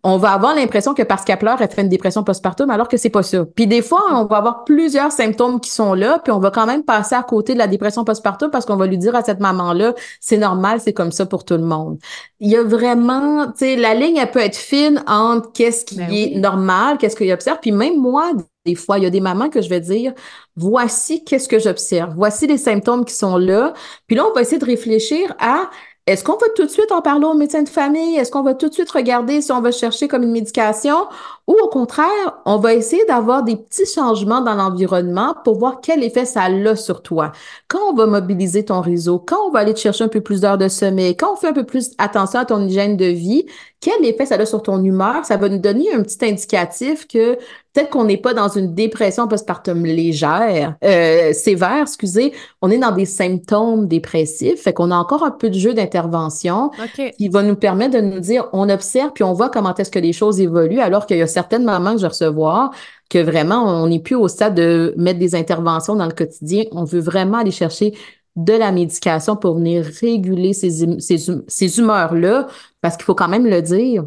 on 0.02 0.18
va 0.18 0.32
avoir 0.32 0.56
l'impression 0.56 0.94
que 0.94 1.04
parce 1.04 1.22
qu'elle 1.22 1.38
pleure, 1.38 1.56
elle 1.62 1.70
fait 1.70 1.82
une 1.82 1.88
dépression 1.88 2.24
postpartum, 2.24 2.70
alors 2.70 2.88
que 2.88 2.96
c'est 2.96 3.09
pas 3.09 3.22
ça. 3.22 3.44
Puis 3.54 3.68
des 3.68 3.82
fois, 3.82 4.02
on 4.11 4.24
va 4.24 4.38
avoir 4.38 4.64
plusieurs 4.64 5.12
symptômes 5.12 5.61
qui 5.61 5.70
sont 5.70 5.94
là, 5.94 6.18
puis 6.24 6.32
on 6.32 6.40
va 6.40 6.50
quand 6.50 6.66
même 6.66 6.82
passer 6.82 7.14
à 7.14 7.22
côté 7.22 7.54
de 7.54 7.59
la 7.59 7.68
dépression 7.68 8.04
postpartum 8.04 8.50
parce 8.50 8.66
qu'on 8.66 8.76
va 8.76 8.88
lui 8.88 8.98
dire 8.98 9.14
à 9.14 9.22
cette 9.22 9.38
maman-là, 9.38 9.94
c'est 10.20 10.38
normal, 10.38 10.80
c'est 10.80 10.92
comme 10.92 11.12
ça 11.12 11.24
pour 11.24 11.44
tout 11.44 11.54
le 11.54 11.62
monde. 11.62 11.98
Il 12.40 12.50
y 12.50 12.56
a 12.56 12.64
vraiment, 12.64 13.46
tu 13.46 13.59
sais, 13.59 13.76
la 13.76 13.94
ligne, 13.94 14.16
elle 14.16 14.30
peut 14.32 14.40
être 14.40 14.56
fine 14.56 15.04
entre 15.06 15.52
qu'est-ce 15.52 15.85
qui 15.85 15.98
ben 15.98 16.11
est 16.11 16.37
normal, 16.40 16.98
qu'est-ce 16.98 17.14
qu'il 17.14 17.32
observe, 17.32 17.59
puis 17.61 17.70
même 17.70 17.96
moi, 17.96 18.32
des 18.66 18.74
fois, 18.74 18.98
il 18.98 19.05
y 19.05 19.07
a 19.07 19.11
des 19.11 19.20
mamans 19.20 19.48
que 19.48 19.62
je 19.62 19.68
vais 19.68 19.81
dire, 19.81 20.12
voici 20.57 21.24
qu'est-ce 21.24 21.48
que 21.48 21.59
j'observe, 21.59 22.14
voici 22.16 22.46
les 22.46 22.59
symptômes 22.59 23.05
qui 23.05 23.14
sont 23.14 23.37
là. 23.37 23.72
Puis 24.07 24.16
là, 24.16 24.26
on 24.29 24.35
va 24.35 24.42
essayer 24.42 24.59
de 24.59 24.64
réfléchir 24.64 25.35
à 25.38 25.70
est-ce 26.07 26.22
qu'on 26.22 26.35
va 26.35 26.46
tout 26.55 26.64
de 26.64 26.70
suite 26.70 26.92
en 26.92 27.02
parler 27.02 27.26
au 27.26 27.35
médecin 27.35 27.64
de 27.64 27.68
famille? 27.68 28.14
Est-ce 28.14 28.31
qu'on 28.31 28.44
va 28.44 28.55
tout 28.55 28.68
de 28.68 28.74
suite 28.74 28.90
regarder 28.92 29.40
si 29.40 29.50
on 29.50 29.61
va 29.61 29.72
chercher 29.72 30.07
comme 30.07 30.22
une 30.22 30.31
médication? 30.31 31.09
Ou 31.48 31.57
au 31.61 31.66
contraire, 31.68 32.38
on 32.44 32.59
va 32.59 32.74
essayer 32.74 33.05
d'avoir 33.07 33.42
des 33.42 33.57
petits 33.57 33.87
changements 33.92 34.40
dans 34.40 34.55
l'environnement 34.55 35.35
pour 35.42 35.59
voir 35.59 35.81
quel 35.83 36.05
effet 36.05 36.24
ça 36.24 36.42
a 36.44 36.76
sur 36.76 37.02
toi. 37.02 37.33
Quand 37.66 37.81
on 37.90 37.94
va 37.94 38.07
mobiliser 38.07 38.64
ton 38.64 38.81
réseau, 38.81 39.18
quand 39.18 39.48
on 39.48 39.50
va 39.50 39.59
aller 39.59 39.74
te 39.74 39.81
chercher 39.81 40.05
un 40.05 40.09
peu 40.09 40.20
plus 40.20 40.42
d'heures 40.42 40.59
de 40.59 40.68
sommeil, 40.68 41.16
quand 41.16 41.33
on 41.33 41.37
fait 41.37 41.48
un 41.48 41.52
peu 41.52 41.66
plus 41.66 41.90
attention 41.98 42.38
à 42.38 42.44
ton 42.44 42.64
hygiène 42.64 42.96
de 42.96 43.07
vie, 43.07 43.46
quel 43.81 44.05
effet 44.05 44.27
ça 44.27 44.37
a 44.37 44.47
sur 44.47 44.62
ton 44.62 44.83
humeur? 44.83 45.25
Ça 45.25 45.37
va 45.37 45.49
nous 45.49 45.59
donner 45.59 45.93
un 45.93 46.03
petit 46.03 46.25
indicatif 46.25 47.07
que 47.07 47.35
peut-être 47.73 47.91
qu'on 47.91 48.05
n'est 48.05 48.17
pas 48.17 48.33
dans 48.33 48.49
une 48.49 48.75
dépression 48.75 49.29
postpartum 49.29 49.85
légère, 49.85 50.77
euh, 50.83 51.33
sévère, 51.33 51.83
excusez, 51.83 52.33
on 52.62 52.71
est 52.71 52.79
dans 52.79 52.93
des 52.93 53.05
symptômes 53.05 53.87
dépressifs, 53.87 54.62
fait 54.62 54.73
qu'on 54.73 54.91
a 54.91 54.97
encore 54.97 55.23
un 55.23 55.31
peu 55.31 55.51
de 55.51 55.59
jeu 55.59 55.75
d'intervention 55.75 56.71
qui 57.19 57.29
va 57.29 57.43
nous 57.43 57.57
permettre 57.57 57.97
de 57.97 58.01
nous 58.01 58.21
dire, 58.21 58.49
on 58.53 58.69
observe 58.71 59.12
puis 59.12 59.25
on 59.25 59.35
voit 59.35 59.51
comment 59.51 59.75
est-ce 59.75 59.91
que 59.91 59.99
les 59.99 60.15
choses 60.15 60.41
évoluent, 60.41 60.81
alors 60.81 61.07
qu'il 61.07 61.19
y 61.19 61.23
a 61.23 61.27
certaines 61.27 61.65
mamans 61.65 61.95
que 61.95 62.01
je 62.01 62.07
recevoir 62.07 62.71
que 63.09 63.19
vraiment, 63.19 63.65
on 63.65 63.89
n'est 63.89 64.01
plus 64.01 64.17
au 64.17 64.27
stade 64.27 64.55
de 64.55 64.93
mettre 64.97 65.19
des 65.19 65.35
interventions 65.35 65.95
dans 65.95 66.07
le 66.07 66.12
quotidien. 66.12 66.65
On 66.73 66.85
veut 66.85 67.01
vraiment 67.01 67.39
aller 67.39 67.53
chercher 67.53 67.95
de 68.37 68.53
la 68.53 68.72
médication 68.72 69.37
pour 69.37 69.57
venir 69.57 69.85
réguler 70.01 70.53
ces, 70.53 71.01
ces, 71.01 71.18
ces 71.49 71.79
humeurs-là, 71.79 72.46
parce 72.81 72.96
qu'il 72.96 73.05
faut 73.05 73.14
quand 73.14 73.29
même 73.29 73.46
le 73.46 73.62
dire, 73.62 74.07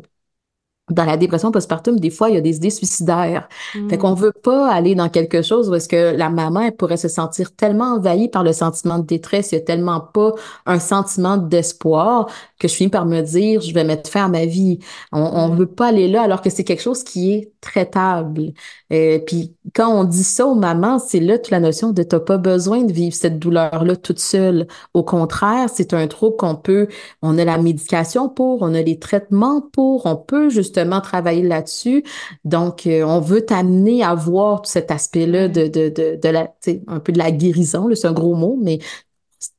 dans 0.89 1.05
la 1.05 1.17
dépression 1.17 1.51
postpartum, 1.51 1.99
des 1.99 2.09
fois, 2.09 2.29
il 2.29 2.35
y 2.35 2.37
a 2.37 2.41
des 2.41 2.57
idées 2.57 2.69
suicidaires. 2.69 3.47
Fait 3.89 3.97
qu'on 3.97 4.11
mm. 4.11 4.19
veut 4.19 4.31
pas 4.31 4.69
aller 4.71 4.95
dans 4.95 5.09
quelque 5.09 5.41
chose 5.41 5.69
où 5.69 5.75
est-ce 5.75 5.89
que 5.89 6.15
la 6.15 6.29
maman, 6.29 6.61
elle 6.61 6.75
pourrait 6.75 6.97
se 6.97 7.07
sentir 7.07 7.55
tellement 7.55 7.95
envahie 7.95 8.29
par 8.29 8.43
le 8.43 8.53
sentiment 8.53 8.99
de 8.99 9.05
détresse, 9.05 9.51
il 9.51 9.55
y 9.55 9.57
a 9.57 9.61
tellement 9.61 9.99
pas 9.99 10.33
un 10.65 10.79
sentiment 10.79 11.37
d'espoir 11.37 12.27
que 12.59 12.67
je 12.67 12.73
finis 12.73 12.89
par 12.89 13.05
me 13.05 13.21
dire, 13.21 13.61
je 13.61 13.73
vais 13.73 13.83
mettre 13.83 14.09
fin 14.09 14.25
à 14.25 14.27
ma 14.27 14.45
vie. 14.45 14.79
On, 15.11 15.21
on 15.21 15.49
mm. 15.49 15.57
veut 15.57 15.67
pas 15.67 15.87
aller 15.87 16.07
là 16.07 16.21
alors 16.23 16.41
que 16.41 16.49
c'est 16.49 16.63
quelque 16.63 16.81
chose 16.81 17.03
qui 17.03 17.33
est 17.33 17.51
traitable. 17.61 18.53
Et 18.89 19.23
puis, 19.25 19.55
quand 19.73 19.89
on 19.89 20.03
dit 20.03 20.23
ça 20.23 20.45
aux 20.45 20.55
mamans, 20.55 20.99
c'est 20.99 21.19
là 21.19 21.37
toute 21.37 21.51
la 21.51 21.59
notion 21.59 21.91
de 21.91 22.03
t'as 22.03 22.19
pas 22.19 22.37
besoin 22.37 22.83
de 22.83 22.91
vivre 22.91 23.15
cette 23.15 23.39
douleur-là 23.39 23.95
toute 23.95 24.19
seule. 24.19 24.67
Au 24.93 25.03
contraire, 25.03 25.69
c'est 25.73 25.93
un 25.93 26.07
trouble 26.07 26.37
qu'on 26.37 26.55
peut, 26.55 26.87
on 27.21 27.37
a 27.37 27.45
la 27.45 27.57
médication 27.57 28.29
pour, 28.29 28.61
on 28.61 28.73
a 28.73 28.81
les 28.81 28.99
traitements 28.99 29.61
pour, 29.61 30.05
on 30.05 30.15
peut 30.15 30.49
justement 30.49 30.78
travailler 31.01 31.43
là-dessus. 31.43 32.03
Donc, 32.43 32.87
euh, 32.87 33.03
on 33.03 33.19
veut 33.19 33.45
t'amener 33.45 34.03
à 34.03 34.15
voir 34.15 34.65
cet 34.65 34.91
aspect-là 34.91 35.47
de, 35.47 35.67
de, 35.67 35.89
de, 35.89 36.19
de 36.21 36.29
la, 36.29 36.53
un 36.87 36.99
peu 36.99 37.11
de 37.11 37.17
la 37.17 37.31
guérison, 37.31 37.89
c'est 37.95 38.07
un 38.07 38.13
gros 38.13 38.35
mot, 38.35 38.57
mais 38.61 38.79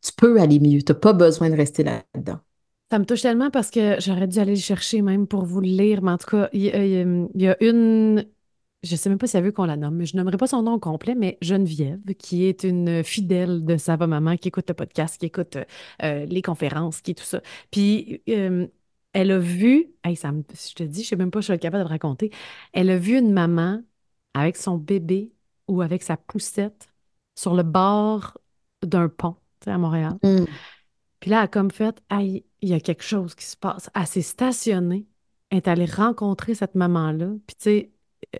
tu 0.02 0.12
peux 0.16 0.40
aller 0.40 0.60
mieux. 0.60 0.82
Tu 0.82 0.92
n'as 0.92 0.98
pas 0.98 1.12
besoin 1.12 1.50
de 1.50 1.56
rester 1.56 1.82
là-dedans. 1.84 2.38
Ça 2.90 2.98
me 2.98 3.04
touche 3.04 3.22
tellement 3.22 3.50
parce 3.50 3.70
que 3.70 3.96
j'aurais 4.00 4.26
dû 4.26 4.38
aller 4.40 4.54
le 4.54 4.60
chercher 4.60 5.00
même 5.00 5.26
pour 5.26 5.44
vous 5.44 5.60
le 5.60 5.68
lire, 5.68 6.02
mais 6.02 6.10
en 6.10 6.18
tout 6.18 6.30
cas, 6.30 6.48
il 6.52 6.62
y, 6.62 7.46
a 7.48 7.56
une 7.62 8.24
je 8.82 8.92
ne 8.92 8.96
sais 8.96 9.08
même 9.10 9.18
pas 9.18 9.26
si 9.26 9.36
elle 9.36 9.44
veut 9.44 9.52
qu'on 9.52 9.64
la 9.64 9.76
nomme, 9.76 10.04
je 10.04 10.16
nommerai 10.16 10.38
pas 10.38 10.46
son 10.46 10.62
nom 10.62 10.78
complet, 10.78 11.14
mais 11.14 11.36
Geneviève, 11.42 12.00
qui 12.18 12.46
est 12.46 12.64
une 12.64 13.04
fidèle 13.04 13.64
de 13.64 13.76
Sava 13.76 14.06
Maman, 14.06 14.36
qui 14.36 14.48
écoute 14.48 14.68
le 14.68 14.74
podcast, 14.74 15.18
qui 15.18 15.26
écoute 15.26 15.58
euh, 16.02 16.24
les 16.24 16.42
conférences, 16.42 17.02
qui 17.02 17.10
est 17.10 17.14
tout 17.14 17.24
ça. 17.24 17.42
Puis, 17.70 18.22
euh, 18.30 18.66
elle 19.12 19.30
a 19.32 19.38
vu, 19.38 19.86
ça 20.16 20.30
je 20.32 20.74
te 20.74 20.82
dis, 20.82 21.02
je 21.02 21.08
sais 21.08 21.16
même 21.16 21.30
pas 21.30 21.42
si 21.42 21.48
je 21.48 21.52
suis 21.52 21.58
capable 21.60 21.84
de 21.84 21.88
le 21.88 21.92
raconter, 21.92 22.30
elle 22.72 22.90
a 22.90 22.96
vu 22.96 23.18
une 23.18 23.32
maman 23.32 23.82
avec 24.34 24.56
son 24.56 24.76
bébé 24.76 25.32
ou 25.68 25.82
avec 25.82 26.02
sa 26.02 26.16
poussette 26.16 26.88
sur 27.34 27.54
le 27.54 27.62
bord 27.62 28.38
d'un 28.82 29.08
pont, 29.08 29.36
tu 29.60 29.64
sais, 29.64 29.70
à 29.70 29.78
Montréal. 29.78 30.16
Mm. 30.22 30.44
Puis 31.20 31.30
là, 31.30 31.38
elle 31.38 31.44
a 31.44 31.48
comme 31.48 31.70
fait, 31.70 32.02
il 32.10 32.44
y 32.62 32.72
a 32.72 32.80
quelque 32.80 33.02
chose 33.02 33.34
qui 33.34 33.44
se 33.44 33.56
passe. 33.56 33.90
Elle 33.94 34.06
s'est 34.06 34.22
stationnée, 34.22 35.06
elle 35.50 35.58
est 35.58 35.68
allée 35.68 35.86
rencontrer 35.86 36.54
cette 36.54 36.74
maman-là. 36.74 37.32
Puis 37.46 37.56
tu 37.56 37.62
sais, 37.62 37.90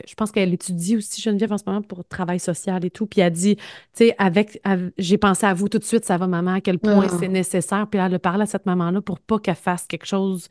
je 0.07 0.15
pense 0.15 0.31
qu'elle 0.31 0.53
étudie 0.53 0.97
aussi 0.97 1.21
Geneviève 1.21 1.53
en 1.53 1.59
ce 1.59 1.65
moment 1.67 1.83
pour 1.83 2.05
travail 2.05 2.39
social 2.39 2.85
et 2.85 2.91
tout. 2.91 3.07
Puis 3.07 3.21
elle 3.21 3.27
a 3.27 3.31
dit, 3.31 3.57
tu 3.57 3.63
sais, 3.95 4.15
avec, 4.19 4.61
j'ai 4.99 5.19
pensé 5.19 5.47
à 5.47 5.55
vous 5.55 5.69
tout 5.69 5.79
de 5.79 5.85
suite, 5.85 6.05
ça 6.05 6.17
va 6.17 6.27
maman, 6.27 6.55
à 6.55 6.61
quel 6.61 6.79
point 6.79 7.07
ah. 7.11 7.17
c'est 7.19 7.29
nécessaire. 7.29 7.87
Puis 7.89 8.01
elle 8.01 8.15
a 8.15 8.19
parlé 8.19 8.43
à 8.43 8.47
cette 8.47 8.67
maman-là 8.67 9.01
pour 9.01 9.21
pas 9.21 9.39
qu'elle 9.39 9.55
fasse 9.55 9.87
quelque 9.87 10.07
chose 10.07 10.49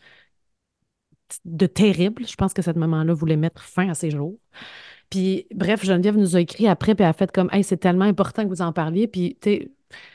de 1.45 1.65
terrible. 1.67 2.27
Je 2.27 2.35
pense 2.35 2.53
que 2.53 2.61
cette 2.61 2.77
maman-là 2.77 3.13
voulait 3.13 3.37
mettre 3.37 3.63
fin 3.63 3.89
à 3.89 3.93
ses 3.93 4.11
jours. 4.11 4.37
Puis 5.09 5.47
bref, 5.53 5.85
Geneviève 5.85 6.17
nous 6.17 6.35
a 6.35 6.41
écrit 6.41 6.67
après, 6.67 6.95
puis 6.95 7.03
elle 7.03 7.09
a 7.09 7.13
fait 7.13 7.31
comme, 7.31 7.49
hey, 7.51 7.63
c'est 7.63 7.77
tellement 7.77 8.05
important 8.05 8.43
que 8.43 8.49
vous 8.49 8.61
en 8.61 8.73
parliez. 8.73 9.07
Puis, 9.07 9.37
tu 9.41 9.71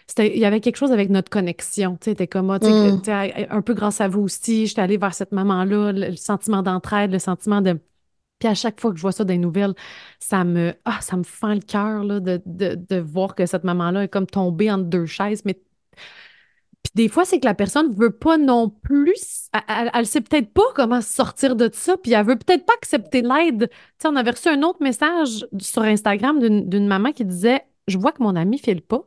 sais, 0.07 0.29
il 0.29 0.39
y 0.39 0.45
avait 0.45 0.61
quelque 0.61 0.77
chose 0.77 0.93
avec 0.93 1.11
notre 1.11 1.31
connexion. 1.31 1.97
Tu 2.01 2.15
sais, 2.17 2.27
comme, 2.27 2.57
tu 2.61 2.67
sais, 2.67 2.71
mm. 2.71 3.47
un 3.51 3.63
peu 3.63 3.75
grâce 3.75 4.01
à 4.01 4.09
vous 4.09 4.21
aussi, 4.21 4.67
j'étais 4.67 4.83
allée 4.83 4.97
vers 4.97 5.15
cette 5.15 5.33
maman-là, 5.33 5.93
le 5.93 6.17
sentiment 6.17 6.63
d'entraide, 6.63 7.11
le 7.11 7.19
sentiment 7.19 7.61
de 7.61 7.79
puis 8.39 8.49
à 8.49 8.55
chaque 8.55 8.81
fois 8.81 8.91
que 8.91 8.97
je 8.97 9.03
vois 9.03 9.13
ça 9.13 9.25
dans 9.25 9.33
les 9.33 9.39
nouvelles, 9.39 9.75
ça 10.19 10.45
me, 10.45 10.75
ah, 10.85 11.01
ça 11.01 11.17
me 11.17 11.23
fend 11.23 11.55
le 11.55 11.61
cœur 11.61 12.05
de, 12.05 12.43
de, 12.47 13.01
voir 13.01 13.35
que 13.35 13.47
cette 13.47 13.65
maman-là 13.65 14.05
est 14.05 14.09
comme 14.09 14.27
tombée 14.27 14.71
entre 14.71 14.85
deux 14.85 15.07
chaises. 15.07 15.45
Mais 15.45 15.55
puis 16.85 16.93
des 16.95 17.09
fois, 17.09 17.25
c'est 17.25 17.41
que 17.41 17.47
la 17.47 17.55
personne 17.55 17.91
ne 17.91 17.95
veut 17.95 18.11
pas 18.11 18.37
non 18.37 18.69
plus, 18.69 19.49
elle, 19.69 19.91
ne 19.95 20.05
sait 20.05 20.21
peut-être 20.21 20.53
pas 20.53 20.63
comment 20.75 21.01
sortir 21.01 21.57
de 21.57 21.71
ça, 21.73 21.97
puis 21.97 22.13
elle 22.13 22.27
veut 22.27 22.37
peut-être 22.37 22.67
pas 22.67 22.75
accepter 22.75 23.23
l'aide. 23.23 23.71
Tu 23.71 23.77
sais, 23.99 24.09
on 24.09 24.17
avait 24.17 24.33
reçu 24.33 24.49
un 24.49 24.63
autre 24.63 24.83
message 24.83 25.47
sur 25.59 25.83
Instagram 25.83 26.39
d'une 26.41 26.87
maman 26.87 27.13
qui 27.13 27.25
disait 27.25 27.63
Je 27.89 27.97
vois 27.99 28.13
que 28.13 28.23
mon 28.23 28.37
ami 28.37 28.59
file 28.59 28.83
pas. 28.83 29.07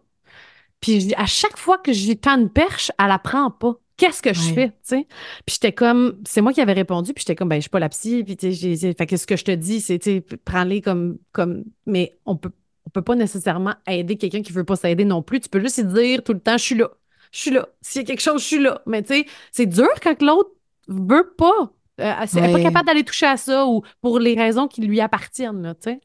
Puis 0.82 1.13
à 1.16 1.26
chaque 1.28 1.58
fois 1.58 1.78
que 1.78 1.94
j'ai 1.94 2.16
tant 2.16 2.40
une 2.40 2.50
perche, 2.50 2.92
elle 3.00 3.08
la 3.08 3.20
prend 3.20 3.52
pas 3.52 3.80
qu'est-ce 3.98 4.22
que 4.22 4.34
je 4.34 4.54
fais, 4.54 4.70
tu 4.70 4.76
sais? 4.84 5.08
Puis 5.46 5.56
j'étais 5.56 5.74
comme, 5.74 6.22
c'est 6.26 6.42
moi 6.42 6.54
qui 6.54 6.62
avais 6.62 6.74
répondu, 6.74 7.14
puis 7.14 7.24
j'étais 7.24 7.36
comme, 7.36 7.50
ben, 7.50 7.56
je 7.56 7.62
suis 7.62 7.70
pas 7.70 7.80
la 7.80 7.90
psy, 7.90 8.24
puis 8.24 8.38
tu 8.38 8.54
sais, 8.54 8.94
fait 8.94 9.06
que 9.06 9.18
ce 9.18 9.26
que 9.26 9.36
je 9.36 9.44
te 9.44 9.52
dis, 9.52 9.82
c'est, 9.82 10.00
tu 10.00 10.12
sais, 10.12 10.22
prends-les 10.46 10.82
comme, 10.82 11.18
comme, 11.32 11.64
mais 11.86 12.18
on 12.26 12.36
peut, 12.38 12.52
on 12.86 12.90
peut 12.90 13.02
pas 13.02 13.16
nécessairement 13.16 13.74
aider 13.88 14.18
quelqu'un 14.18 14.42
qui 14.42 14.54
veut 14.54 14.64
pas 14.64 14.76
s'aider 14.76 15.04
non 15.04 15.22
plus. 15.22 15.42
Tu 15.42 15.50
peux 15.50 15.60
juste 15.60 15.78
lui 15.80 15.94
dire 15.94 16.24
tout 16.24 16.34
le 16.34 16.40
temps, 16.40 16.58
je 16.58 16.64
suis 16.64 16.76
là, 16.76 16.90
je 17.32 17.40
suis 17.40 17.52
là. 17.52 17.68
S'il 17.82 18.02
y 18.02 18.06
a 18.06 18.08
quelque 18.08 18.22
chose, 18.22 18.42
je 18.42 18.48
suis 18.48 18.60
là. 18.60 18.82
Mais 18.86 19.02
tu 19.02 19.14
sais, 19.14 19.26
c'est 19.52 19.66
dur 19.66 19.90
quand 20.02 20.22
l'autre 20.22 20.52
veut 20.88 21.34
pas. 21.38 21.74
Euh, 22.00 22.14
elle 22.36 22.42
n'est 22.42 22.54
pas 22.54 22.62
capable 22.62 22.86
d'aller 22.86 23.04
toucher 23.04 23.26
à 23.26 23.38
ça 23.38 23.66
ou 23.66 23.82
pour 24.02 24.20
les 24.20 24.36
raisons 24.36 24.68
qui 24.68 24.82
lui 24.82 25.02
appartiennent, 25.02 25.64
là, 25.64 25.74
tu 25.74 25.92
sais. 25.92 26.00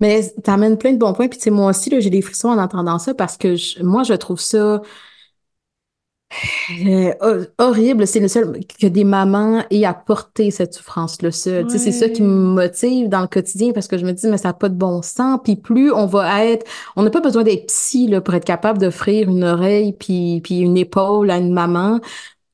Mais 0.00 0.22
t'amènes 0.42 0.78
plein 0.78 0.92
de 0.92 0.98
bons 0.98 1.12
points. 1.12 1.28
Puis, 1.28 1.38
tu 1.38 1.44
sais, 1.44 1.50
moi 1.50 1.70
aussi, 1.70 1.90
j'ai 2.00 2.10
des 2.10 2.22
frissons 2.22 2.48
en 2.48 2.58
entendant 2.58 2.98
ça 2.98 3.14
parce 3.14 3.36
que 3.36 3.82
moi, 3.82 4.02
je 4.02 4.14
trouve 4.14 4.40
ça 4.40 4.82
euh, 6.86 7.44
horrible, 7.58 8.06
c'est 8.06 8.20
le 8.20 8.28
seul 8.28 8.60
que 8.80 8.86
des 8.86 9.04
mamans 9.04 9.62
aient 9.70 9.84
à 9.84 9.94
porter 9.94 10.50
cette 10.50 10.74
souffrance-là. 10.74 11.30
C'est 11.30 11.92
ça 11.92 12.08
qui 12.08 12.22
me 12.22 12.28
motive 12.28 13.08
dans 13.08 13.20
le 13.20 13.26
quotidien 13.26 13.72
parce 13.72 13.88
que 13.88 13.98
je 13.98 14.04
me 14.04 14.12
dis, 14.12 14.26
mais 14.28 14.38
ça 14.38 14.48
n'a 14.48 14.54
pas 14.54 14.68
de 14.68 14.74
bon 14.74 15.02
sens. 15.02 15.40
Puis 15.42 15.56
plus 15.56 15.92
on 15.92 16.06
va 16.06 16.44
être, 16.46 16.66
on 16.96 17.02
n'a 17.02 17.10
pas 17.10 17.20
besoin 17.20 17.42
d'être 17.42 17.66
psy 17.66 18.08
là, 18.08 18.20
pour 18.20 18.34
être 18.34 18.44
capable 18.44 18.78
d'offrir 18.78 19.28
une 19.28 19.44
oreille 19.44 19.92
puis, 19.92 20.40
puis 20.42 20.60
une 20.60 20.76
épaule 20.76 21.30
à 21.30 21.38
une 21.38 21.52
maman. 21.52 22.00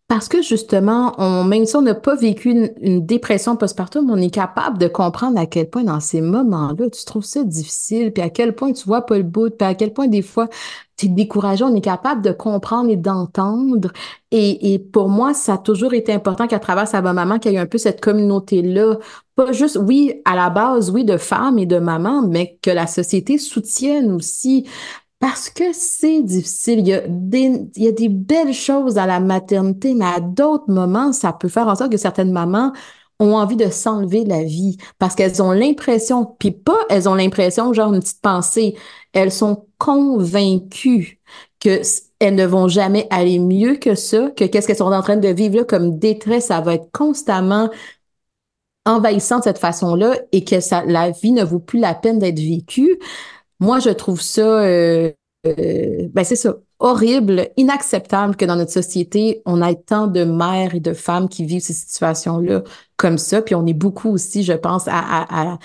Parce 0.08 0.26
que 0.26 0.40
justement, 0.40 1.14
on, 1.18 1.44
même 1.44 1.66
si 1.66 1.76
on 1.76 1.82
n'a 1.82 1.94
pas 1.94 2.14
vécu 2.16 2.50
une, 2.80 3.04
dépression 3.04 3.56
postpartum, 3.56 4.10
on 4.10 4.16
est 4.16 4.30
capable 4.30 4.78
de 4.78 4.88
comprendre 4.88 5.38
à 5.38 5.44
quel 5.44 5.68
point 5.68 5.84
dans 5.84 6.00
ces 6.00 6.22
moments-là, 6.22 6.88
tu 6.88 7.04
trouves 7.04 7.26
ça 7.26 7.44
difficile, 7.44 8.10
puis 8.10 8.22
à 8.22 8.30
quel 8.30 8.54
point 8.54 8.72
tu 8.72 8.86
vois 8.86 9.04
pas 9.04 9.18
le 9.18 9.22
bout, 9.22 9.50
puis 9.50 9.68
à 9.68 9.74
quel 9.74 9.92
point 9.92 10.08
des 10.08 10.22
fois 10.22 10.48
tu 10.96 11.06
es 11.06 11.08
découragé, 11.10 11.62
on 11.62 11.74
est 11.74 11.82
capable 11.82 12.22
de 12.22 12.32
comprendre 12.32 12.88
et 12.88 12.96
d'entendre. 12.96 13.92
Et, 14.30 14.72
et, 14.72 14.78
pour 14.78 15.10
moi, 15.10 15.34
ça 15.34 15.54
a 15.54 15.58
toujours 15.58 15.92
été 15.92 16.12
important 16.14 16.46
qu'à 16.46 16.58
travers 16.58 16.88
sa 16.88 17.02
maman, 17.02 17.38
qu'il 17.38 17.52
y 17.52 17.56
ait 17.56 17.58
un 17.58 17.66
peu 17.66 17.78
cette 17.78 18.00
communauté-là. 18.00 18.96
Pas 19.36 19.52
juste, 19.52 19.76
oui, 19.76 20.22
à 20.24 20.34
la 20.34 20.48
base, 20.48 20.90
oui, 20.90 21.04
de 21.04 21.18
femmes 21.18 21.58
et 21.58 21.66
de 21.66 21.78
mamans, 21.78 22.22
mais 22.22 22.58
que 22.62 22.70
la 22.70 22.86
société 22.86 23.36
soutienne 23.36 24.10
aussi 24.12 24.66
parce 25.18 25.50
que 25.50 25.72
c'est 25.72 26.22
difficile. 26.22 26.80
Il 26.80 26.88
y, 26.88 26.94
a 26.94 27.02
des, 27.08 27.68
il 27.76 27.82
y 27.84 27.88
a 27.88 27.92
des 27.92 28.08
belles 28.08 28.54
choses 28.54 28.98
à 28.98 29.06
la 29.06 29.20
maternité, 29.20 29.94
mais 29.94 30.04
à 30.04 30.20
d'autres 30.20 30.70
moments, 30.70 31.12
ça 31.12 31.32
peut 31.32 31.48
faire 31.48 31.66
en 31.66 31.74
sorte 31.74 31.90
que 31.90 31.98
certaines 31.98 32.32
mamans 32.32 32.72
ont 33.20 33.34
envie 33.34 33.56
de 33.56 33.68
s'enlever 33.68 34.24
la 34.24 34.44
vie 34.44 34.76
parce 34.98 35.16
qu'elles 35.16 35.42
ont 35.42 35.50
l'impression, 35.50 36.24
puis 36.38 36.52
pas 36.52 36.78
elles 36.88 37.08
ont 37.08 37.14
l'impression, 37.14 37.72
genre 37.72 37.92
une 37.92 38.00
petite 38.00 38.20
pensée, 38.22 38.76
elles 39.12 39.32
sont 39.32 39.66
convaincues 39.78 41.20
que 41.60 41.80
elles 42.20 42.34
ne 42.36 42.46
vont 42.46 42.68
jamais 42.68 43.06
aller 43.10 43.38
mieux 43.40 43.76
que 43.76 43.94
ça, 43.96 44.30
que 44.36 44.44
qu'est-ce 44.44 44.66
qu'elles 44.68 44.76
sont 44.76 44.92
en 44.92 45.02
train 45.02 45.16
de 45.16 45.28
vivre 45.28 45.56
là 45.56 45.64
comme 45.64 45.98
détresse, 45.98 46.46
ça 46.46 46.60
va 46.60 46.74
être 46.74 46.90
constamment 46.92 47.70
envahissant 48.86 49.38
de 49.38 49.44
cette 49.44 49.58
façon-là 49.58 50.14
et 50.32 50.44
que 50.44 50.60
ça, 50.60 50.82
la 50.86 51.10
vie 51.10 51.32
ne 51.32 51.44
vaut 51.44 51.58
plus 51.58 51.78
la 51.78 51.94
peine 51.94 52.18
d'être 52.18 52.38
vécue. 52.38 52.98
Moi, 53.60 53.80
je 53.80 53.90
trouve 53.90 54.20
ça, 54.20 54.62
euh, 54.62 55.12
euh, 55.46 56.08
ben 56.12 56.24
c'est 56.24 56.36
ça, 56.36 56.56
horrible, 56.78 57.48
inacceptable 57.56 58.36
que 58.36 58.44
dans 58.44 58.56
notre 58.56 58.70
société, 58.72 59.42
on 59.46 59.62
ait 59.62 59.74
tant 59.76 60.06
de 60.06 60.24
mères 60.24 60.74
et 60.74 60.80
de 60.80 60.92
femmes 60.92 61.28
qui 61.28 61.44
vivent 61.44 61.62
ces 61.62 61.72
situations-là 61.74 62.62
comme 62.96 63.18
ça. 63.18 63.42
Puis 63.42 63.54
on 63.56 63.66
est 63.66 63.74
beaucoup 63.74 64.10
aussi, 64.10 64.44
je 64.44 64.52
pense, 64.52 64.86
à, 64.88 64.92
à, 64.98 65.58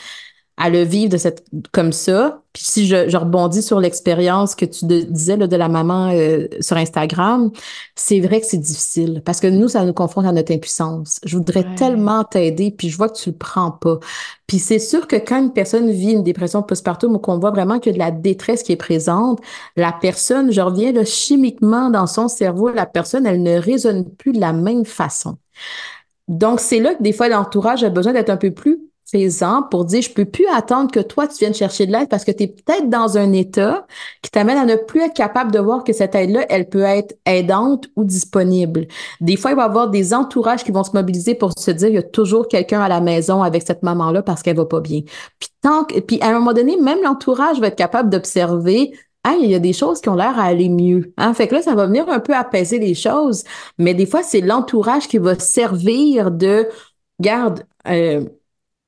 à 0.57 0.69
le 0.71 0.83
vivre 0.83 1.11
de 1.11 1.17
cette 1.17 1.45
comme 1.73 1.93
ça. 1.93 2.42
Puis 2.53 2.63
si 2.63 2.87
je, 2.87 3.09
je 3.09 3.17
rebondis 3.17 3.63
sur 3.63 3.79
l'expérience 3.79 4.53
que 4.53 4.65
tu 4.65 4.85
disais 4.85 5.37
là, 5.37 5.47
de 5.47 5.55
la 5.55 5.69
maman 5.69 6.11
euh, 6.11 6.47
sur 6.61 6.77
Instagram, 6.77 7.51
c'est 7.95 8.19
vrai 8.19 8.41
que 8.41 8.45
c'est 8.45 8.59
difficile 8.59 9.23
parce 9.25 9.39
que 9.39 9.47
nous, 9.47 9.67
ça 9.67 9.83
nous 9.83 9.93
confronte 9.93 10.25
à 10.25 10.31
notre 10.31 10.53
impuissance. 10.53 11.19
Je 11.25 11.35
voudrais 11.35 11.65
tellement 11.75 12.23
t'aider, 12.23 12.69
puis 12.69 12.89
je 12.89 12.97
vois 12.97 13.09
que 13.09 13.17
tu 13.17 13.31
le 13.31 13.35
prends 13.35 13.71
pas. 13.71 13.97
Puis 14.45 14.59
c'est 14.59 14.77
sûr 14.77 15.07
que 15.07 15.15
quand 15.15 15.39
une 15.39 15.51
personne 15.51 15.89
vit 15.89 16.11
une 16.11 16.21
dépression 16.21 16.61
postpartum 16.61 17.15
ou 17.15 17.19
qu'on 17.19 17.39
voit 17.39 17.51
vraiment 17.51 17.79
que 17.79 17.89
de 17.89 17.97
la 17.97 18.11
détresse 18.11 18.61
qui 18.61 18.71
est 18.71 18.77
présente, 18.77 19.39
la 19.75 19.91
personne, 19.91 20.51
je 20.51 20.61
reviens 20.61 20.91
là, 20.91 21.05
chimiquement 21.05 21.89
dans 21.89 22.05
son 22.05 22.27
cerveau, 22.27 22.69
la 22.69 22.85
personne, 22.85 23.25
elle 23.25 23.41
ne 23.41 23.57
résonne 23.57 24.07
plus 24.09 24.31
de 24.31 24.39
la 24.39 24.53
même 24.53 24.85
façon. 24.85 25.37
Donc, 26.27 26.59
c'est 26.59 26.79
là 26.79 26.93
que 26.95 27.03
des 27.03 27.13
fois, 27.13 27.29
l'entourage 27.29 27.83
a 27.83 27.89
besoin 27.89 28.13
d'être 28.13 28.29
un 28.29 28.37
peu 28.37 28.51
plus 28.51 28.79
présent 29.05 29.63
pour 29.69 29.85
dire 29.85 30.01
je 30.01 30.11
peux 30.11 30.25
plus 30.25 30.45
attendre 30.53 30.91
que 30.91 30.99
toi 30.99 31.27
tu 31.27 31.37
viennes 31.37 31.53
chercher 31.53 31.85
de 31.85 31.91
l'aide 31.91 32.09
parce 32.09 32.23
que 32.23 32.31
tu 32.31 32.43
es 32.43 32.47
peut-être 32.47 32.89
dans 32.89 33.17
un 33.17 33.31
état 33.33 33.85
qui 34.21 34.31
t'amène 34.31 34.57
à 34.57 34.65
ne 34.65 34.75
plus 34.75 35.01
être 35.01 35.13
capable 35.13 35.51
de 35.51 35.59
voir 35.59 35.83
que 35.83 35.93
cette 35.93 36.15
aide-là, 36.15 36.45
elle 36.49 36.69
peut 36.69 36.81
être 36.81 37.15
aidante 37.25 37.87
ou 37.95 38.03
disponible. 38.03 38.87
Des 39.21 39.35
fois, 39.35 39.51
il 39.51 39.57
va 39.57 39.63
y 39.63 39.65
avoir 39.65 39.89
des 39.89 40.13
entourages 40.13 40.63
qui 40.63 40.71
vont 40.71 40.83
se 40.83 40.91
mobiliser 40.93 41.35
pour 41.35 41.51
se 41.57 41.71
dire 41.71 41.89
il 41.89 41.95
y 41.95 41.97
a 41.97 42.03
toujours 42.03 42.47
quelqu'un 42.47 42.81
à 42.81 42.87
la 42.87 43.01
maison 43.01 43.43
avec 43.43 43.63
cette 43.63 43.83
maman-là 43.83 44.21
parce 44.23 44.41
qu'elle 44.41 44.57
va 44.57 44.65
pas 44.65 44.81
bien. 44.81 45.01
Puis 45.39 45.49
tant 45.61 45.83
que, 45.83 45.99
puis 45.99 46.19
à 46.21 46.29
un 46.29 46.33
moment 46.33 46.53
donné, 46.53 46.77
même 46.77 47.01
l'entourage 47.03 47.59
va 47.59 47.67
être 47.67 47.75
capable 47.75 48.09
d'observer 48.09 48.93
ah, 49.23 49.35
il 49.39 49.49
y 49.49 49.55
a 49.55 49.59
des 49.59 49.73
choses 49.73 50.01
qui 50.01 50.09
ont 50.09 50.15
l'air 50.15 50.37
à 50.37 50.43
aller 50.43 50.67
mieux. 50.67 51.13
Hein? 51.17 51.33
Fait 51.33 51.47
que 51.47 51.55
là, 51.55 51.61
ça 51.61 51.75
va 51.75 51.85
venir 51.85 52.09
un 52.09 52.19
peu 52.19 52.35
apaiser 52.35 52.77
les 52.77 52.93
choses. 52.93 53.43
Mais 53.77 53.93
des 53.93 54.05
fois, 54.05 54.21
c'est 54.21 54.41
l'entourage 54.41 55.07
qui 55.07 55.17
va 55.17 55.39
servir 55.39 56.29
de 56.29 56.67
garde. 57.21 57.65
Euh, 57.87 58.25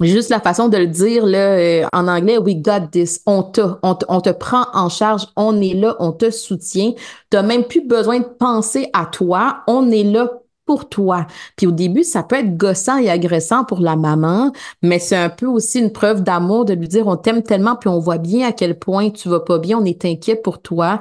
Juste 0.02 0.30
la 0.30 0.42
façon 0.42 0.68
de 0.68 0.78
le 0.78 0.88
dire 0.88 1.26
là, 1.26 1.52
euh, 1.54 1.86
en 1.94 2.08
anglais, 2.08 2.38
we 2.38 2.56
got 2.56 2.88
this. 2.92 3.22
On 3.26 3.44
te, 3.44 3.62
on, 3.82 3.96
te, 3.96 4.06
on 4.10 4.20
te 4.20 4.30
prend 4.30 4.66
en 4.74 4.90
charge, 4.90 5.28
on 5.38 5.62
est 5.62 5.74
là, 5.74 5.96
on 6.00 6.12
te 6.12 6.32
soutient. 6.32 6.92
Tu 7.32 7.38
n'as 7.38 7.44
même 7.44 7.64
plus 7.64 7.82
besoin 7.82 8.20
de 8.20 8.26
penser 8.26 8.90
à 8.94 9.06
toi, 9.06 9.64
on 9.68 9.90
est 9.92 10.04
là 10.04 10.30
pour 10.66 10.90
toi. 10.90 11.28
Puis 11.56 11.68
au 11.68 11.72
début, 11.72 12.04
ça 12.04 12.24
peut 12.24 12.36
être 12.38 12.58
gossant 12.58 12.98
et 12.98 13.10
agressant 13.10 13.64
pour 13.64 13.80
la 13.80 13.96
maman, 13.96 14.52
mais 14.82 15.00
c'est 15.00 15.16
un 15.16 15.30
peu 15.30 15.46
aussi 15.46 15.80
une 15.80 15.92
preuve 15.92 16.24
d'amour 16.24 16.66
de 16.66 16.74
lui 16.74 16.88
dire 16.88 17.08
on 17.08 17.16
t'aime 17.16 17.44
tellement 17.44 17.76
puis 17.76 17.88
on 17.88 18.00
voit 18.00 18.18
bien 18.18 18.48
à 18.48 18.52
quel 18.52 18.78
point 18.78 19.12
tu 19.12 19.30
vas 19.30 19.40
pas 19.40 19.60
bien, 19.60 19.78
on 19.78 19.86
est 19.86 20.04
inquiet 20.04 20.36
pour 20.36 20.62
toi 20.62 21.00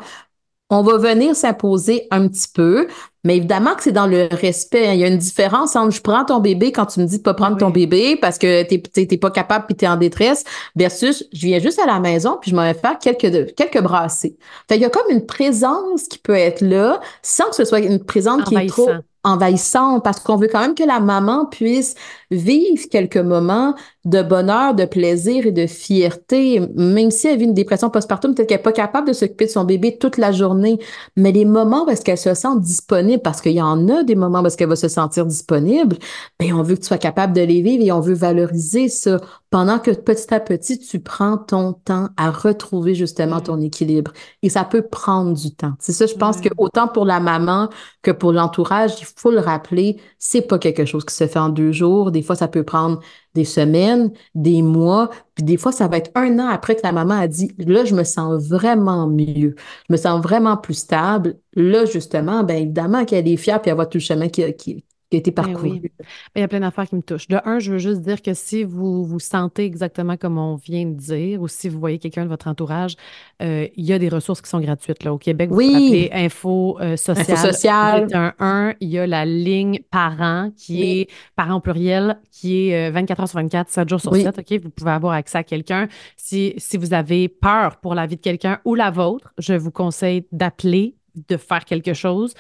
on 0.71 0.83
va 0.83 0.99
venir 0.99 1.37
s'imposer 1.37 2.07
un 2.11 2.29
petit 2.29 2.49
peu, 2.53 2.89
mais 3.25 3.39
évidemment 3.39 3.75
que 3.75 3.83
c'est 3.83 3.93
dans 3.93 4.07
le 4.07 4.29
respect. 4.31 4.95
Il 4.95 5.01
y 5.01 5.05
a 5.05 5.09
une 5.09 5.19
différence 5.19 5.75
entre 5.77 5.95
je 5.95 6.01
prends 6.01 6.25
ton 6.25 6.41
bébé 6.41 6.73
quand 6.73 6.87
tu 6.87 7.01
me 7.01 7.07
dis 7.07 7.19
de 7.19 7.23
pas 7.23 7.35
prendre 7.35 7.57
ton 7.57 7.71
bébé 7.71 8.17
parce 8.17 8.39
que 8.39 8.63
t'es 8.63 8.79
t'es 8.79 9.17
pas 9.17 9.31
capable 9.31 9.67
puis 9.67 9.75
t'es 9.75 9.89
en 9.89 9.97
détresse 9.97 10.45
versus 10.77 11.25
je 11.33 11.47
viens 11.47 11.59
juste 11.59 11.79
à 11.79 11.87
la 11.87 12.01
maison 12.01 12.39
puis 12.41 12.51
je 12.51 12.57
m'en 12.57 12.63
vais 12.63 12.75
faire 12.75 12.99
quelques 12.99 13.55
quelques 13.55 13.83
brassées. 13.83 14.37
Fait 14.69 14.77
il 14.77 14.83
y 14.83 14.85
a 14.85 14.91
comme 14.91 15.11
une 15.11 15.25
présence 15.25 16.05
qui 16.09 16.19
peut 16.19 16.37
être 16.37 16.61
là 16.61 17.01
sans 17.23 17.49
que 17.49 17.57
ce 17.57 17.65
soit 17.65 17.81
une 17.81 18.05
présence 18.05 18.45
qui 18.45 18.57
est 18.57 18.69
trop 18.69 18.91
envahissante 19.25 20.05
parce 20.05 20.21
qu'on 20.21 20.37
veut 20.37 20.49
quand 20.49 20.61
même 20.61 20.75
que 20.75 20.85
la 20.85 21.01
maman 21.01 21.47
puisse 21.47 21.95
vivre 22.31 22.83
quelques 22.91 23.17
moments 23.17 23.75
de 24.05 24.23
bonheur, 24.23 24.75
de 24.75 24.85
plaisir 24.85 25.47
et 25.47 25.53
de 25.53 25.67
fierté, 25.67 26.61
même 26.77 27.11
si 27.11 27.27
elle 27.27 27.39
vit 27.39 27.45
une 27.45 27.55
dépression 27.55 27.89
postpartum, 27.89 28.35
peut-être 28.35 28.49
qu'elle 28.49 28.59
n'est 28.59 28.63
pas 28.63 28.73
capable 28.73 29.09
de 29.09 29.13
s'occuper 29.13 29.47
de 29.47 29.51
son 29.51 29.65
bébé 29.65 29.97
toute 29.99 30.19
la 30.19 30.31
journée, 30.31 30.79
mais 31.17 31.33
les 31.33 31.47
moments 31.47 31.87
où 31.87 31.91
est-ce 31.91 32.03
qu'elle 32.03 32.19
se 32.19 32.35
sent 32.35 32.61
disponible, 32.61 33.23
parce 33.23 33.41
qu'il 33.41 33.53
y 33.53 33.63
en 33.63 33.89
a 33.89 34.03
des 34.03 34.15
moments 34.15 34.43
où 34.43 34.47
est-ce 34.47 34.57
qu'elle 34.57 34.69
va 34.69 34.77
se 34.77 34.89
sentir 34.89 35.25
disponible, 35.25 35.97
ben 36.39 36.53
on 36.53 36.63
veut 36.63 36.75
que 36.75 36.81
tu 36.81 36.87
sois 36.87 36.99
capable 36.99 37.33
de 37.33 37.41
les 37.41 37.63
vivre 37.63 37.85
et 37.85 37.93
on 37.93 38.01
veut 38.01 38.15
valoriser 38.15 38.89
ça 38.89 39.19
pendant 39.55 39.79
que 39.79 39.93
petit 39.93 40.35
à 40.35 40.41
petit, 40.41 40.81
tu 40.81 40.99
prends 40.99 41.39
ton 41.39 41.75
temps 41.75 42.09
à 42.17 42.33
retrouver 42.33 42.97
justement 42.97 43.41
ton 43.41 43.61
équilibre. 43.61 44.13
Et 44.43 44.49
ça 44.49 44.65
peut 44.65 44.83
prendre 44.83 45.33
du 45.33 45.55
temps. 45.55 45.75
C'est 45.79 45.93
ça, 45.93 46.07
je 46.07 46.15
pense 46.15 46.41
que 46.41 46.49
autant 46.59 46.89
pour 46.89 47.05
la 47.05 47.21
maman 47.21 47.69
que 48.03 48.11
pour 48.11 48.33
l'entourage, 48.33 49.01
il 49.01 49.07
faut 49.17 49.31
le 49.31 49.39
rappeler, 49.39 50.01
c'est 50.19 50.41
pas 50.43 50.59
quelque 50.59 50.85
chose 50.85 51.05
qui 51.05 51.15
se 51.15 51.29
fait 51.29 51.39
en 51.39 51.51
deux 51.51 51.71
jours. 51.71 52.11
Des 52.11 52.21
fois, 52.21 52.35
ça 52.35 52.49
peut 52.49 52.65
prendre 52.65 52.99
des 53.35 53.45
semaines, 53.45 54.11
des 54.35 54.61
mois, 54.61 55.09
puis 55.37 55.45
des 55.45 55.57
fois, 55.57 55.71
ça 55.71 55.87
va 55.87 55.99
être 55.99 56.11
un 56.17 56.41
an 56.41 56.49
après 56.49 56.75
que 56.75 56.83
la 56.83 56.91
maman 56.91 57.15
a 57.15 57.29
dit, 57.29 57.53
là, 57.59 57.85
je 57.85 57.95
me 57.95 58.03
sens 58.03 58.43
vraiment 58.49 59.07
mieux, 59.07 59.55
je 59.89 59.93
me 59.93 59.97
sens 59.97 60.21
vraiment 60.21 60.57
plus 60.57 60.75
stable. 60.75 61.39
Là, 61.53 61.85
justement, 61.85 62.43
ben 62.43 62.57
évidemment 62.57 63.05
qu'elle 63.05 63.29
est 63.29 63.37
fière, 63.37 63.63
puis 63.63 63.71
elle 63.71 63.77
voit 63.77 63.87
tout 63.87 63.99
le 63.99 64.03
chemin 64.03 64.29
qui, 64.29 64.53
qui, 64.55 64.85
qui 65.11 65.17
a 65.17 65.19
été 65.19 65.31
ben 65.31 65.45
parcouru. 65.45 65.93
Il 66.35 66.41
y 66.41 66.43
a 66.43 66.49
plein 66.49 66.61
d'affaires 66.61 66.89
qui 66.89 66.97
me 66.97 67.03
touchent. 67.03 67.29
De 67.29 67.39
un, 67.45 67.59
je 67.59 67.73
veux 67.73 67.79
juste 67.79 68.01
dire 68.01 68.23
que 68.23 68.35
si 68.35 68.65
vous 68.65 69.05
vous 69.05 69.19
sentez 69.19 69.65
exactement 69.65 70.17
comme 70.17 70.39
on 70.39 70.57
vient 70.57 70.87
de 70.87 70.95
dire, 70.95 71.43
ou 71.43 71.49
si 71.49 71.69
vous 71.69 71.79
voyez 71.79 71.99
quelqu'un 71.99 72.25
de 72.25 72.29
votre 72.29 72.49
entourage, 72.49 72.97
euh, 73.43 73.69
il 73.77 73.85
y 73.85 73.93
a 73.93 73.99
des 73.99 74.09
ressources 74.09 74.41
qui 74.41 74.49
sont 74.49 74.61
gratuites. 74.61 75.05
Là. 75.05 75.13
Au 75.13 75.19
Québec, 75.19 75.51
vous 75.51 75.57
oui. 75.57 76.09
Info 76.13 76.79
euh, 76.81 76.97
Social. 76.97 77.37
Info 77.37 77.47
Social. 77.47 78.09
Un 78.15 78.35
1, 78.39 78.75
il 78.81 78.89
y 78.89 78.99
a 78.99 79.07
la 79.07 79.25
ligne 79.25 79.81
parents 79.91 80.51
qui 80.57 80.83
est 80.83 81.11
parents 81.37 81.57
au 81.57 81.61
pluriel, 81.61 82.19
qui 82.31 82.69
est 82.69 82.91
24 82.91 83.19
euh, 83.19 83.23
heures 83.23 83.29
sur 83.29 83.39
24, 83.39 83.71
7 83.71 83.89
jours 83.89 84.01
sur 84.01 84.15
7. 84.15 84.39
OK? 84.39 84.61
Vous 84.63 84.71
pouvez 84.71 84.91
avoir 84.91 85.15
accès 85.15 85.39
à 85.39 85.45
quelqu'un. 85.45 85.89
Si, 86.17 86.55
si 86.57 86.77
vous 86.77 86.95
avez 86.95 87.29
peur 87.29 87.77
pour 87.77 87.95
la 87.95 88.07
vie 88.07 88.17
de 88.17 88.21
quelqu'un 88.21 88.61
ou 88.65 88.75
la 88.75 88.91
vôtre, 88.91 89.33
je 89.39 89.55
vous 89.55 89.71
conseille 89.71 90.27
d'appeler 90.33 90.95
de 91.29 91.37
faire 91.37 91.65
quelque 91.65 91.95
chose. 91.95 92.35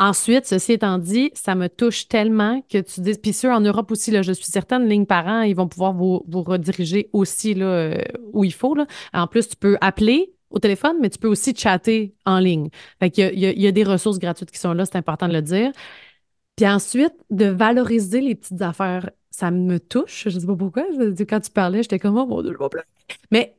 Ensuite, 0.00 0.46
ceci 0.46 0.72
étant 0.72 0.96
dit, 0.96 1.30
ça 1.34 1.54
me 1.54 1.68
touche 1.68 2.08
tellement 2.08 2.62
que 2.70 2.78
tu 2.78 3.02
dis, 3.02 3.12
puis 3.18 3.34
ceux 3.34 3.52
en 3.52 3.60
Europe 3.60 3.90
aussi, 3.90 4.10
là, 4.10 4.22
je 4.22 4.32
suis 4.32 4.46
certaine, 4.46 4.88
ligne 4.88 5.04
parents, 5.04 5.42
ils 5.42 5.54
vont 5.54 5.68
pouvoir 5.68 5.92
vous, 5.92 6.24
rediriger 6.32 7.10
aussi 7.12 7.52
là, 7.52 7.66
euh, 7.66 8.02
où 8.32 8.42
il 8.42 8.54
faut. 8.54 8.74
Là. 8.74 8.86
En 9.12 9.26
plus, 9.26 9.50
tu 9.50 9.56
peux 9.56 9.76
appeler 9.82 10.32
au 10.48 10.58
téléphone, 10.58 10.96
mais 11.02 11.10
tu 11.10 11.18
peux 11.18 11.28
aussi 11.28 11.54
chatter 11.54 12.14
en 12.24 12.38
ligne. 12.38 12.70
Fait 12.98 13.10
qu'il 13.10 13.38
y, 13.38 13.44
a, 13.44 13.52
il 13.52 13.60
y 13.60 13.66
a 13.66 13.72
des 13.72 13.84
ressources 13.84 14.18
gratuites 14.18 14.50
qui 14.50 14.58
sont 14.58 14.72
là, 14.72 14.86
c'est 14.86 14.96
important 14.96 15.28
de 15.28 15.34
le 15.34 15.42
dire. 15.42 15.70
Puis 16.56 16.66
ensuite, 16.66 17.14
de 17.28 17.46
valoriser 17.46 18.22
les 18.22 18.34
petites 18.34 18.62
affaires, 18.62 19.10
ça 19.30 19.50
me 19.50 19.78
touche. 19.78 20.24
Je 20.28 20.34
ne 20.34 20.40
sais 20.40 20.46
pas 20.46 20.56
pourquoi. 20.56 20.84
Quand 21.28 21.40
tu 21.40 21.50
parlais, 21.50 21.82
j'étais 21.82 21.98
comme, 21.98 22.16
oh 22.16 22.26
mon 22.26 22.40
Dieu, 22.40 22.54
je 22.54 22.58
vais 22.58 22.82
Mais 23.30 23.54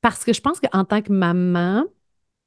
parce 0.00 0.24
que 0.24 0.32
je 0.32 0.40
pense 0.40 0.60
qu'en 0.60 0.84
tant 0.86 1.02
que 1.02 1.12
maman 1.12 1.84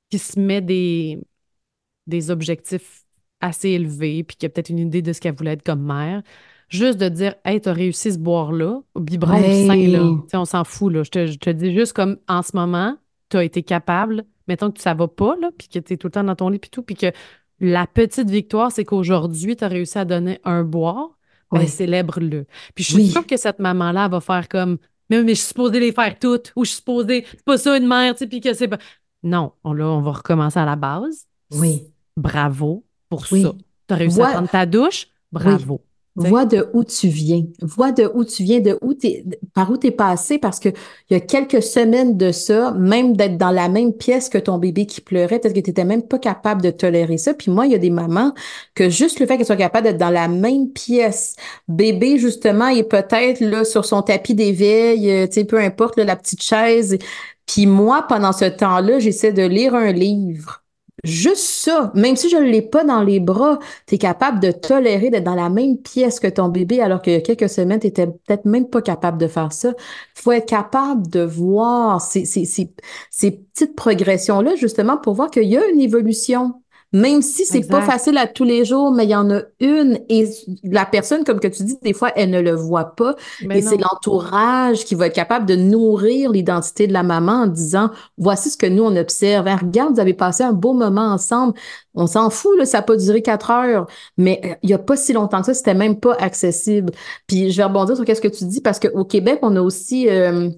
qui 0.09 0.17
se 0.17 0.39
met 0.39 0.61
des 0.61 2.31
objectifs 2.31 3.06
assez 3.41 3.69
élevée, 3.69 4.23
puis 4.23 4.37
qui 4.37 4.45
a 4.45 4.49
peut-être 4.49 4.69
une 4.69 4.79
idée 4.79 5.01
de 5.01 5.13
ce 5.13 5.21
qu'elle 5.21 5.35
voulait 5.35 5.53
être 5.53 5.63
comme 5.63 5.83
mère, 5.83 6.21
juste 6.69 6.97
de 6.97 7.09
dire 7.09 7.35
Hey, 7.45 7.61
t'as 7.61 7.73
réussi 7.73 8.13
ce 8.13 8.17
boire-là, 8.17 8.81
au 8.95 8.99
biberon 8.99 9.39
ouais. 9.39 9.67
sein, 9.67 9.87
là. 9.87 10.17
on 10.33 10.45
s'en 10.45 10.63
fout, 10.63 10.93
là. 10.93 11.03
Je 11.03 11.11
te, 11.11 11.25
je 11.27 11.37
te, 11.37 11.49
dis 11.49 11.73
juste 11.73 11.93
comme 11.93 12.17
en 12.27 12.41
ce 12.41 12.55
moment, 12.55 12.97
t'as 13.29 13.43
été 13.43 13.63
capable, 13.63 14.25
mettons 14.47 14.71
que 14.71 14.81
ça 14.81 14.93
va 14.93 15.07
pas, 15.07 15.35
là, 15.41 15.49
puis 15.57 15.67
que 15.67 15.79
t'es 15.79 15.97
tout 15.97 16.07
le 16.07 16.11
temps 16.11 16.23
dans 16.23 16.35
ton 16.35 16.49
lit, 16.49 16.59
puis 16.59 16.69
tout, 16.69 16.81
puis 16.81 16.95
que 16.95 17.11
la 17.59 17.87
petite 17.87 18.29
victoire, 18.29 18.71
c'est 18.71 18.85
qu'aujourd'hui, 18.85 19.55
t'as 19.55 19.67
réussi 19.67 19.97
à 19.97 20.05
donner 20.05 20.39
un 20.43 20.63
boire, 20.63 21.17
ben, 21.51 21.65
célèbre-le. 21.65 22.45
Puis 22.75 22.83
je 22.83 22.93
suis 22.93 23.07
sûre 23.07 23.25
que 23.25 23.37
cette 23.37 23.59
maman-là 23.59 24.09
va 24.09 24.19
faire 24.19 24.47
comme 24.49 24.77
mais, 25.09 25.23
mais 25.23 25.35
je 25.35 25.39
suis 25.39 25.47
supposée 25.47 25.79
les 25.79 25.93
faire 25.93 26.19
toutes, 26.19 26.51
ou 26.55 26.65
je 26.65 26.71
suis 26.71 26.77
supposée, 26.77 27.25
c'est 27.29 27.45
pas 27.45 27.57
ça 27.57 27.77
une 27.77 27.87
mère, 27.87 28.13
tu 28.13 28.19
sais, 28.19 28.27
puis 28.27 28.41
que 28.41 28.53
c'est 28.53 28.67
pas. 28.67 28.77
Non, 29.23 29.53
on, 29.63 29.73
là, 29.73 29.87
on 29.87 30.01
va 30.01 30.11
recommencer 30.11 30.59
à 30.59 30.65
la 30.65 30.75
base. 30.75 31.27
Oui. 31.51 31.83
Bravo 32.17 32.86
pour 33.09 33.25
ça. 33.27 33.35
Tu 33.35 33.93
as 33.93 33.95
réussi 33.95 34.21
à 34.21 34.27
prendre 34.27 34.49
ta 34.49 34.65
douche, 34.65 35.07
bravo. 35.31 35.81
Vois 36.17 36.45
de 36.45 36.67
où 36.73 36.83
tu 36.83 37.09
viens. 37.09 37.43
Vois 37.61 37.91
de 37.91 38.09
où 38.11 38.25
tu 38.25 38.41
viens, 38.41 38.59
de 38.59 38.77
où 38.81 38.93
es, 39.03 39.23
par 39.53 39.69
où 39.69 39.77
tu 39.77 39.87
es 39.87 39.91
passé, 39.91 40.39
parce 40.39 40.59
que 40.59 40.69
il 40.69 41.13
y 41.13 41.15
a 41.15 41.19
quelques 41.19 41.61
semaines 41.61 42.17
de 42.17 42.31
ça, 42.31 42.71
même 42.71 43.15
d'être 43.15 43.37
dans 43.37 43.51
la 43.51 43.69
même 43.69 43.93
pièce 43.93 44.27
que 44.27 44.39
ton 44.39 44.57
bébé 44.57 44.87
qui 44.87 44.99
pleurait, 44.99 45.37
peut-être 45.37 45.53
que 45.53 45.59
tu 45.59 45.69
n'étais 45.69 45.85
même 45.85 46.01
pas 46.01 46.17
capable 46.17 46.63
de 46.63 46.71
tolérer 46.71 47.19
ça. 47.19 47.35
Puis 47.35 47.51
moi, 47.51 47.67
il 47.67 47.71
y 47.71 47.75
a 47.75 47.79
des 47.79 47.91
mamans 47.91 48.33
que 48.73 48.89
juste 48.89 49.19
le 49.19 49.27
fait 49.27 49.37
qu'elles 49.37 49.45
soient 49.45 49.55
capables 49.55 49.85
d'être 49.85 49.99
dans 49.99 50.09
la 50.09 50.27
même 50.27 50.69
pièce, 50.69 51.35
bébé, 51.67 52.17
justement, 52.17 52.67
est 52.67 52.83
peut-être 52.83 53.39
là 53.39 53.63
sur 53.63 53.85
son 53.85 54.01
tapis 54.01 54.33
d'éveil, 54.33 55.11
euh, 55.11 55.27
tu 55.27 55.33
sais, 55.33 55.45
peu 55.45 55.59
importe, 55.59 55.97
la 55.97 56.15
petite 56.15 56.41
chaise. 56.41 56.97
Puis 57.45 57.67
moi, 57.67 58.05
pendant 58.09 58.33
ce 58.33 58.45
temps-là, 58.45 58.97
j'essaie 58.97 59.33
de 59.33 59.43
lire 59.43 59.75
un 59.75 59.91
livre 59.91 60.63
Juste 61.03 61.43
ça, 61.43 61.91
même 61.93 62.15
si 62.15 62.27
je 62.27 62.37
ne 62.37 62.49
l'ai 62.49 62.63
pas 62.63 62.83
dans 62.83 63.03
les 63.03 63.19
bras, 63.19 63.59
tu 63.85 63.95
es 63.95 63.97
capable 63.99 64.39
de 64.39 64.51
tolérer 64.51 65.11
d'être 65.11 65.23
dans 65.23 65.35
la 65.35 65.49
même 65.49 65.77
pièce 65.77 66.19
que 66.19 66.25
ton 66.27 66.49
bébé 66.49 66.81
alors 66.81 67.03
qu'il 67.03 67.13
y 67.13 67.15
a 67.15 67.21
quelques 67.21 67.49
semaines, 67.49 67.79
tu 67.79 67.87
n'étais 67.87 68.07
peut-être 68.07 68.45
même 68.45 68.67
pas 68.67 68.81
capable 68.81 69.19
de 69.19 69.27
faire 69.27 69.53
ça. 69.53 69.69
Il 70.17 70.21
faut 70.21 70.31
être 70.31 70.47
capable 70.47 71.07
de 71.07 71.21
voir 71.21 72.01
ces, 72.01 72.25
ces, 72.25 72.45
ces, 72.45 72.73
ces 73.11 73.31
petites 73.31 73.75
progressions-là, 73.75 74.55
justement, 74.55 74.97
pour 74.97 75.13
voir 75.13 75.29
qu'il 75.29 75.43
y 75.43 75.55
a 75.55 75.67
une 75.67 75.79
évolution. 75.79 76.61
Même 76.93 77.21
si 77.21 77.45
c'est 77.45 77.67
pas 77.67 77.81
facile 77.81 78.17
à 78.17 78.27
tous 78.27 78.45
les 78.45 78.63
jours, 78.63 78.91
mais 78.91 79.03
il 79.03 79.09
y 79.09 79.15
en 79.15 79.29
a 79.29 79.41
une 79.59 79.99
et 80.07 80.29
la 80.63 80.85
personne, 80.85 81.25
comme 81.25 81.39
que 81.39 81.47
tu 81.49 81.63
dis, 81.63 81.77
des 81.81 81.93
fois, 81.93 82.11
elle 82.15 82.29
ne 82.29 82.39
le 82.39 82.51
voit 82.51 82.95
pas. 82.95 83.15
et 83.41 83.61
c'est 83.61 83.77
l'entourage 83.77 84.85
qui 84.85 84.95
va 84.95 85.07
être 85.07 85.15
capable 85.15 85.45
de 85.45 85.55
nourrir 85.55 86.31
l'identité 86.31 86.87
de 86.87 86.93
la 86.93 87.03
maman 87.03 87.43
en 87.43 87.47
disant, 87.47 87.91
voici 88.17 88.49
ce 88.49 88.57
que 88.57 88.67
nous, 88.67 88.83
on 88.83 88.95
observe. 88.95 89.47
Hein, 89.47 89.57
regarde, 89.57 89.95
vous 89.95 89.99
avez 89.99 90.13
passé 90.13 90.43
un 90.43 90.53
beau 90.53 90.73
moment 90.73 91.11
ensemble. 91.11 91.53
On 91.93 92.07
s'en 92.07 92.29
fout, 92.29 92.57
là, 92.57 92.65
ça 92.65 92.77
n'a 92.77 92.83
pas 92.83 92.95
duré 92.95 93.21
quatre 93.21 93.51
heures, 93.51 93.87
mais 94.17 94.39
euh, 94.45 94.53
il 94.63 94.67
n'y 94.67 94.73
a 94.73 94.79
pas 94.79 94.95
si 94.95 95.11
longtemps 95.11 95.39
que 95.39 95.47
ça, 95.47 95.53
c'était 95.53 95.73
même 95.73 95.99
pas 95.99 96.13
accessible. 96.13 96.93
Puis 97.27 97.51
je 97.51 97.57
vais 97.57 97.63
rebondir 97.65 97.95
sur 97.95 98.05
qu'est-ce 98.05 98.21
que 98.21 98.27
tu 98.27 98.45
dis 98.45 98.61
parce 98.61 98.79
qu'au 98.79 99.03
Québec, 99.03 99.39
on 99.41 99.55
a 99.55 99.61
aussi 99.61 100.07
euh, 100.09 100.49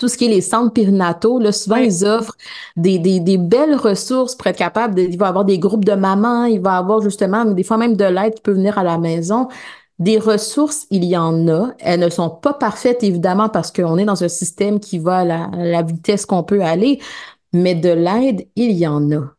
tout 0.00 0.08
ce 0.08 0.16
qui 0.16 0.24
est 0.24 0.28
les 0.28 0.40
centres 0.40 0.72
périnataux, 0.72 1.38
là, 1.38 1.52
souvent, 1.52 1.76
ils 1.76 2.06
offrent 2.06 2.34
des, 2.76 2.98
des, 2.98 3.20
des, 3.20 3.36
belles 3.36 3.74
ressources 3.76 4.34
pour 4.34 4.46
être 4.46 4.56
capable 4.56 4.94
de, 4.94 5.02
il 5.02 5.18
va 5.18 5.26
y 5.26 5.28
avoir 5.28 5.44
des 5.44 5.58
groupes 5.58 5.84
de 5.84 5.92
mamans, 5.92 6.46
il 6.46 6.60
va 6.60 6.76
y 6.76 6.78
avoir 6.78 7.02
justement, 7.02 7.44
des 7.44 7.62
fois 7.62 7.76
même 7.76 7.96
de 7.96 8.04
l'aide 8.06 8.34
qui 8.34 8.40
peut 8.40 8.52
venir 8.52 8.78
à 8.78 8.82
la 8.82 8.96
maison. 8.96 9.48
Des 9.98 10.18
ressources, 10.18 10.86
il 10.90 11.04
y 11.04 11.16
en 11.18 11.46
a. 11.48 11.74
Elles 11.80 12.00
ne 12.00 12.08
sont 12.08 12.30
pas 12.30 12.54
parfaites, 12.54 13.02
évidemment, 13.04 13.50
parce 13.50 13.70
qu'on 13.70 13.98
est 13.98 14.06
dans 14.06 14.24
un 14.24 14.28
système 14.28 14.80
qui 14.80 14.98
va 14.98 15.18
à 15.18 15.24
la, 15.24 15.44
à 15.44 15.64
la 15.64 15.82
vitesse 15.82 16.24
qu'on 16.24 16.44
peut 16.44 16.62
aller, 16.62 17.00
mais 17.52 17.74
de 17.74 17.90
l'aide, 17.90 18.48
il 18.56 18.72
y 18.72 18.86
en 18.86 19.12
a. 19.12 19.34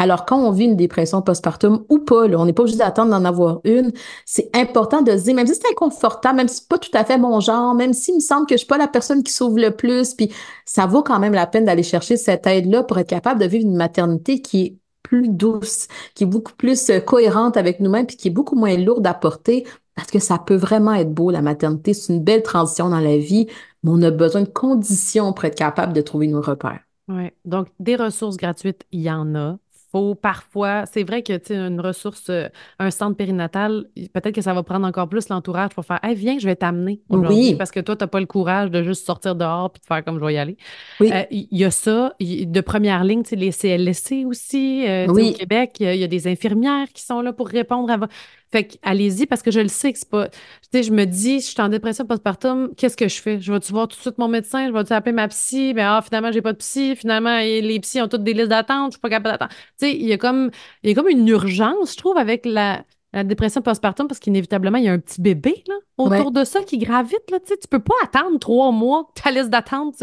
Alors, 0.00 0.26
quand 0.26 0.38
on 0.38 0.52
vit 0.52 0.66
une 0.66 0.76
dépression 0.76 1.22
postpartum 1.22 1.84
ou 1.88 1.98
pas, 1.98 2.26
on 2.26 2.46
n'est 2.46 2.52
pas 2.52 2.62
obligé 2.62 2.78
d'attendre 2.78 3.10
d'en 3.10 3.24
avoir 3.24 3.58
une, 3.64 3.90
c'est 4.24 4.48
important 4.54 5.02
de 5.02 5.10
se 5.10 5.24
dire, 5.24 5.34
même 5.34 5.48
si 5.48 5.56
c'est 5.56 5.72
inconfortable, 5.72 6.36
même 6.36 6.46
si 6.46 6.58
c'est 6.58 6.68
pas 6.68 6.78
tout 6.78 6.92
à 6.94 7.04
fait 7.04 7.18
mon 7.18 7.40
genre, 7.40 7.74
même 7.74 7.92
s'il 7.92 8.14
me 8.14 8.20
semble 8.20 8.46
que 8.46 8.54
je 8.54 8.58
suis 8.58 8.66
pas 8.68 8.78
la 8.78 8.86
personne 8.86 9.24
qui 9.24 9.32
sauve 9.32 9.58
le 9.58 9.72
plus, 9.72 10.14
puis 10.14 10.32
ça 10.64 10.86
vaut 10.86 11.02
quand 11.02 11.18
même 11.18 11.32
la 11.32 11.48
peine 11.48 11.64
d'aller 11.64 11.82
chercher 11.82 12.16
cette 12.16 12.46
aide-là 12.46 12.84
pour 12.84 12.96
être 12.98 13.08
capable 13.08 13.40
de 13.40 13.46
vivre 13.46 13.64
une 13.64 13.74
maternité 13.74 14.40
qui 14.40 14.62
est 14.62 14.76
plus 15.02 15.28
douce, 15.28 15.88
qui 16.14 16.22
est 16.22 16.28
beaucoup 16.28 16.52
plus 16.56 16.90
euh, 16.90 17.00
cohérente 17.00 17.56
avec 17.56 17.80
nous-mêmes, 17.80 18.06
puis 18.06 18.16
qui 18.16 18.28
est 18.28 18.32
beaucoup 18.32 18.54
moins 18.54 18.76
lourde 18.76 19.04
à 19.04 19.14
porter, 19.14 19.66
parce 19.96 20.12
que 20.12 20.20
ça 20.20 20.38
peut 20.38 20.54
vraiment 20.54 20.94
être 20.94 21.12
beau, 21.12 21.32
la 21.32 21.42
maternité. 21.42 21.92
C'est 21.92 22.12
une 22.12 22.22
belle 22.22 22.44
transition 22.44 22.88
dans 22.88 23.00
la 23.00 23.18
vie, 23.18 23.48
mais 23.82 23.90
on 23.92 24.02
a 24.02 24.12
besoin 24.12 24.42
de 24.42 24.48
conditions 24.48 25.32
pour 25.32 25.44
être 25.46 25.58
capable 25.58 25.92
de 25.92 26.02
trouver 26.02 26.28
nos 26.28 26.40
repères. 26.40 26.82
Oui. 27.08 27.30
Donc, 27.44 27.68
des 27.80 27.96
ressources 27.96 28.36
gratuites, 28.36 28.84
il 28.92 29.00
y 29.00 29.10
en 29.10 29.34
a 29.34 29.58
faut 29.90 30.14
parfois, 30.14 30.84
c'est 30.86 31.02
vrai 31.02 31.22
que 31.22 31.36
tu 31.36 31.54
une 31.54 31.80
ressource, 31.80 32.26
euh, 32.28 32.48
un 32.78 32.90
centre 32.90 33.16
périnatal, 33.16 33.86
peut-être 34.12 34.34
que 34.34 34.42
ça 34.42 34.52
va 34.52 34.62
prendre 34.62 34.86
encore 34.86 35.08
plus 35.08 35.28
l'entourage 35.30 35.70
pour 35.70 35.84
faire 35.84 35.98
Hey, 36.02 36.14
viens, 36.14 36.38
je 36.38 36.46
vais 36.46 36.56
t'amener 36.56 37.00
aujourd'hui 37.08 37.54
parce 37.54 37.70
que 37.70 37.80
toi, 37.80 37.96
tu 37.96 38.04
n'as 38.04 38.08
pas 38.08 38.20
le 38.20 38.26
courage 38.26 38.70
de 38.70 38.82
juste 38.82 39.06
sortir 39.06 39.34
dehors 39.34 39.70
puis 39.70 39.80
de 39.80 39.86
faire 39.86 40.04
comme 40.04 40.18
je 40.18 40.24
vais 40.24 40.34
y 40.34 40.38
aller. 40.38 40.56
Oui. 41.00 41.10
Euh, 41.12 41.22
il 41.30 41.46
y, 41.50 41.64
a 41.64 41.70
ça, 41.70 42.14
de 42.20 42.60
première 42.60 43.02
ligne, 43.02 43.22
tu 43.22 43.30
sais, 43.30 43.36
les 43.36 43.50
CLSC 43.50 44.24
aussi. 44.26 44.86
Euh, 44.86 45.06
au 45.06 45.32
Québec, 45.32 45.76
il 45.80 45.96
y, 45.96 46.04
a 46.04 46.06
des 46.06 46.28
infirmières 46.28 46.88
qui 46.92 47.02
sont 47.02 47.22
là 47.22 47.32
pour 47.32 47.48
répondre 47.48 47.90
à 47.90 48.08
fait 48.50 48.64
que 48.64 48.74
allez-y 48.82 49.26
parce 49.26 49.42
que 49.42 49.50
je 49.50 49.60
le 49.60 49.68
sais 49.68 49.92
que 49.92 49.98
c'est 49.98 50.08
pas. 50.08 50.28
Tu 50.28 50.38
sais, 50.72 50.82
je 50.82 50.92
me 50.92 51.04
dis, 51.04 51.40
je 51.40 51.46
suis 51.46 51.60
en 51.60 51.68
dépression 51.68 52.06
postpartum, 52.06 52.74
qu'est-ce 52.76 52.96
que 52.96 53.08
je 53.08 53.20
fais? 53.20 53.40
Je 53.40 53.52
vais-tu 53.52 53.72
voir 53.72 53.88
tout 53.88 53.96
de 53.96 54.00
suite 54.00 54.18
mon 54.18 54.28
médecin? 54.28 54.68
Je 54.68 54.72
vais-tu 54.72 54.92
appeler 54.92 55.12
ma 55.12 55.28
psy? 55.28 55.72
Mais 55.74 55.82
ah, 55.82 56.00
finalement, 56.02 56.32
j'ai 56.32 56.42
pas 56.42 56.52
de 56.52 56.58
psy. 56.58 56.96
Finalement, 56.96 57.38
les 57.38 57.80
psys 57.80 58.00
ont 58.00 58.08
toutes 58.08 58.24
des 58.24 58.32
listes 58.32 58.48
d'attente. 58.48 58.92
Je 58.92 58.96
suis 58.96 59.00
pas 59.00 59.10
capable 59.10 59.38
d'attendre. 59.38 59.52
Tu 59.78 59.86
sais, 59.86 59.94
il 59.94 60.06
y 60.06 60.12
a 60.12 60.18
comme, 60.18 60.50
il 60.82 60.90
y 60.90 60.92
a 60.92 60.94
comme 60.94 61.08
une 61.08 61.28
urgence, 61.28 61.92
je 61.92 61.96
trouve, 61.98 62.16
avec 62.16 62.46
la, 62.46 62.84
la 63.12 63.24
dépression 63.24 63.60
postpartum 63.60 64.08
parce 64.08 64.18
qu'inévitablement, 64.18 64.78
il 64.78 64.84
y 64.84 64.88
a 64.88 64.92
un 64.92 64.98
petit 64.98 65.20
bébé 65.20 65.62
là, 65.66 65.74
autour 65.98 66.30
de 66.30 66.44
ça 66.44 66.62
qui 66.62 66.78
gravite. 66.78 67.30
Là, 67.30 67.40
tu 67.40 67.48
sais, 67.48 67.56
tu 67.58 67.68
peux 67.68 67.82
pas 67.82 67.94
attendre 68.02 68.38
trois 68.38 68.72
mois 68.72 69.08
ta 69.14 69.30
liste 69.30 69.50
d'attente. 69.50 69.96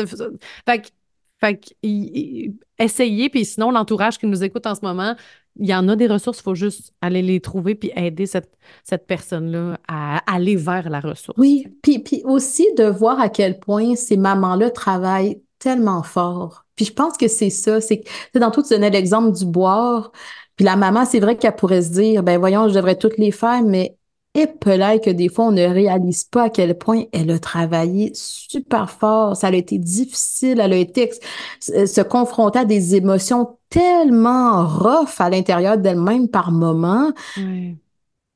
Fait 0.66 0.82
que, 0.82 0.88
fait 1.42 1.58
que, 1.58 2.54
essayez, 2.80 3.30
puis 3.30 3.46
sinon, 3.46 3.72
l'entourage 3.72 4.18
qui 4.18 4.28
nous 4.28 4.44
écoute 4.44 4.66
en 4.68 4.76
ce 4.76 4.82
moment, 4.84 5.16
il 5.58 5.68
y 5.68 5.74
en 5.74 5.88
a 5.88 5.96
des 5.96 6.08
ressources, 6.08 6.40
il 6.40 6.44
faut 6.44 6.56
juste 6.56 6.94
aller 7.02 7.22
les 7.22 7.40
trouver 7.40 7.76
puis 7.76 7.92
aider 7.96 8.26
cette, 8.26 8.50
personne-là 9.08 9.78
à 9.88 10.18
aller 10.32 10.56
vers 10.56 10.90
la 10.90 11.00
ressource. 11.00 11.38
Oui, 11.38 11.68
puis, 11.82 12.22
aussi 12.26 12.68
de 12.78 12.86
voir 12.86 13.20
à 13.20 13.30
quel 13.30 13.60
point 13.60 13.96
ces 13.96 14.18
mamans-là 14.18 14.70
travaillent 14.70 15.42
tellement 15.60 16.04
fort. 16.04 16.66
Puis 16.76 16.86
je 16.86 16.94
pense 16.94 17.18
que 17.18 17.28
c'est 17.28 17.50
ça, 17.50 17.80
c'est 17.80 18.04
dans 18.34 18.52
tout, 18.52 18.64
tu 18.64 18.70
donnais 18.70 18.90
l'exemple 18.90 19.32
du 19.38 19.46
boire. 19.46 20.12
Puis 20.56 20.66
la 20.66 20.76
maman, 20.76 21.06
c'est 21.06 21.20
vrai 21.20 21.38
qu'elle 21.38 21.56
pourrait 21.56 21.82
se 21.82 21.92
dire, 21.92 22.24
ben 22.24 22.38
voyons, 22.38 22.68
je 22.68 22.74
devrais 22.74 22.98
toutes 22.98 23.18
les 23.18 23.32
faire, 23.32 23.62
mais 23.64 23.98
épelait 24.36 25.00
que 25.00 25.10
des 25.10 25.30
fois, 25.30 25.46
on 25.46 25.52
ne 25.52 25.66
réalise 25.66 26.26
pas 26.26 26.44
à 26.44 26.50
quel 26.50 26.78
point 26.78 27.04
elle 27.12 27.32
a 27.32 27.40
travaillé 27.40 28.12
super 28.14 28.92
fort. 28.92 29.36
Ça 29.36 29.48
a 29.48 29.54
été 29.54 29.78
difficile. 29.80 30.60
Elle 30.60 30.74
a 30.74 30.78
été 30.78 31.10
se 31.60 32.02
confronter 32.02 32.60
à 32.60 32.66
des 32.66 32.96
émotions 32.96 33.58
tellement 33.70 34.68
rough 34.68 35.20
à 35.20 35.30
l'intérieur 35.30 35.78
d'elle-même 35.78 36.28
par 36.30 36.52
moment. 36.52 37.12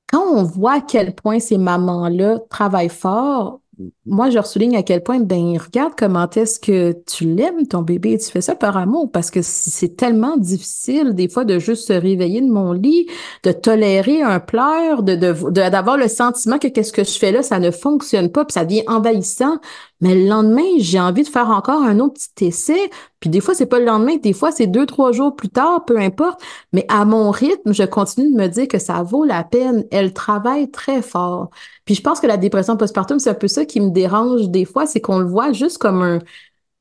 Quand 0.07 0.23
on 0.33 0.43
voit 0.43 0.73
à 0.77 0.81
quel 0.81 1.13
point 1.13 1.39
ces 1.39 1.57
mamans-là 1.57 2.39
travaillent 2.49 2.89
fort, 2.89 3.61
moi, 4.10 4.30
je 4.30 4.41
souligne 4.41 4.76
à 4.76 4.84
quel 4.84 5.03
point, 5.03 5.20
ben, 5.20 5.57
regarde 5.57 5.93
comment 5.97 6.30
est-ce 6.30 6.60
que 6.60 6.95
tu 7.05 7.26
l'aimes, 7.26 7.68
ton 7.68 7.82
bébé, 7.82 8.18
tu 8.18 8.30
fais 8.32 8.41
ça 8.41 8.55
par 8.55 8.76
amour, 8.76 9.12
parce 9.12 9.32
que 9.32 9.41
c'est 9.41 9.95
tellement 9.95 10.36
difficile, 10.38 11.14
des 11.14 11.30
fois, 11.30 11.45
de 11.45 11.60
juste 11.60 11.88
se 11.88 11.93
réveiller 11.93 12.41
de 12.41 12.51
mon 12.51 12.74
lit, 12.74 13.07
de 13.43 13.51
tolérer 13.51 14.22
un 14.22 14.39
pleur, 14.39 15.03
de, 15.03 15.16
d'avoir 15.16 15.97
le 15.97 16.07
sentiment 16.07 16.57
que 16.57 16.68
qu'est-ce 16.68 16.91
que 16.91 17.03
je 17.03 17.18
fais 17.18 17.32
là, 17.32 17.43
ça 17.43 17.60
ne 17.60 17.72
fonctionne 17.72 18.32
pas, 18.32 18.45
puis 18.45 18.53
ça 18.53 18.66
devient 18.66 18.84
envahissant. 18.88 19.60
Mais 20.01 20.16
le 20.16 20.28
lendemain, 20.28 20.64
j'ai 20.78 20.99
envie 20.99 21.24
de 21.24 21.28
faire 21.28 21.49
encore 21.49 21.84
un 21.84 21.99
autre 21.99 22.14
petit 22.14 22.47
essai. 22.47 22.89
Puis 23.20 23.30
des 23.30 23.41
fois, 23.41 23.53
c'est 23.53 23.66
pas 23.66 23.80
le 23.80 23.86
lendemain, 23.86 24.16
des 24.16 24.32
fois, 24.32 24.51
c'est 24.51 24.68
deux, 24.68 24.86
trois 24.86 25.12
jours 25.12 25.36
plus 25.36 25.49
tard, 25.49 25.84
peu 25.84 25.97
importe. 25.99 26.41
Mais 26.72 26.86
à 26.88 27.03
mon 27.03 27.32
rythme, 27.32 27.74
je 27.74 27.84
continue 27.84 28.32
de 28.32 28.38
me 28.38 28.47
dire 28.47 28.68
que 28.70 28.80
ça 28.80 29.03
vaut 29.03 29.26
la 29.26 29.43
peine. 29.43 29.86
Elle 29.91 30.14
travaille 30.14 30.72
très 30.72 31.01
fort. 31.01 31.49
Puis 31.84 31.95
je 31.95 32.01
pense 32.01 32.22
que 32.22 32.28
la 32.28 32.38
dépression 32.38 32.78
postpartum, 32.78 33.20
c'est 33.20 33.32
un 33.32 33.34
peu 33.34 33.49
ça 33.49 33.66
qui 33.66 33.82
me 33.82 33.89
dérange 34.01 34.49
des 34.49 34.65
fois, 34.65 34.85
c'est 34.85 35.01
qu'on 35.01 35.19
le 35.19 35.25
voit 35.27 35.51
juste 35.53 35.77
comme 35.77 36.21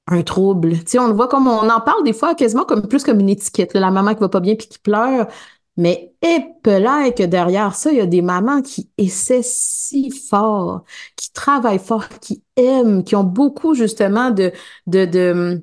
un, 0.07 0.23
trouble. 0.23 0.75
On 0.99 1.09
le 1.09 1.15
voit 1.15 1.29
comme, 1.29 1.47
on 1.49 1.69
en 1.69 1.81
parle 1.81 2.03
des 2.05 2.13
fois 2.13 2.35
quasiment 2.35 2.65
comme 2.65 2.87
plus 2.89 3.05
comme 3.05 3.21
une 3.21 3.29
étiquette. 3.29 3.75
La 3.75 3.91
maman 3.91 4.15
qui 4.15 4.21
va 4.21 4.29
pas 4.29 4.41
bien 4.41 4.55
puis 4.57 4.69
qui 4.69 4.79
pleure. 4.79 5.29
Mais 5.77 6.13
épelay 6.23 7.15
que 7.15 7.23
derrière 7.25 7.75
ça, 7.75 7.93
il 7.93 7.99
y 7.99 8.01
a 8.01 8.07
des 8.07 8.23
mamans 8.23 8.63
qui 8.63 8.91
essaient 8.99 9.43
si 9.45 10.11
fort, 10.11 10.85
qui 11.17 11.33
travaillent 11.33 11.79
fort, 11.79 12.09
qui 12.21 12.43
aiment, 12.57 13.05
qui 13.05 13.15
ont 13.17 13.25
beaucoup 13.25 13.75
justement 13.75 14.31
de 14.33 14.53
hum, 15.31 15.63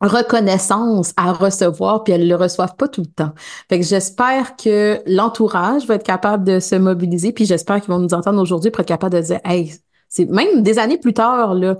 reconnaissance 0.00 1.12
à 1.16 1.32
recevoir, 1.32 2.04
puis 2.04 2.12
elles 2.12 2.22
ne 2.22 2.28
le 2.28 2.36
reçoivent 2.36 2.76
pas 2.76 2.88
tout 2.88 3.00
le 3.00 3.08
temps. 3.08 3.32
Fait 3.68 3.80
que 3.80 3.84
j'espère 3.86 4.56
que 4.56 5.02
l'entourage 5.06 5.86
va 5.86 5.94
être 5.96 6.04
capable 6.04 6.44
de 6.44 6.60
se 6.60 6.76
mobiliser, 6.76 7.32
puis 7.32 7.46
j'espère 7.46 7.80
qu'ils 7.80 7.90
vont 7.92 7.98
nous 7.98 8.14
entendre 8.14 8.40
aujourd'hui 8.40 8.70
pour 8.70 8.80
être 8.80 8.88
capable 8.88 9.14
de 9.16 9.20
dire, 9.22 9.40
hey, 9.44 9.74
c'est 10.08 10.26
même 10.26 10.62
des 10.62 10.78
années 10.78 10.98
plus 10.98 11.14
tard, 11.14 11.54
là, 11.54 11.76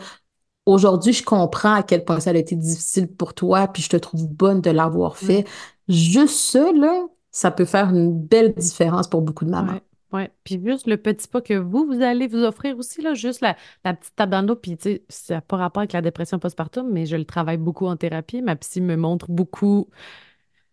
aujourd'hui, 0.67 1.13
je 1.13 1.25
comprends 1.25 1.75
à 1.75 1.83
quel 1.83 2.05
point 2.05 2.21
ça 2.21 2.31
a 2.31 2.35
été 2.35 2.55
difficile 2.55 3.09
pour 3.09 3.35
toi, 3.35 3.69
puis 3.69 3.83
je 3.83 3.89
te 3.89 3.97
trouve 3.97 4.29
bonne 4.29 4.61
de 4.61 4.71
l'avoir 4.71 5.17
fait. 5.17 5.47
Juste 5.89 6.39
ça, 6.39 6.73
là, 6.73 7.07
ça 7.31 7.51
peut 7.51 7.65
faire 7.65 7.89
une 7.89 8.19
belle 8.19 8.55
différence 8.55 9.09
pour 9.09 9.23
beaucoup 9.23 9.45
de 9.45 9.51
mamans. 9.51 9.81
Oui, 10.13 10.23
puis 10.43 10.61
juste 10.65 10.87
le 10.87 10.97
petit 10.97 11.29
pas 11.29 11.43
que 11.43 11.55
vous, 11.55 11.87
vous 11.87 12.03
allez 12.03 12.29
vous 12.29 12.43
offrir 12.43 12.79
aussi, 12.79 13.03
là, 13.03 13.15
juste 13.15 13.43
la, 13.43 13.57
petite 13.95 14.15
table 14.17 14.47
dans 14.47 14.57
puis 14.57 14.77
tu 14.77 14.83
sais, 14.83 15.05
ça 15.09 15.35
n'a 15.35 15.41
pas 15.43 15.59
rapport 15.59 15.83
avec 15.83 15.93
la 15.93 16.01
dépression 16.01 16.39
postpartum, 16.39 16.91
mais 16.91 17.05
je 17.05 17.17
le 17.17 17.27
travaille 17.27 17.59
beaucoup 17.59 17.87
en 17.87 17.97
thérapie. 17.97 18.41
Ma 18.41 18.57
psy 18.57 18.81
me 18.81 18.97
montre 18.97 19.31
beaucoup 19.31 19.89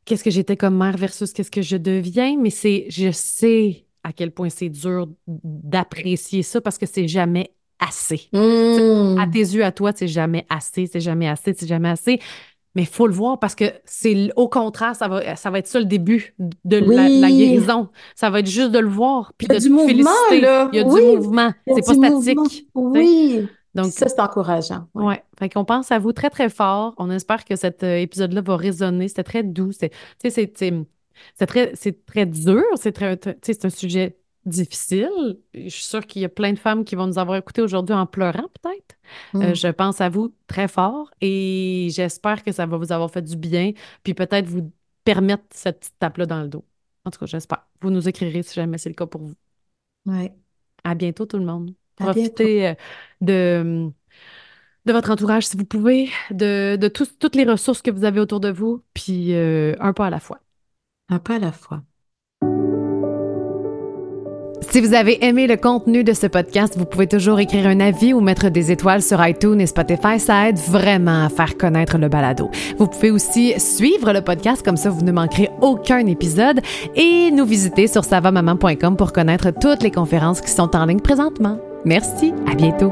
qu'est-ce 0.06 0.24
que 0.24 0.32
j'étais 0.32 0.56
comme 0.56 0.78
mère 0.78 0.96
versus 0.96 1.34
qu'est-ce 1.34 1.52
que 1.52 1.62
je 1.62 1.78
deviens, 1.78 2.38
mais 2.38 2.50
c'est, 2.50 2.86
je 2.90 3.12
sais 3.12 3.85
à 4.06 4.14
quel 4.14 4.30
point 4.30 4.50
c'est 4.50 4.70
dur 4.70 5.08
d'apprécier 5.28 6.44
ça 6.44 6.62
parce 6.62 6.78
que 6.78 6.86
c'est 6.86 7.08
jamais 7.08 7.52
assez. 7.80 8.30
Mmh. 8.34 9.18
À 9.20 9.26
tes 9.26 9.40
yeux, 9.40 9.66
à 9.66 9.72
toi, 9.72 9.92
c'est 9.96 10.08
jamais 10.08 10.46
assez, 10.48 10.86
c'est 10.86 11.00
jamais 11.00 11.28
assez, 11.28 11.56
c'est 11.58 11.68
jamais 11.68 11.90
assez. 11.90 12.20
Mais 12.76 12.84
il 12.84 12.88
faut 12.88 13.08
le 13.08 13.14
voir 13.14 13.40
parce 13.40 13.56
que 13.56 13.66
c'est 13.84 14.30
au 14.36 14.48
contraire, 14.48 14.96
ça 14.96 15.08
va, 15.08 15.36
ça 15.36 15.50
va 15.50 15.58
être 15.58 15.68
ça 15.68 15.80
le 15.80 15.86
début 15.86 16.36
de 16.38 16.78
la, 16.78 17.32
guérison. 17.32 17.90
Ça 18.16 18.30
va 18.30 18.42
être 18.42 18.50
juste 18.50 18.72
de 18.72 18.80
le 18.80 18.90
voir. 18.90 19.34
Puis 19.38 19.48
a 19.50 19.58
du 19.58 19.70
là. 19.70 20.70
Il 20.72 20.78
y 20.78 20.80
a 20.80 20.84
du 20.84 20.90
mouvement. 20.90 21.52
C'est 21.66 21.86
pas 21.86 21.94
statique. 21.94 22.68
Oui. 22.76 23.48
Donc, 23.74 23.88
ça, 23.88 24.08
c'est 24.08 24.22
encourageant. 24.22 24.88
Oui. 24.94 25.06
Ouais. 25.06 25.24
Fait 25.38 25.50
qu'on 25.50 25.66
pense 25.66 25.92
à 25.92 26.00
vous 26.00 26.14
très, 26.14 26.30
très 26.30 26.50
fort. 26.50 26.94
On 26.98 27.10
espère 27.10 27.44
que 27.44 27.58
cet 27.58 27.84
euh, 27.84 27.98
épisode-là 27.98 28.42
va 28.42 28.56
résonner. 28.56 29.10
C'était 29.10 29.24
très 29.24 29.44
doux. 29.44 29.72
C'est, 29.74 29.92
c'est, 31.36 31.46
très, 31.46 31.72
c'est 31.76 32.06
très 32.06 32.26
dur. 32.26 32.64
C'est 32.76 32.92
très, 32.92 33.20
c'est 33.42 33.66
un 33.66 33.70
sujet 33.70 34.18
difficile. 34.46 35.40
Je 35.54 35.70
suis 35.70 35.84
sûre 35.84 36.06
qu'il 36.06 36.22
y 36.22 36.26
a 36.26 36.30
plein 36.30 36.54
de 36.54 36.60
femmes 36.60 36.86
qui 36.86 36.96
vont 36.96 37.08
nous 37.08 37.20
avoir 37.20 37.38
écoutés 37.38 37.62
aujourd'hui 37.62 37.96
en 37.96 38.06
pleurant, 38.06 38.48
peut-être. 38.62 38.96
Euh, 39.36 39.52
mm. 39.52 39.56
je 39.56 39.68
pense 39.70 40.02
à 40.02 40.10
vous 40.10 40.34
très 40.48 40.68
fort 40.68 41.12
et 41.22 41.90
j'espère 41.92 42.44
que 42.44 42.52
ça 42.52 42.66
va 42.66 42.78
vous 42.78 42.92
avoir 42.92 43.10
fait 43.12 43.22
du 43.22 43.36
bien, 43.36 43.72
puis 44.04 44.14
peut-être 44.14 44.48
vous 44.48 44.72
permettre 45.04 45.44
cette 45.52 45.80
petite 45.80 46.00
tape-là 46.00 46.26
dans 46.26 46.42
le 46.42 46.48
dos. 46.48 46.66
En 47.06 47.12
tout 47.12 47.20
cas, 47.20 47.26
j'espère. 47.26 47.68
Vous 47.82 47.92
nous 47.92 48.08
écrirez 48.08 48.44
si 48.44 48.56
jamais 48.56 48.78
c'est 48.78 48.90
le 48.90 48.96
cas 48.96 49.06
pour 49.06 49.22
vous. 49.22 49.36
Oui. 50.06 50.32
À 50.84 50.96
bientôt, 50.96 51.26
tout 51.26 51.38
le 51.38 51.46
monde. 51.46 51.74
Profitez 51.96 52.68
euh, 52.68 52.74
de, 53.22 53.90
de 54.86 54.94
votre 54.94 55.12
entourage 55.12 55.48
si 55.48 55.58
vous 55.58 55.66
pouvez, 55.66 56.10
de, 56.32 56.76
de 56.76 56.88
toutes 56.88 57.36
les 57.36 57.46
ressources 57.46 57.82
que 57.82 57.92
vous 57.92 58.04
avez 58.04 58.20
autour 58.20 58.40
de 58.40 58.50
vous, 58.50 58.84
puis 58.94 59.34
euh, 59.34 59.76
un 59.80 59.94
pas 59.94 60.08
à 60.08 60.10
la 60.10 60.20
fois. 60.20 60.40
Un 61.10 61.20
pas 61.20 61.36
à 61.36 61.40
la 61.40 61.52
fois. 61.52 61.82
Si 64.72 64.82
vous 64.82 64.94
avez 64.94 65.24
aimé 65.24 65.48
le 65.48 65.56
contenu 65.56 66.04
de 66.04 66.12
ce 66.14 66.28
podcast, 66.28 66.76
vous 66.78 66.86
pouvez 66.86 67.08
toujours 67.08 67.40
écrire 67.40 67.68
un 67.68 67.80
avis 67.80 68.14
ou 68.14 68.20
mettre 68.20 68.50
des 68.50 68.72
étoiles 68.72 69.02
sur 69.02 69.26
iTunes 69.26 69.62
et 69.62 69.68
Spotify. 69.68 70.20
Ça 70.20 70.50
aide 70.50 70.58
vraiment 70.58 71.26
à 71.26 71.30
faire 71.30 71.56
connaître 71.58 71.98
le 71.98 72.10
balado. 72.10 72.50
Vous 72.78 72.88
pouvez 72.88 73.12
aussi 73.12 73.54
suivre 73.60 74.12
le 74.12 74.22
podcast, 74.22 74.66
comme 74.66 74.76
ça 74.76 74.90
vous 74.90 75.04
ne 75.04 75.12
manquerez 75.12 75.50
aucun 75.62 76.06
épisode, 76.08 76.62
et 76.96 77.32
nous 77.32 77.46
visiter 77.46 77.88
sur 77.88 78.04
savamaman.com 78.04 78.98
pour 78.98 79.14
connaître 79.14 79.52
toutes 79.52 79.84
les 79.84 79.92
conférences 79.92 80.42
qui 80.42 80.52
sont 80.52 80.76
en 80.76 80.86
ligne 80.86 81.00
présentement. 81.00 81.60
Merci, 81.86 82.34
à 82.52 82.56
bientôt. 82.56 82.92